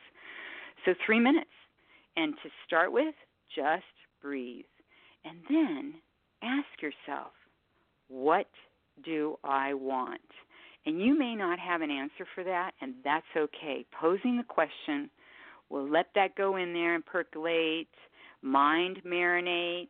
So, 0.84 0.94
three 1.04 1.20
minutes. 1.20 1.50
And 2.16 2.34
to 2.42 2.50
start 2.66 2.92
with, 2.92 3.14
just 3.54 3.84
breathe. 4.22 4.64
And 5.24 5.38
then 5.48 5.94
ask 6.44 6.82
yourself, 6.82 7.32
what 8.08 8.46
do 9.04 9.36
I 9.42 9.74
want? 9.74 10.20
And 10.86 11.00
you 11.00 11.18
may 11.18 11.34
not 11.34 11.58
have 11.58 11.80
an 11.80 11.90
answer 11.90 12.26
for 12.34 12.44
that, 12.44 12.72
and 12.80 12.94
that's 13.02 13.24
okay. 13.36 13.86
Posing 13.98 14.36
the 14.36 14.44
question 14.44 15.10
will 15.70 15.88
let 15.88 16.06
that 16.14 16.36
go 16.36 16.56
in 16.56 16.74
there 16.74 16.94
and 16.94 17.04
percolate, 17.04 17.88
mind 18.42 19.00
marinate, 19.06 19.88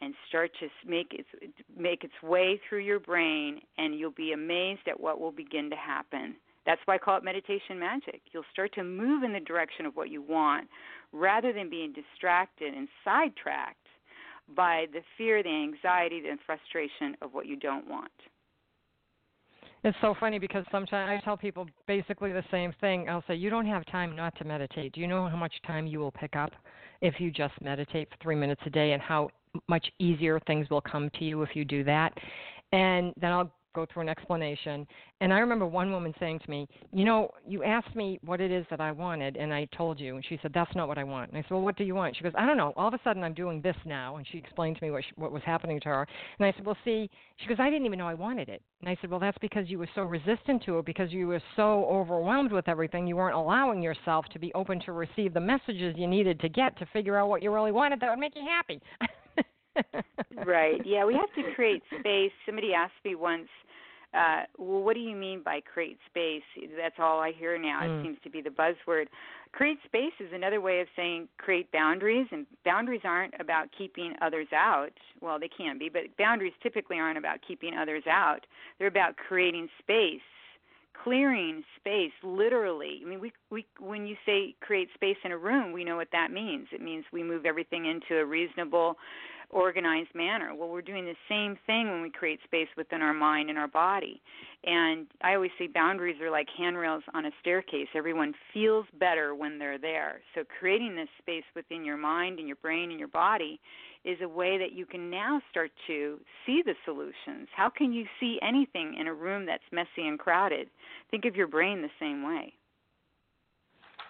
and 0.00 0.14
start 0.28 0.50
to 0.60 0.68
make 0.86 1.12
its 1.12 1.28
make 1.76 2.04
its 2.04 2.12
way 2.22 2.60
through 2.68 2.80
your 2.80 3.00
brain, 3.00 3.60
and 3.78 3.98
you'll 3.98 4.10
be 4.10 4.32
amazed 4.32 4.86
at 4.86 5.00
what 5.00 5.18
will 5.18 5.32
begin 5.32 5.70
to 5.70 5.76
happen. 5.76 6.36
That's 6.66 6.80
why 6.84 6.96
I 6.96 6.98
call 6.98 7.18
it 7.18 7.24
meditation 7.24 7.78
magic. 7.78 8.20
You'll 8.32 8.44
start 8.52 8.74
to 8.74 8.84
move 8.84 9.22
in 9.22 9.32
the 9.32 9.40
direction 9.40 9.86
of 9.86 9.96
what 9.96 10.10
you 10.10 10.20
want 10.20 10.68
rather 11.12 11.52
than 11.52 11.70
being 11.70 11.92
distracted 11.92 12.74
and 12.74 12.88
sidetracked 13.04 13.83
by 14.56 14.86
the 14.92 15.00
fear, 15.16 15.42
the 15.42 15.48
anxiety, 15.48 16.20
the 16.20 16.36
frustration 16.46 17.16
of 17.22 17.32
what 17.32 17.46
you 17.46 17.56
don't 17.56 17.88
want. 17.88 18.12
It's 19.84 19.96
so 20.00 20.14
funny 20.18 20.38
because 20.38 20.64
sometimes 20.72 21.20
I 21.20 21.24
tell 21.24 21.36
people 21.36 21.66
basically 21.86 22.32
the 22.32 22.44
same 22.50 22.72
thing. 22.80 23.08
I'll 23.08 23.22
say, 23.28 23.34
You 23.34 23.50
don't 23.50 23.66
have 23.66 23.84
time 23.86 24.16
not 24.16 24.34
to 24.38 24.44
meditate. 24.44 24.94
Do 24.94 25.00
you 25.00 25.06
know 25.06 25.28
how 25.28 25.36
much 25.36 25.52
time 25.66 25.86
you 25.86 25.98
will 25.98 26.10
pick 26.10 26.36
up 26.36 26.52
if 27.02 27.20
you 27.20 27.30
just 27.30 27.52
meditate 27.60 28.08
for 28.08 28.16
three 28.22 28.34
minutes 28.34 28.62
a 28.64 28.70
day 28.70 28.92
and 28.92 29.02
how 29.02 29.28
much 29.68 29.86
easier 29.98 30.40
things 30.46 30.68
will 30.70 30.80
come 30.80 31.10
to 31.18 31.24
you 31.24 31.42
if 31.42 31.50
you 31.54 31.66
do 31.66 31.84
that? 31.84 32.14
And 32.72 33.12
then 33.20 33.30
I'll 33.32 33.52
go 33.74 33.86
through 33.86 34.02
an 34.02 34.08
explanation. 34.08 34.86
And 35.20 35.32
I 35.32 35.38
remember 35.40 35.66
one 35.66 35.90
woman 35.92 36.14
saying 36.18 36.38
to 36.40 36.50
me, 36.50 36.68
"You 36.92 37.04
know, 37.04 37.30
you 37.46 37.62
asked 37.64 37.94
me 37.94 38.18
what 38.24 38.40
it 38.40 38.50
is 38.50 38.66
that 38.70 38.80
I 38.80 38.92
wanted, 38.92 39.36
and 39.36 39.52
I 39.52 39.66
told 39.76 40.00
you." 40.00 40.14
And 40.14 40.24
she 40.24 40.38
said, 40.40 40.52
"That's 40.52 40.74
not 40.74 40.88
what 40.88 40.98
I 40.98 41.04
want." 41.04 41.30
And 41.30 41.38
I 41.38 41.42
said, 41.42 41.50
"Well, 41.50 41.62
what 41.62 41.76
do 41.76 41.84
you 41.84 41.94
want?" 41.94 42.16
She 42.16 42.22
goes, 42.22 42.32
"I 42.36 42.46
don't 42.46 42.56
know. 42.56 42.72
All 42.76 42.88
of 42.88 42.94
a 42.94 43.00
sudden, 43.04 43.24
I'm 43.24 43.34
doing 43.34 43.60
this 43.60 43.76
now." 43.84 44.16
And 44.16 44.26
she 44.26 44.38
explained 44.38 44.76
to 44.78 44.84
me 44.84 44.90
what 44.90 45.04
she, 45.04 45.12
what 45.16 45.32
was 45.32 45.42
happening 45.42 45.80
to 45.80 45.88
her. 45.88 46.06
And 46.38 46.46
I 46.46 46.52
said, 46.52 46.64
"Well, 46.64 46.76
see," 46.84 47.10
she 47.36 47.46
goes, 47.46 47.60
"I 47.60 47.70
didn't 47.70 47.86
even 47.86 47.98
know 47.98 48.08
I 48.08 48.14
wanted 48.14 48.48
it." 48.48 48.62
And 48.80 48.88
I 48.88 48.96
said, 49.00 49.10
"Well, 49.10 49.20
that's 49.20 49.38
because 49.38 49.68
you 49.68 49.78
were 49.78 49.88
so 49.94 50.02
resistant 50.02 50.62
to 50.64 50.78
it, 50.78 50.84
because 50.84 51.12
you 51.12 51.26
were 51.26 51.42
so 51.56 51.86
overwhelmed 51.86 52.52
with 52.52 52.68
everything. 52.68 53.06
You 53.06 53.16
weren't 53.16 53.36
allowing 53.36 53.82
yourself 53.82 54.26
to 54.30 54.38
be 54.38 54.52
open 54.54 54.80
to 54.80 54.92
receive 54.92 55.34
the 55.34 55.40
messages 55.40 55.96
you 55.96 56.06
needed 56.06 56.40
to 56.40 56.48
get 56.48 56.76
to 56.78 56.86
figure 56.86 57.16
out 57.16 57.28
what 57.28 57.42
you 57.42 57.52
really 57.52 57.72
wanted 57.72 58.00
that 58.00 58.10
would 58.10 58.18
make 58.18 58.36
you 58.36 58.44
happy." 58.44 58.80
right. 60.46 60.80
Yeah, 60.84 61.04
we 61.04 61.14
have 61.14 61.32
to 61.36 61.52
create 61.54 61.82
space. 62.00 62.32
Somebody 62.46 62.74
asked 62.74 62.92
me 63.04 63.14
once, 63.14 63.48
uh, 64.14 64.42
well, 64.58 64.82
what 64.82 64.94
do 64.94 65.00
you 65.00 65.16
mean 65.16 65.42
by 65.44 65.60
create 65.60 65.98
space? 66.08 66.42
That's 66.76 66.94
all 66.98 67.20
I 67.20 67.32
hear 67.32 67.58
now. 67.58 67.80
Mm. 67.82 68.00
It 68.00 68.04
seems 68.04 68.18
to 68.24 68.30
be 68.30 68.40
the 68.40 68.50
buzzword. 68.50 69.06
Create 69.52 69.78
space 69.84 70.12
is 70.20 70.32
another 70.32 70.60
way 70.60 70.80
of 70.80 70.88
saying 70.96 71.28
create 71.38 71.70
boundaries, 71.72 72.26
and 72.30 72.46
boundaries 72.64 73.02
aren't 73.04 73.34
about 73.40 73.68
keeping 73.76 74.14
others 74.20 74.48
out. 74.52 74.92
Well, 75.20 75.38
they 75.38 75.48
can 75.48 75.78
be, 75.78 75.88
but 75.88 76.02
boundaries 76.18 76.52
typically 76.62 76.98
aren't 76.98 77.18
about 77.18 77.38
keeping 77.46 77.74
others 77.76 78.04
out. 78.08 78.46
They're 78.78 78.88
about 78.88 79.16
creating 79.16 79.68
space 79.80 80.20
clearing 81.02 81.64
space 81.76 82.12
literally 82.22 83.00
i 83.04 83.08
mean 83.08 83.20
we 83.20 83.32
we 83.50 83.66
when 83.80 84.06
you 84.06 84.16
say 84.24 84.54
create 84.60 84.88
space 84.94 85.16
in 85.24 85.32
a 85.32 85.36
room 85.36 85.72
we 85.72 85.84
know 85.84 85.96
what 85.96 86.08
that 86.12 86.30
means 86.30 86.68
it 86.72 86.80
means 86.80 87.04
we 87.12 87.22
move 87.22 87.44
everything 87.44 87.86
into 87.86 88.20
a 88.20 88.24
reasonable 88.24 88.96
organized 89.54 90.14
manner. 90.14 90.54
Well, 90.54 90.68
we're 90.68 90.82
doing 90.82 91.04
the 91.04 91.14
same 91.28 91.56
thing 91.66 91.88
when 91.88 92.02
we 92.02 92.10
create 92.10 92.40
space 92.44 92.68
within 92.76 93.00
our 93.00 93.14
mind 93.14 93.48
and 93.48 93.58
our 93.58 93.68
body. 93.68 94.20
And 94.64 95.06
I 95.22 95.34
always 95.34 95.52
say 95.58 95.68
boundaries 95.68 96.20
are 96.20 96.30
like 96.30 96.48
handrails 96.58 97.04
on 97.14 97.24
a 97.26 97.30
staircase. 97.40 97.86
Everyone 97.94 98.34
feels 98.52 98.84
better 98.98 99.34
when 99.34 99.58
they're 99.58 99.78
there. 99.78 100.20
So, 100.34 100.42
creating 100.58 100.96
this 100.96 101.08
space 101.18 101.44
within 101.54 101.84
your 101.84 101.96
mind 101.96 102.38
and 102.38 102.48
your 102.48 102.56
brain 102.56 102.90
and 102.90 102.98
your 102.98 103.08
body 103.08 103.60
is 104.04 104.18
a 104.22 104.28
way 104.28 104.58
that 104.58 104.72
you 104.72 104.84
can 104.84 105.08
now 105.08 105.40
start 105.50 105.70
to 105.86 106.18
see 106.44 106.62
the 106.64 106.74
solutions. 106.84 107.48
How 107.56 107.70
can 107.70 107.92
you 107.92 108.04
see 108.20 108.38
anything 108.42 108.96
in 108.98 109.06
a 109.06 109.14
room 109.14 109.46
that's 109.46 109.62
messy 109.72 110.06
and 110.06 110.18
crowded? 110.18 110.68
Think 111.10 111.24
of 111.24 111.36
your 111.36 111.46
brain 111.46 111.80
the 111.80 111.88
same 111.98 112.22
way. 112.22 112.52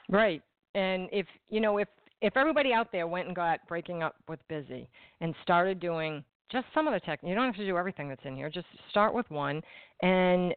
Right. 0.08 0.42
And 0.74 1.08
if, 1.12 1.26
you 1.48 1.60
know, 1.60 1.78
if 1.78 1.88
if 2.20 2.36
everybody 2.36 2.72
out 2.72 2.90
there 2.92 3.06
went 3.06 3.26
and 3.26 3.36
got 3.36 3.60
breaking 3.68 4.02
up 4.02 4.16
with 4.28 4.40
busy 4.48 4.88
and 5.20 5.34
started 5.42 5.80
doing 5.80 6.24
just 6.50 6.66
some 6.74 6.86
of 6.86 6.92
the 6.92 7.00
tech, 7.00 7.20
you 7.22 7.34
don't 7.34 7.46
have 7.46 7.56
to 7.56 7.66
do 7.66 7.76
everything 7.76 8.08
that's 8.08 8.24
in 8.24 8.36
here. 8.36 8.50
Just 8.50 8.66
start 8.90 9.14
with 9.14 9.28
one 9.30 9.62
and 10.02 10.54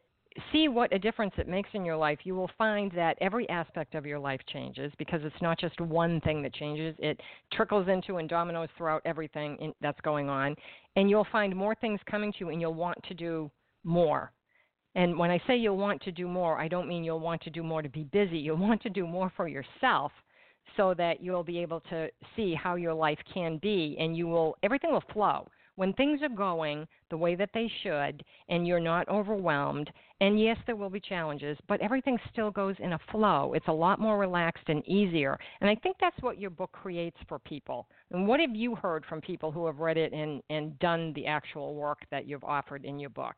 see 0.51 0.67
what 0.67 0.93
a 0.93 0.99
difference 0.99 1.33
it 1.37 1.47
makes 1.47 1.69
in 1.73 1.83
your 1.83 1.97
life. 1.97 2.19
You 2.23 2.35
will 2.35 2.51
find 2.57 2.91
that 2.91 3.17
every 3.21 3.49
aspect 3.49 3.95
of 3.95 4.05
your 4.05 4.19
life 4.19 4.41
changes 4.51 4.91
because 4.97 5.21
it's 5.23 5.41
not 5.41 5.59
just 5.59 5.79
one 5.81 6.21
thing 6.21 6.41
that 6.43 6.53
changes. 6.53 6.95
It 6.99 7.19
trickles 7.51 7.87
into 7.87 8.17
and 8.17 8.29
dominoes 8.29 8.69
throughout 8.77 9.01
everything 9.05 9.57
in, 9.59 9.73
that's 9.81 9.99
going 10.01 10.29
on, 10.29 10.55
and 10.95 11.09
you'll 11.09 11.27
find 11.31 11.55
more 11.55 11.75
things 11.75 11.99
coming 12.09 12.31
to 12.33 12.39
you, 12.39 12.49
and 12.49 12.61
you'll 12.61 12.73
want 12.73 12.97
to 13.07 13.13
do 13.13 13.49
more. 13.83 14.31
And 14.95 15.17
when 15.17 15.31
I 15.31 15.41
say 15.47 15.55
you'll 15.55 15.77
want 15.77 16.01
to 16.03 16.11
do 16.11 16.27
more, 16.27 16.59
I 16.59 16.67
don't 16.67 16.87
mean 16.87 17.03
you'll 17.03 17.19
want 17.19 17.41
to 17.43 17.49
do 17.49 17.63
more 17.63 17.81
to 17.81 17.89
be 17.89 18.03
busy. 18.05 18.37
You'll 18.37 18.57
want 18.57 18.81
to 18.83 18.89
do 18.89 19.05
more 19.05 19.31
for 19.35 19.47
yourself 19.47 20.11
so 20.75 20.93
that 20.95 21.21
you'll 21.21 21.43
be 21.43 21.59
able 21.59 21.79
to 21.81 22.09
see 22.35 22.53
how 22.53 22.75
your 22.75 22.93
life 22.93 23.19
can 23.33 23.57
be 23.57 23.95
and 23.99 24.15
you 24.17 24.27
will 24.27 24.57
everything 24.63 24.91
will 24.91 25.03
flow. 25.13 25.47
When 25.75 25.93
things 25.93 26.23
are 26.23 26.29
going 26.29 26.87
the 27.11 27.17
way 27.17 27.35
that 27.35 27.51
they 27.53 27.71
should 27.83 28.23
and 28.49 28.65
you're 28.65 28.79
not 28.79 29.07
overwhelmed 29.09 29.91
and 30.21 30.39
yes 30.39 30.57
there 30.65 30.75
will 30.75 30.89
be 30.89 30.99
challenges 30.99 31.57
but 31.67 31.79
everything 31.81 32.17
still 32.31 32.49
goes 32.51 32.75
in 32.79 32.93
a 32.93 32.99
flow. 33.11 33.53
It's 33.53 33.67
a 33.67 33.71
lot 33.73 33.99
more 33.99 34.17
relaxed 34.17 34.67
and 34.67 34.87
easier. 34.87 35.37
And 35.61 35.69
i 35.69 35.75
think 35.75 35.97
that's 35.99 36.21
what 36.21 36.39
your 36.39 36.49
book 36.49 36.71
creates 36.71 37.17
for 37.27 37.39
people. 37.39 37.87
And 38.11 38.27
what 38.27 38.39
have 38.39 38.55
you 38.55 38.75
heard 38.75 39.05
from 39.05 39.21
people 39.21 39.51
who 39.51 39.65
have 39.67 39.79
read 39.79 39.97
it 39.97 40.13
and 40.13 40.41
and 40.49 40.77
done 40.79 41.13
the 41.13 41.27
actual 41.27 41.75
work 41.75 41.99
that 42.11 42.27
you've 42.27 42.43
offered 42.43 42.83
in 42.83 42.99
your 42.99 43.11
book 43.11 43.35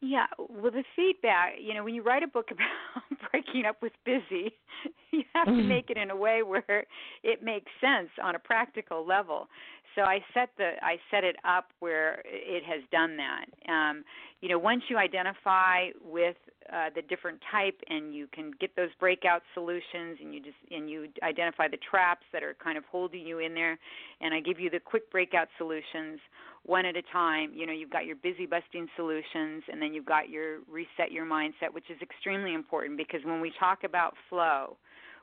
yeah, 0.00 0.26
well, 0.38 0.70
the 0.70 0.84
feedback, 0.94 1.54
you 1.60 1.74
know, 1.74 1.82
when 1.82 1.94
you 1.94 2.02
write 2.02 2.22
a 2.22 2.28
book 2.28 2.48
about 2.50 3.30
breaking 3.30 3.64
up 3.64 3.82
with 3.82 3.92
busy, 4.04 4.54
you 5.10 5.22
have 5.34 5.46
to 5.46 5.52
mm-hmm. 5.52 5.68
make 5.68 5.90
it 5.90 5.96
in 5.96 6.10
a 6.10 6.16
way 6.16 6.42
where 6.42 6.84
it 7.22 7.42
makes 7.42 7.70
sense 7.80 8.10
on 8.22 8.34
a 8.34 8.38
practical 8.38 9.06
level. 9.06 9.48
So 9.94 10.02
I 10.02 10.20
set 10.32 10.50
the 10.56 10.74
I 10.80 10.98
set 11.10 11.24
it 11.24 11.34
up 11.44 11.70
where 11.80 12.22
it 12.24 12.62
has 12.64 12.82
done 12.92 13.16
that. 13.16 13.46
Um, 13.68 14.04
you 14.40 14.48
know, 14.48 14.58
once 14.58 14.82
you 14.88 14.96
identify 14.96 15.88
with 16.04 16.36
uh, 16.72 16.90
the 16.94 17.02
different 17.02 17.40
type 17.50 17.80
and 17.88 18.14
you 18.14 18.28
can 18.32 18.52
get 18.60 18.76
those 18.76 18.90
breakout 19.00 19.42
solutions 19.54 20.18
and 20.22 20.32
you 20.32 20.40
just 20.40 20.56
and 20.70 20.88
you 20.88 21.08
identify 21.24 21.66
the 21.66 21.78
traps 21.90 22.24
that 22.32 22.44
are 22.44 22.54
kind 22.62 22.78
of 22.78 22.84
holding 22.84 23.26
you 23.26 23.40
in 23.40 23.54
there, 23.54 23.76
and 24.20 24.32
I 24.32 24.38
give 24.38 24.60
you 24.60 24.70
the 24.70 24.78
quick 24.78 25.10
breakout 25.10 25.48
solutions 25.58 26.20
one 26.68 26.84
at 26.84 26.96
a 26.96 27.02
time. 27.10 27.50
You 27.54 27.66
know, 27.66 27.72
you've 27.72 27.90
got 27.90 28.04
your 28.04 28.16
busy 28.16 28.44
busting 28.44 28.88
solutions, 28.94 29.64
and 29.72 29.80
then 29.80 29.94
you've 29.94 30.04
got 30.04 30.28
your 30.28 30.58
reset 30.70 31.10
your 31.10 31.24
mindset, 31.24 31.72
which 31.72 31.90
is 31.90 31.96
extremely 32.02 32.52
important 32.52 32.98
because 32.98 33.20
when 33.24 33.40
we 33.40 33.50
talk 33.58 33.84
about 33.84 34.14
flow, 34.28 34.76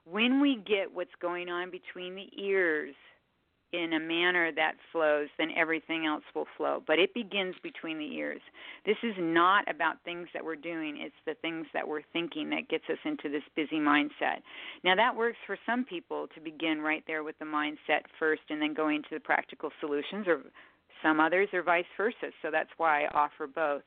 when 0.06 0.42
we 0.42 0.58
get 0.68 0.92
what's 0.92 1.16
going 1.22 1.50
on 1.50 1.70
between 1.70 2.16
the 2.16 2.30
ears 2.42 2.96
in 3.74 3.94
a 3.94 4.00
manner 4.00 4.52
that 4.56 4.74
flows, 4.92 5.28
then 5.38 5.50
everything 5.56 6.06
else 6.06 6.24
will 6.34 6.48
flow. 6.58 6.82
But 6.88 6.98
it 6.98 7.14
begins 7.14 7.56
between 7.62 7.98
the 7.98 8.16
ears. 8.16 8.42
This 8.86 8.98
is 9.04 9.14
not 9.20 9.70
about 9.70 9.96
things 10.04 10.28
that 10.34 10.44
we're 10.44 10.56
doing, 10.56 10.98
it's 11.00 11.16
the 11.26 11.36
things 11.42 11.68
that 11.74 11.88
we're 11.88 12.04
thinking 12.14 12.50
that 12.52 12.70
gets 12.70 12.86
us 12.90 13.00
into 13.06 13.30
this 13.30 13.44
busy 13.56 13.78
mindset. 13.78 14.42
Now, 14.84 14.96
that 14.96 15.16
works 15.16 15.38
for 15.46 15.58
some 15.66 15.84
people 15.84 16.28
to 16.34 16.42
begin 16.42 16.80
right 16.80 17.04
there 17.06 17.24
with 17.24 17.38
the 17.40 17.46
mindset 17.46 18.02
first 18.18 18.44
and 18.50 18.62
then 18.62 18.74
go 18.74 18.90
into 18.90 19.10
the 19.12 19.20
practical 19.20 19.72
solutions, 19.80 20.26
or 20.28 20.42
some 21.06 21.20
others 21.20 21.48
are 21.54 21.62
vice 21.62 21.86
versa. 21.96 22.32
So 22.42 22.50
that's 22.52 22.70
why 22.78 23.06
I 23.06 23.08
offer 23.14 23.46
both. 23.48 23.84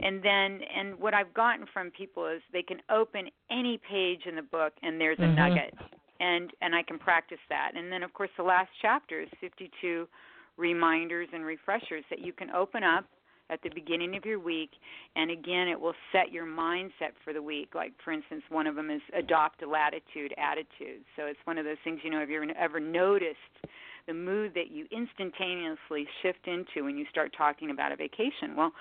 And 0.00 0.22
then, 0.22 0.60
and 0.76 0.98
what 0.98 1.14
I've 1.14 1.32
gotten 1.34 1.66
from 1.72 1.90
people 1.90 2.26
is 2.26 2.40
they 2.52 2.62
can 2.62 2.78
open 2.90 3.28
any 3.50 3.80
page 3.88 4.20
in 4.28 4.36
the 4.36 4.42
book 4.42 4.72
and 4.82 5.00
there's 5.00 5.18
a 5.18 5.22
mm-hmm. 5.22 5.36
nugget, 5.36 5.74
and 6.20 6.50
and 6.62 6.74
I 6.74 6.82
can 6.82 6.98
practice 6.98 7.38
that. 7.48 7.72
And 7.76 7.92
then, 7.92 8.02
of 8.02 8.12
course, 8.12 8.30
the 8.36 8.42
last 8.42 8.70
chapter 8.80 9.20
is 9.20 9.28
52 9.40 10.08
reminders 10.56 11.28
and 11.32 11.44
refreshers 11.44 12.04
that 12.10 12.20
you 12.20 12.32
can 12.32 12.50
open 12.50 12.82
up 12.82 13.04
at 13.50 13.60
the 13.62 13.70
beginning 13.74 14.16
of 14.16 14.24
your 14.24 14.38
week 14.38 14.70
and 15.16 15.30
again 15.30 15.68
it 15.68 15.78
will 15.78 15.92
set 16.12 16.32
your 16.32 16.46
mindset 16.46 17.12
for 17.22 17.34
the 17.34 17.42
week 17.42 17.74
like 17.74 17.92
for 18.02 18.10
instance 18.10 18.42
one 18.48 18.66
of 18.66 18.74
them 18.74 18.90
is 18.90 19.02
adopt 19.18 19.62
a 19.62 19.68
latitude 19.68 20.32
attitude 20.38 21.04
so 21.14 21.24
it's 21.26 21.38
one 21.44 21.58
of 21.58 21.64
those 21.66 21.76
things 21.84 22.00
you 22.02 22.10
know 22.10 22.20
have 22.20 22.30
you 22.30 22.42
ever 22.58 22.80
noticed 22.80 23.36
the 24.06 24.14
mood 24.14 24.52
that 24.54 24.70
you 24.70 24.86
instantaneously 24.90 26.06
shift 26.22 26.46
into 26.46 26.84
when 26.84 26.96
you 26.96 27.06
start 27.10 27.34
talking 27.36 27.70
about 27.70 27.92
a 27.92 27.96
vacation. 27.96 28.56
Well, 28.56 28.72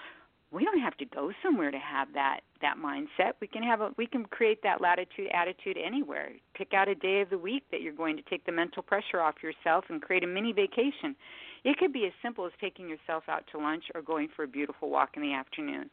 we 0.51 0.63
don't 0.63 0.79
have 0.79 0.95
to 0.97 1.05
go 1.05 1.31
somewhere 1.41 1.71
to 1.71 1.79
have 1.79 2.13
that 2.13 2.41
that 2.61 2.77
mindset. 2.77 3.33
We 3.41 3.47
can 3.47 3.63
have 3.63 3.81
a 3.81 3.89
we 3.97 4.05
can 4.05 4.25
create 4.25 4.61
that 4.63 4.81
latitude 4.81 5.29
attitude 5.33 5.77
anywhere. 5.83 6.29
Pick 6.53 6.73
out 6.73 6.87
a 6.87 6.95
day 6.95 7.21
of 7.21 7.29
the 7.31 7.37
week 7.37 7.63
that 7.71 7.81
you're 7.81 7.93
going 7.93 8.15
to 8.17 8.23
take 8.23 8.45
the 8.45 8.51
mental 8.51 8.83
pressure 8.83 9.19
off 9.19 9.35
yourself 9.41 9.85
and 9.89 10.01
create 10.01 10.23
a 10.23 10.27
mini 10.27 10.53
vacation. 10.53 11.15
It 11.63 11.77
could 11.77 11.93
be 11.93 12.05
as 12.05 12.11
simple 12.21 12.45
as 12.45 12.51
taking 12.59 12.89
yourself 12.89 13.23
out 13.29 13.45
to 13.51 13.57
lunch 13.57 13.85
or 13.95 14.01
going 14.01 14.27
for 14.35 14.43
a 14.43 14.47
beautiful 14.47 14.89
walk 14.89 15.11
in 15.15 15.21
the 15.21 15.33
afternoon. 15.33 15.89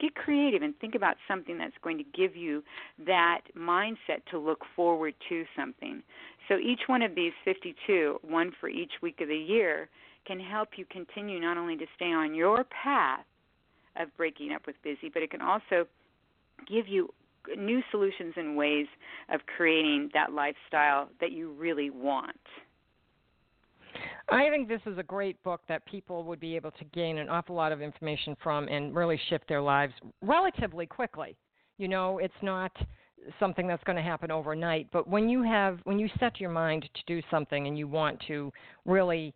Get 0.00 0.14
creative 0.14 0.62
and 0.62 0.76
think 0.78 0.94
about 0.94 1.16
something 1.26 1.56
that's 1.56 1.76
going 1.82 1.98
to 1.98 2.04
give 2.04 2.36
you 2.36 2.62
that 3.06 3.40
mindset 3.56 4.24
to 4.30 4.38
look 4.38 4.60
forward 4.76 5.14
to 5.30 5.44
something. 5.56 6.02
So 6.48 6.58
each 6.58 6.82
one 6.88 7.02
of 7.02 7.14
these 7.14 7.32
52, 7.44 8.20
one 8.22 8.52
for 8.60 8.68
each 8.68 8.92
week 9.02 9.20
of 9.20 9.28
the 9.28 9.36
year, 9.36 9.88
can 10.26 10.40
help 10.40 10.70
you 10.76 10.84
continue 10.90 11.40
not 11.40 11.56
only 11.56 11.76
to 11.76 11.86
stay 11.96 12.12
on 12.12 12.34
your 12.34 12.64
path 12.64 13.24
of 13.96 14.14
breaking 14.16 14.52
up 14.52 14.66
with 14.66 14.76
busy, 14.82 15.10
but 15.12 15.22
it 15.22 15.30
can 15.30 15.42
also 15.42 15.86
give 16.68 16.88
you 16.88 17.08
new 17.56 17.82
solutions 17.90 18.34
and 18.36 18.56
ways 18.56 18.86
of 19.32 19.40
creating 19.56 20.10
that 20.14 20.32
lifestyle 20.32 21.08
that 21.20 21.32
you 21.32 21.52
really 21.52 21.90
want. 21.90 22.36
I 24.28 24.48
think 24.48 24.68
this 24.68 24.80
is 24.86 24.98
a 24.98 25.02
great 25.02 25.42
book 25.42 25.60
that 25.68 25.84
people 25.86 26.24
would 26.24 26.40
be 26.40 26.56
able 26.56 26.70
to 26.72 26.84
gain 26.86 27.18
an 27.18 27.28
awful 27.28 27.54
lot 27.54 27.72
of 27.72 27.82
information 27.82 28.36
from 28.42 28.68
and 28.68 28.94
really 28.94 29.20
shift 29.28 29.48
their 29.48 29.60
lives 29.60 29.92
relatively 30.22 30.86
quickly. 30.86 31.36
You 31.78 31.88
know, 31.88 32.18
it's 32.18 32.32
not 32.42 32.72
something 33.38 33.66
that's 33.66 33.84
going 33.84 33.96
to 33.96 34.02
happen 34.02 34.30
overnight, 34.30 34.88
but 34.92 35.08
when 35.08 35.28
you 35.28 35.42
have 35.42 35.78
when 35.84 35.98
you 35.98 36.08
set 36.18 36.40
your 36.40 36.50
mind 36.50 36.88
to 36.94 37.00
do 37.06 37.22
something 37.30 37.66
and 37.66 37.78
you 37.78 37.88
want 37.88 38.22
to 38.26 38.52
really 38.84 39.34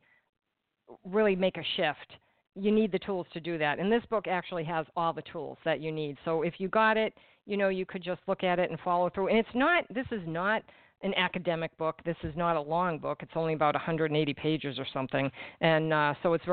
really 1.05 1.37
make 1.37 1.57
a 1.59 1.65
shift, 1.77 2.17
you 2.55 2.71
need 2.71 2.93
the 2.93 2.99
tools 2.99 3.27
to 3.33 3.41
do 3.41 3.59
that. 3.59 3.79
And 3.79 3.93
this 3.93 4.03
book 4.09 4.27
actually 4.27 4.65
has 4.65 4.87
all 4.97 5.13
the 5.13 5.23
tools 5.31 5.59
that 5.65 5.81
you 5.81 5.93
need. 5.93 6.17
So 6.25 6.43
if 6.43 6.55
you 6.59 6.69
got 6.69 6.97
it, 6.97 7.13
you 7.47 7.57
know, 7.57 7.69
you 7.69 7.85
could 7.87 8.03
just 8.03 8.21
look 8.27 8.43
at 8.43 8.59
it 8.59 8.71
and 8.71 8.79
follow 8.81 9.11
through. 9.11 9.29
And 9.29 9.39
it's 9.39 9.49
not 9.55 9.85
this 9.93 10.07
is 10.11 10.23
not 10.27 10.63
an 11.03 11.15
academic 11.15 11.77
book. 11.79 12.01
This 12.05 12.17
is 12.23 12.35
not 12.37 12.57
a 12.57 12.61
long 12.61 12.99
book. 12.99 13.19
It's 13.23 13.33
only 13.35 13.55
about 13.55 13.75
180 13.75 14.35
pages 14.35 14.79
or 14.79 14.87
something, 14.93 15.31
and 15.61 15.93
uh, 15.93 16.15
so 16.23 16.35
it's 16.35 16.45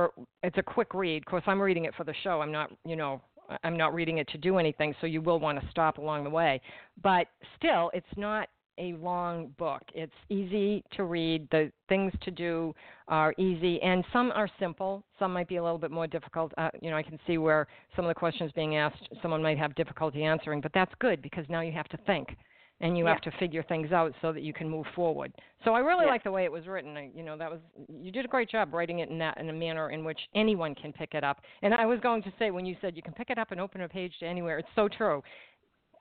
it's 0.43 0.57
a 0.57 0.63
quick 0.63 0.93
read. 0.93 1.23
Of 1.23 1.25
course, 1.25 1.43
I'm 1.47 1.61
reading 1.61 1.85
it 1.85 1.95
for 1.95 2.03
the 2.03 2.13
show. 2.23 2.41
I'm 2.41 2.51
not, 2.51 2.71
you 2.85 2.95
know, 2.95 3.21
I'm 3.63 3.77
not 3.77 3.93
reading 3.93 4.17
it 4.17 4.27
to 4.29 4.37
do 4.37 4.57
anything, 4.57 4.93
so 5.01 5.07
you 5.07 5.21
will 5.21 5.39
want 5.39 5.59
to 5.59 5.67
stop 5.69 5.97
along 5.97 6.23
the 6.23 6.29
way. 6.29 6.61
But 7.01 7.27
still, 7.57 7.91
it's 7.93 8.05
not 8.17 8.49
a 8.77 8.93
long 8.93 9.53
book. 9.57 9.81
It's 9.93 10.11
easy 10.29 10.83
to 10.95 11.05
read. 11.05 11.47
The 11.49 11.71
things 11.87 12.11
to 12.23 12.31
do 12.31 12.75
are 13.07 13.33
easy, 13.37 13.81
and 13.81 14.03
some 14.11 14.31
are 14.31 14.49
simple. 14.59 15.03
Some 15.17 15.33
might 15.33 15.47
be 15.47 15.57
a 15.57 15.63
little 15.63 15.77
bit 15.77 15.91
more 15.91 16.07
difficult. 16.07 16.51
Uh, 16.57 16.69
you 16.81 16.91
know, 16.91 16.97
I 16.97 17.03
can 17.03 17.19
see 17.25 17.37
where 17.37 17.67
some 17.95 18.05
of 18.05 18.09
the 18.09 18.15
questions 18.15 18.51
being 18.53 18.75
asked, 18.75 19.07
someone 19.21 19.41
might 19.41 19.57
have 19.57 19.73
difficulty 19.75 20.23
answering, 20.23 20.61
but 20.61 20.71
that's 20.73 20.91
good 20.99 21.21
because 21.21 21.45
now 21.49 21.61
you 21.61 21.71
have 21.71 21.87
to 21.89 21.97
think 22.05 22.35
and 22.81 22.97
you 22.97 23.05
yeah. 23.05 23.13
have 23.13 23.21
to 23.21 23.31
figure 23.39 23.63
things 23.63 23.91
out 23.91 24.13
so 24.21 24.33
that 24.33 24.43
you 24.43 24.53
can 24.53 24.69
move 24.69 24.85
forward. 24.95 25.31
So 25.63 25.73
I 25.73 25.79
really 25.79 26.05
yeah. 26.05 26.11
like 26.11 26.23
the 26.23 26.31
way 26.31 26.43
it 26.43 26.51
was 26.51 26.67
written. 26.67 26.97
I, 26.97 27.09
you 27.15 27.23
know, 27.23 27.37
that 27.37 27.49
was 27.49 27.59
you 27.87 28.11
did 28.11 28.25
a 28.25 28.27
great 28.27 28.49
job 28.49 28.73
writing 28.73 28.99
it 28.99 29.09
in 29.09 29.17
that 29.19 29.37
in 29.39 29.49
a 29.49 29.53
manner 29.53 29.89
in 29.89 30.03
which 30.03 30.19
anyone 30.35 30.75
can 30.75 30.91
pick 30.91 31.13
it 31.13 31.23
up. 31.23 31.41
And 31.61 31.73
I 31.73 31.85
was 31.85 31.99
going 32.01 32.21
to 32.23 32.33
say 32.37 32.51
when 32.51 32.65
you 32.65 32.75
said 32.81 32.95
you 32.95 33.03
can 33.03 33.13
pick 33.13 33.29
it 33.29 33.37
up 33.37 33.51
and 33.51 33.61
open 33.61 33.81
a 33.81 33.89
page 33.89 34.13
to 34.19 34.25
anywhere, 34.25 34.59
it's 34.59 34.69
so 34.75 34.87
true 34.87 35.21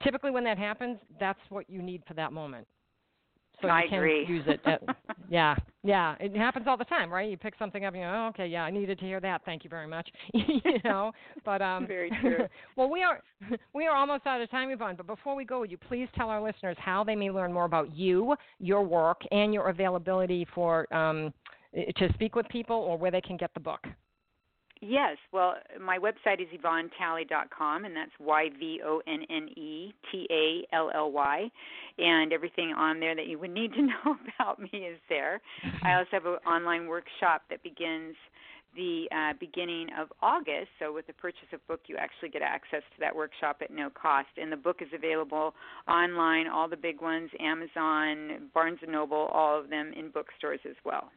typically 0.03 0.31
when 0.31 0.45
that 0.45 0.59
happens, 0.59 0.99
that's 1.21 1.39
what 1.49 1.69
you 1.69 1.83
need 1.83 2.03
for 2.07 2.15
that 2.15 2.33
moment. 2.33 2.67
So 3.63 3.69
I 3.69 3.85
you 3.85 3.89
can 3.89 3.99
agree. 3.99 4.27
use 4.27 4.45
it. 4.47 4.61
At, 4.65 4.83
yeah, 5.29 5.57
yeah, 5.83 6.17
it 6.21 6.37
happens 6.37 6.67
all 6.69 6.77
the 6.77 6.85
time, 6.85 7.13
right? 7.13 7.31
You 7.31 7.37
pick 7.37 7.55
something 7.59 7.85
up, 7.85 7.95
and 7.95 8.03
you 8.03 8.09
go, 8.09 8.13
oh, 8.13 8.29
okay, 8.29 8.47
yeah, 8.47 8.63
I 8.63 8.71
needed 8.71 8.99
to 8.99 9.05
hear 9.05 9.21
that. 9.21 9.43
Thank 9.45 9.65
you 9.65 9.71
very 9.71 9.87
much. 9.87 10.09
you 10.35 10.79
know, 10.85 11.13
but 11.45 11.63
um, 11.63 11.87
very 11.89 12.11
true. 12.21 12.47
well, 12.77 12.91
we 12.91 13.03
are 13.03 13.21
we 13.75 13.87
are 13.87 13.97
almost 13.97 14.27
out 14.27 14.41
of 14.41 14.51
time, 14.51 14.71
Yvonne. 14.71 14.97
But 14.97 15.07
before 15.07 15.35
we 15.35 15.45
go, 15.45 15.61
would 15.61 15.71
you 15.71 15.79
please 15.79 16.09
tell 16.17 16.29
our 16.29 16.43
listeners 16.43 16.77
how 16.79 17.05
they 17.05 17.15
may 17.15 17.31
learn 17.31 17.53
more 17.53 17.65
about 17.65 17.95
you, 17.95 18.35
your 18.59 18.83
work, 18.83 19.23
and 19.31 19.53
your 19.55 19.69
availability 19.69 20.47
for 20.55 20.93
um, 20.95 21.33
to 21.75 22.13
speak 22.15 22.35
with 22.35 22.49
people, 22.49 22.77
or 22.77 22.99
where 22.99 23.11
they 23.11 23.21
can 23.21 23.37
get 23.37 23.53
the 23.55 23.61
book? 23.61 23.81
Yes. 24.87 25.17
Well, 25.33 25.55
my 25.81 25.99
website 25.99 26.43
is 26.43 26.49
yvonnetally.com, 26.55 27.85
and 27.87 27.97
that's 27.97 28.11
Y 28.21 28.51
V 28.59 28.81
O 28.85 29.01
N 29.07 29.21
N 29.31 29.49
E 29.57 29.95
T 30.13 30.27
A 30.31 30.77
L 30.77 30.91
L 30.95 31.11
Y. 31.11 31.49
And 31.97 32.35
everything 32.35 32.75
on 32.77 33.01
there 33.01 33.15
that 33.15 33.27
you 33.27 33.39
would 33.39 33.51
need 33.51 33.73
to 33.73 33.83
know 33.83 34.17
about 34.37 34.61
me 34.61 34.69
is 34.81 34.99
there. 35.09 35.41
I 35.83 35.95
also 35.95 36.09
have 36.13 36.27
an 36.27 36.35
online 36.47 36.87
workshop 36.87 37.43
that 37.49 37.63
begins 37.63 38.15
the 38.77 39.07
uh, 39.11 39.33
beginning 39.41 39.89
of 39.99 40.09
August. 40.21 40.69
So, 40.79 40.93
with 40.93 41.07
the 41.07 41.15
purchase 41.15 41.49
of 41.55 41.67
book, 41.67 41.81
you 41.87 41.97
actually 41.97 42.29
get 42.29 42.43
access 42.43 42.83
to 42.95 43.01
that 43.01 43.17
workshop 43.17 43.59
at 43.63 43.71
no 43.71 43.89
cost. 43.89 44.29
And 44.37 44.53
the 44.53 44.57
book 44.57 44.83
is 44.83 44.89
available 44.95 45.55
online, 45.89 46.47
all 46.47 46.69
the 46.69 46.77
big 46.77 47.01
ones, 47.01 47.31
Amazon, 47.41 48.51
Barnes 48.53 48.81
and 48.83 48.93
Noble, 48.93 49.31
all 49.33 49.59
of 49.59 49.71
them 49.71 49.95
in 49.97 50.11
bookstores 50.11 50.61
as 50.69 50.77
well. 50.85 51.11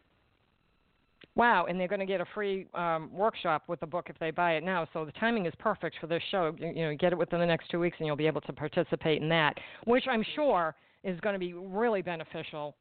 Wow, 1.35 1.65
and 1.65 1.79
they're 1.79 1.87
going 1.87 1.99
to 1.99 2.05
get 2.05 2.19
a 2.19 2.25
free 2.33 2.65
um, 2.73 3.09
workshop 3.13 3.63
with 3.67 3.79
the 3.79 3.85
book 3.85 4.07
if 4.09 4.17
they 4.17 4.31
buy 4.31 4.53
it 4.53 4.63
now. 4.63 4.87
So 4.91 5.05
the 5.05 5.11
timing 5.13 5.45
is 5.45 5.53
perfect 5.59 5.97
for 6.01 6.07
this 6.07 6.21
show. 6.31 6.55
You, 6.57 6.67
you 6.75 6.85
know, 6.85 6.95
get 6.95 7.13
it 7.13 7.17
within 7.17 7.39
the 7.39 7.45
next 7.45 7.69
two 7.69 7.79
weeks, 7.79 7.97
and 7.99 8.07
you'll 8.07 8.15
be 8.15 8.27
able 8.27 8.41
to 8.41 8.53
participate 8.53 9.21
in 9.21 9.29
that, 9.29 9.55
which 9.85 10.05
I'm 10.09 10.25
sure 10.35 10.75
is 11.03 11.19
going 11.19 11.33
to 11.33 11.39
be 11.39 11.53
really 11.53 12.01
beneficial 12.01 12.75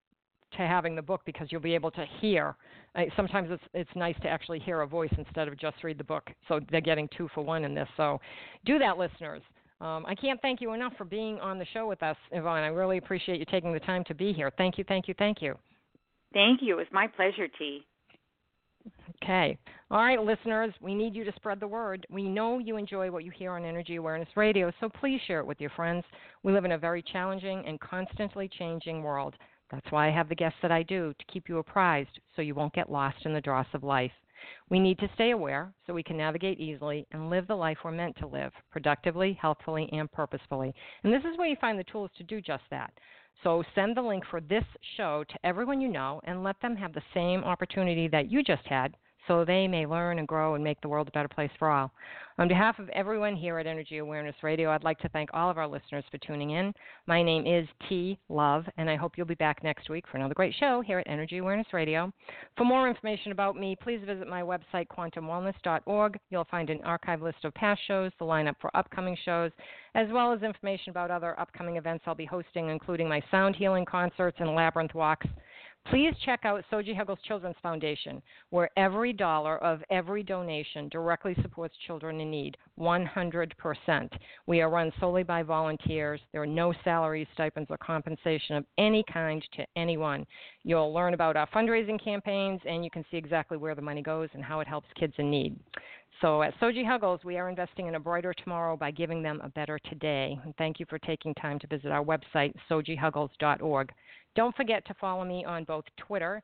to 0.52 0.58
having 0.58 0.94
the 0.94 1.02
book 1.02 1.20
because 1.26 1.48
you'll 1.50 1.60
be 1.60 1.74
able 1.74 1.90
to 1.90 2.04
hear. 2.20 2.56
Uh, 2.94 3.02
sometimes 3.14 3.48
it's 3.50 3.62
it's 3.74 3.90
nice 3.94 4.16
to 4.22 4.28
actually 4.28 4.58
hear 4.58 4.80
a 4.82 4.86
voice 4.86 5.12
instead 5.18 5.48
of 5.48 5.58
just 5.58 5.82
read 5.84 5.98
the 5.98 6.04
book. 6.04 6.30
So 6.48 6.60
they're 6.70 6.80
getting 6.80 7.08
two 7.16 7.28
for 7.34 7.42
one 7.42 7.64
in 7.64 7.74
this. 7.74 7.88
So 7.96 8.20
do 8.64 8.78
that, 8.78 8.96
listeners. 8.96 9.42
Um, 9.80 10.06
I 10.06 10.14
can't 10.14 10.40
thank 10.40 10.62
you 10.62 10.72
enough 10.72 10.94
for 10.96 11.04
being 11.04 11.38
on 11.40 11.58
the 11.58 11.66
show 11.74 11.86
with 11.86 12.02
us, 12.02 12.16
Yvonne. 12.32 12.62
I 12.62 12.68
really 12.68 12.96
appreciate 12.96 13.38
you 13.38 13.44
taking 13.44 13.74
the 13.74 13.80
time 13.80 14.04
to 14.04 14.14
be 14.14 14.32
here. 14.32 14.50
Thank 14.56 14.78
you, 14.78 14.84
thank 14.88 15.08
you, 15.08 15.14
thank 15.18 15.42
you. 15.42 15.58
Thank 16.32 16.60
you. 16.62 16.74
It 16.74 16.78
was 16.78 16.86
my 16.92 17.06
pleasure, 17.06 17.48
T. 17.58 17.84
Okay. 19.22 19.58
All 19.90 19.98
right, 19.98 20.20
listeners, 20.20 20.72
we 20.80 20.94
need 20.94 21.14
you 21.14 21.24
to 21.24 21.32
spread 21.36 21.60
the 21.60 21.66
word. 21.66 22.06
We 22.10 22.28
know 22.28 22.58
you 22.58 22.76
enjoy 22.76 23.10
what 23.10 23.24
you 23.24 23.30
hear 23.30 23.52
on 23.52 23.64
Energy 23.64 23.96
Awareness 23.96 24.28
Radio, 24.36 24.72
so 24.80 24.88
please 24.88 25.20
share 25.26 25.40
it 25.40 25.46
with 25.46 25.60
your 25.60 25.70
friends. 25.70 26.04
We 26.42 26.52
live 26.52 26.64
in 26.64 26.72
a 26.72 26.78
very 26.78 27.02
challenging 27.02 27.64
and 27.66 27.80
constantly 27.80 28.48
changing 28.58 29.02
world. 29.02 29.34
That's 29.70 29.90
why 29.90 30.08
I 30.08 30.12
have 30.12 30.28
the 30.28 30.34
guests 30.34 30.58
that 30.62 30.72
I 30.72 30.82
do 30.82 31.12
to 31.18 31.32
keep 31.32 31.48
you 31.48 31.58
apprised 31.58 32.20
so 32.34 32.42
you 32.42 32.54
won't 32.54 32.74
get 32.74 32.90
lost 32.90 33.24
in 33.24 33.32
the 33.32 33.40
dross 33.40 33.66
of 33.74 33.82
life. 33.82 34.12
We 34.70 34.78
need 34.78 34.98
to 34.98 35.10
stay 35.14 35.30
aware 35.30 35.72
so 35.86 35.94
we 35.94 36.02
can 36.02 36.16
navigate 36.16 36.60
easily 36.60 37.06
and 37.10 37.30
live 37.30 37.46
the 37.46 37.56
life 37.56 37.78
we're 37.84 37.90
meant 37.90 38.16
to 38.18 38.26
live 38.26 38.52
productively, 38.70 39.36
healthfully, 39.40 39.88
and 39.92 40.10
purposefully. 40.10 40.74
And 41.02 41.12
this 41.12 41.24
is 41.24 41.36
where 41.36 41.48
you 41.48 41.56
find 41.60 41.78
the 41.78 41.84
tools 41.84 42.10
to 42.16 42.22
do 42.22 42.40
just 42.40 42.62
that. 42.70 42.92
So 43.42 43.62
send 43.74 43.96
the 43.96 44.02
link 44.02 44.24
for 44.30 44.40
this 44.40 44.64
show 44.96 45.24
to 45.28 45.38
everyone 45.44 45.80
you 45.80 45.88
know 45.88 46.20
and 46.24 46.42
let 46.42 46.60
them 46.60 46.76
have 46.76 46.92
the 46.92 47.02
same 47.14 47.44
opportunity 47.44 48.08
that 48.08 48.30
you 48.30 48.42
just 48.42 48.66
had 48.66 48.96
so 49.26 49.44
they 49.44 49.66
may 49.66 49.86
learn 49.86 50.18
and 50.18 50.28
grow 50.28 50.54
and 50.54 50.64
make 50.64 50.80
the 50.80 50.88
world 50.88 51.08
a 51.08 51.12
better 51.12 51.28
place 51.28 51.50
for 51.58 51.70
all. 51.70 51.90
On 52.38 52.48
behalf 52.48 52.78
of 52.78 52.90
everyone 52.90 53.34
here 53.34 53.58
at 53.58 53.66
Energy 53.66 53.96
Awareness 53.96 54.34
Radio, 54.42 54.70
I'd 54.70 54.84
like 54.84 54.98
to 54.98 55.08
thank 55.08 55.30
all 55.32 55.48
of 55.48 55.56
our 55.56 55.66
listeners 55.66 56.04
for 56.10 56.18
tuning 56.18 56.50
in. 56.50 56.74
My 57.06 57.22
name 57.22 57.46
is 57.46 57.66
T 57.88 58.18
Love, 58.28 58.66
and 58.76 58.90
I 58.90 58.96
hope 58.96 59.12
you'll 59.16 59.26
be 59.26 59.34
back 59.36 59.64
next 59.64 59.88
week 59.88 60.04
for 60.10 60.18
another 60.18 60.34
great 60.34 60.54
show 60.60 60.82
here 60.82 60.98
at 60.98 61.08
Energy 61.08 61.38
Awareness 61.38 61.68
Radio. 61.72 62.12
For 62.58 62.64
more 62.64 62.90
information 62.90 63.32
about 63.32 63.56
me, 63.56 63.74
please 63.82 64.00
visit 64.04 64.28
my 64.28 64.42
website, 64.42 64.86
quantumwellness.org. 64.88 66.18
You'll 66.28 66.44
find 66.50 66.68
an 66.68 66.82
archive 66.84 67.22
list 67.22 67.42
of 67.44 67.54
past 67.54 67.80
shows, 67.88 68.12
the 68.18 68.26
lineup 68.26 68.56
for 68.60 68.76
upcoming 68.76 69.16
shows, 69.24 69.50
as 69.94 70.08
well 70.12 70.30
as 70.34 70.42
information 70.42 70.90
about 70.90 71.10
other 71.10 71.40
upcoming 71.40 71.76
events 71.76 72.04
I'll 72.06 72.14
be 72.14 72.26
hosting, 72.26 72.68
including 72.68 73.08
my 73.08 73.22
sound 73.30 73.56
healing 73.56 73.86
concerts 73.86 74.36
and 74.40 74.54
labyrinth 74.54 74.94
walks. 74.94 75.26
Please 75.90 76.14
check 76.24 76.44
out 76.44 76.64
Soji 76.70 76.96
Huggles 76.96 77.20
Children's 77.28 77.56
Foundation, 77.62 78.20
where 78.50 78.68
every 78.76 79.12
dollar 79.12 79.58
of 79.62 79.84
every 79.88 80.24
donation 80.24 80.88
directly 80.88 81.36
supports 81.42 81.76
children 81.86 82.20
in 82.20 82.28
need, 82.28 82.56
100%. 82.78 84.10
We 84.46 84.60
are 84.60 84.68
run 84.68 84.92
solely 84.98 85.22
by 85.22 85.44
volunteers. 85.44 86.20
There 86.32 86.42
are 86.42 86.46
no 86.46 86.74
salaries, 86.82 87.28
stipends, 87.34 87.70
or 87.70 87.78
compensation 87.78 88.56
of 88.56 88.64
any 88.78 89.04
kind 89.12 89.44
to 89.54 89.64
anyone. 89.76 90.26
You'll 90.64 90.92
learn 90.92 91.14
about 91.14 91.36
our 91.36 91.48
fundraising 91.50 92.02
campaigns, 92.02 92.60
and 92.68 92.84
you 92.84 92.90
can 92.90 93.04
see 93.10 93.16
exactly 93.16 93.56
where 93.56 93.76
the 93.76 93.82
money 93.82 94.02
goes 94.02 94.28
and 94.32 94.42
how 94.42 94.58
it 94.58 94.66
helps 94.66 94.88
kids 94.98 95.14
in 95.18 95.30
need. 95.30 95.56
So 96.20 96.42
at 96.42 96.58
Soji 96.60 96.86
Huggles, 96.86 97.20
we 97.24 97.36
are 97.36 97.48
investing 97.48 97.88
in 97.88 97.96
a 97.96 98.00
brighter 98.00 98.32
tomorrow 98.32 98.76
by 98.76 98.90
giving 98.90 99.22
them 99.22 99.40
a 99.44 99.50
better 99.50 99.78
today. 99.90 100.38
And 100.44 100.56
thank 100.56 100.80
you 100.80 100.86
for 100.88 100.98
taking 100.98 101.34
time 101.34 101.58
to 101.58 101.66
visit 101.66 101.90
our 101.90 102.02
website, 102.02 102.54
sojihuggles.org. 102.70 103.92
Don't 104.34 104.56
forget 104.56 104.86
to 104.86 104.94
follow 104.94 105.24
me 105.24 105.44
on 105.44 105.64
both 105.64 105.84
Twitter 105.98 106.42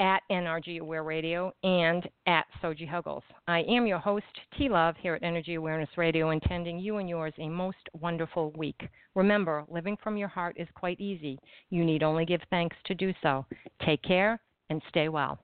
at 0.00 0.22
NRG 0.30 0.80
Aware 0.80 1.04
Radio 1.04 1.52
and 1.62 2.08
at 2.26 2.46
Soji 2.62 2.88
Huggles. 2.88 3.22
I 3.46 3.60
am 3.68 3.86
your 3.86 3.98
host, 3.98 4.24
T 4.56 4.70
Love, 4.70 4.94
here 4.98 5.14
at 5.14 5.22
Energy 5.22 5.54
Awareness 5.54 5.90
Radio, 5.98 6.30
intending 6.30 6.78
you 6.78 6.96
and 6.96 7.08
yours 7.08 7.34
a 7.38 7.48
most 7.48 7.76
wonderful 8.00 8.52
week. 8.52 8.88
Remember, 9.14 9.64
living 9.68 9.98
from 10.02 10.16
your 10.16 10.28
heart 10.28 10.56
is 10.58 10.68
quite 10.74 10.98
easy. 10.98 11.38
You 11.68 11.84
need 11.84 12.02
only 12.02 12.24
give 12.24 12.40
thanks 12.48 12.76
to 12.86 12.94
do 12.94 13.12
so. 13.22 13.44
Take 13.84 14.02
care 14.02 14.40
and 14.70 14.80
stay 14.88 15.10
well. 15.10 15.38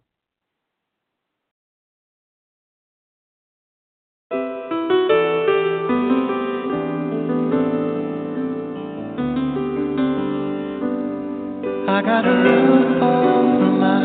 I 11.97 12.03
got 12.03 12.27
a 12.27 12.31
roof 12.31 13.03
over 13.03 13.71
my 13.71 14.01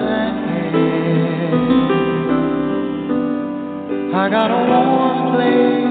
head. 0.47 1.53
I 4.15 4.29
got 4.29 4.49
a 4.49 4.59
warm 4.69 5.33
place 5.35 5.90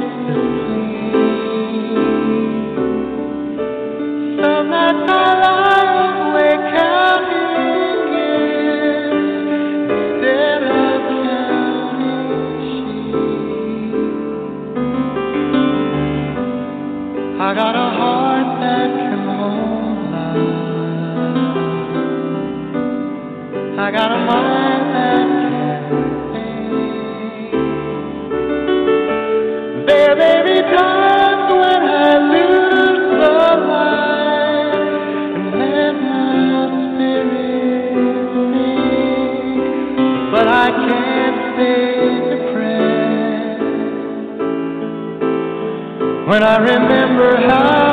when 46.31 46.45
I 46.45 46.59
remember 46.59 47.39
how 47.39 47.90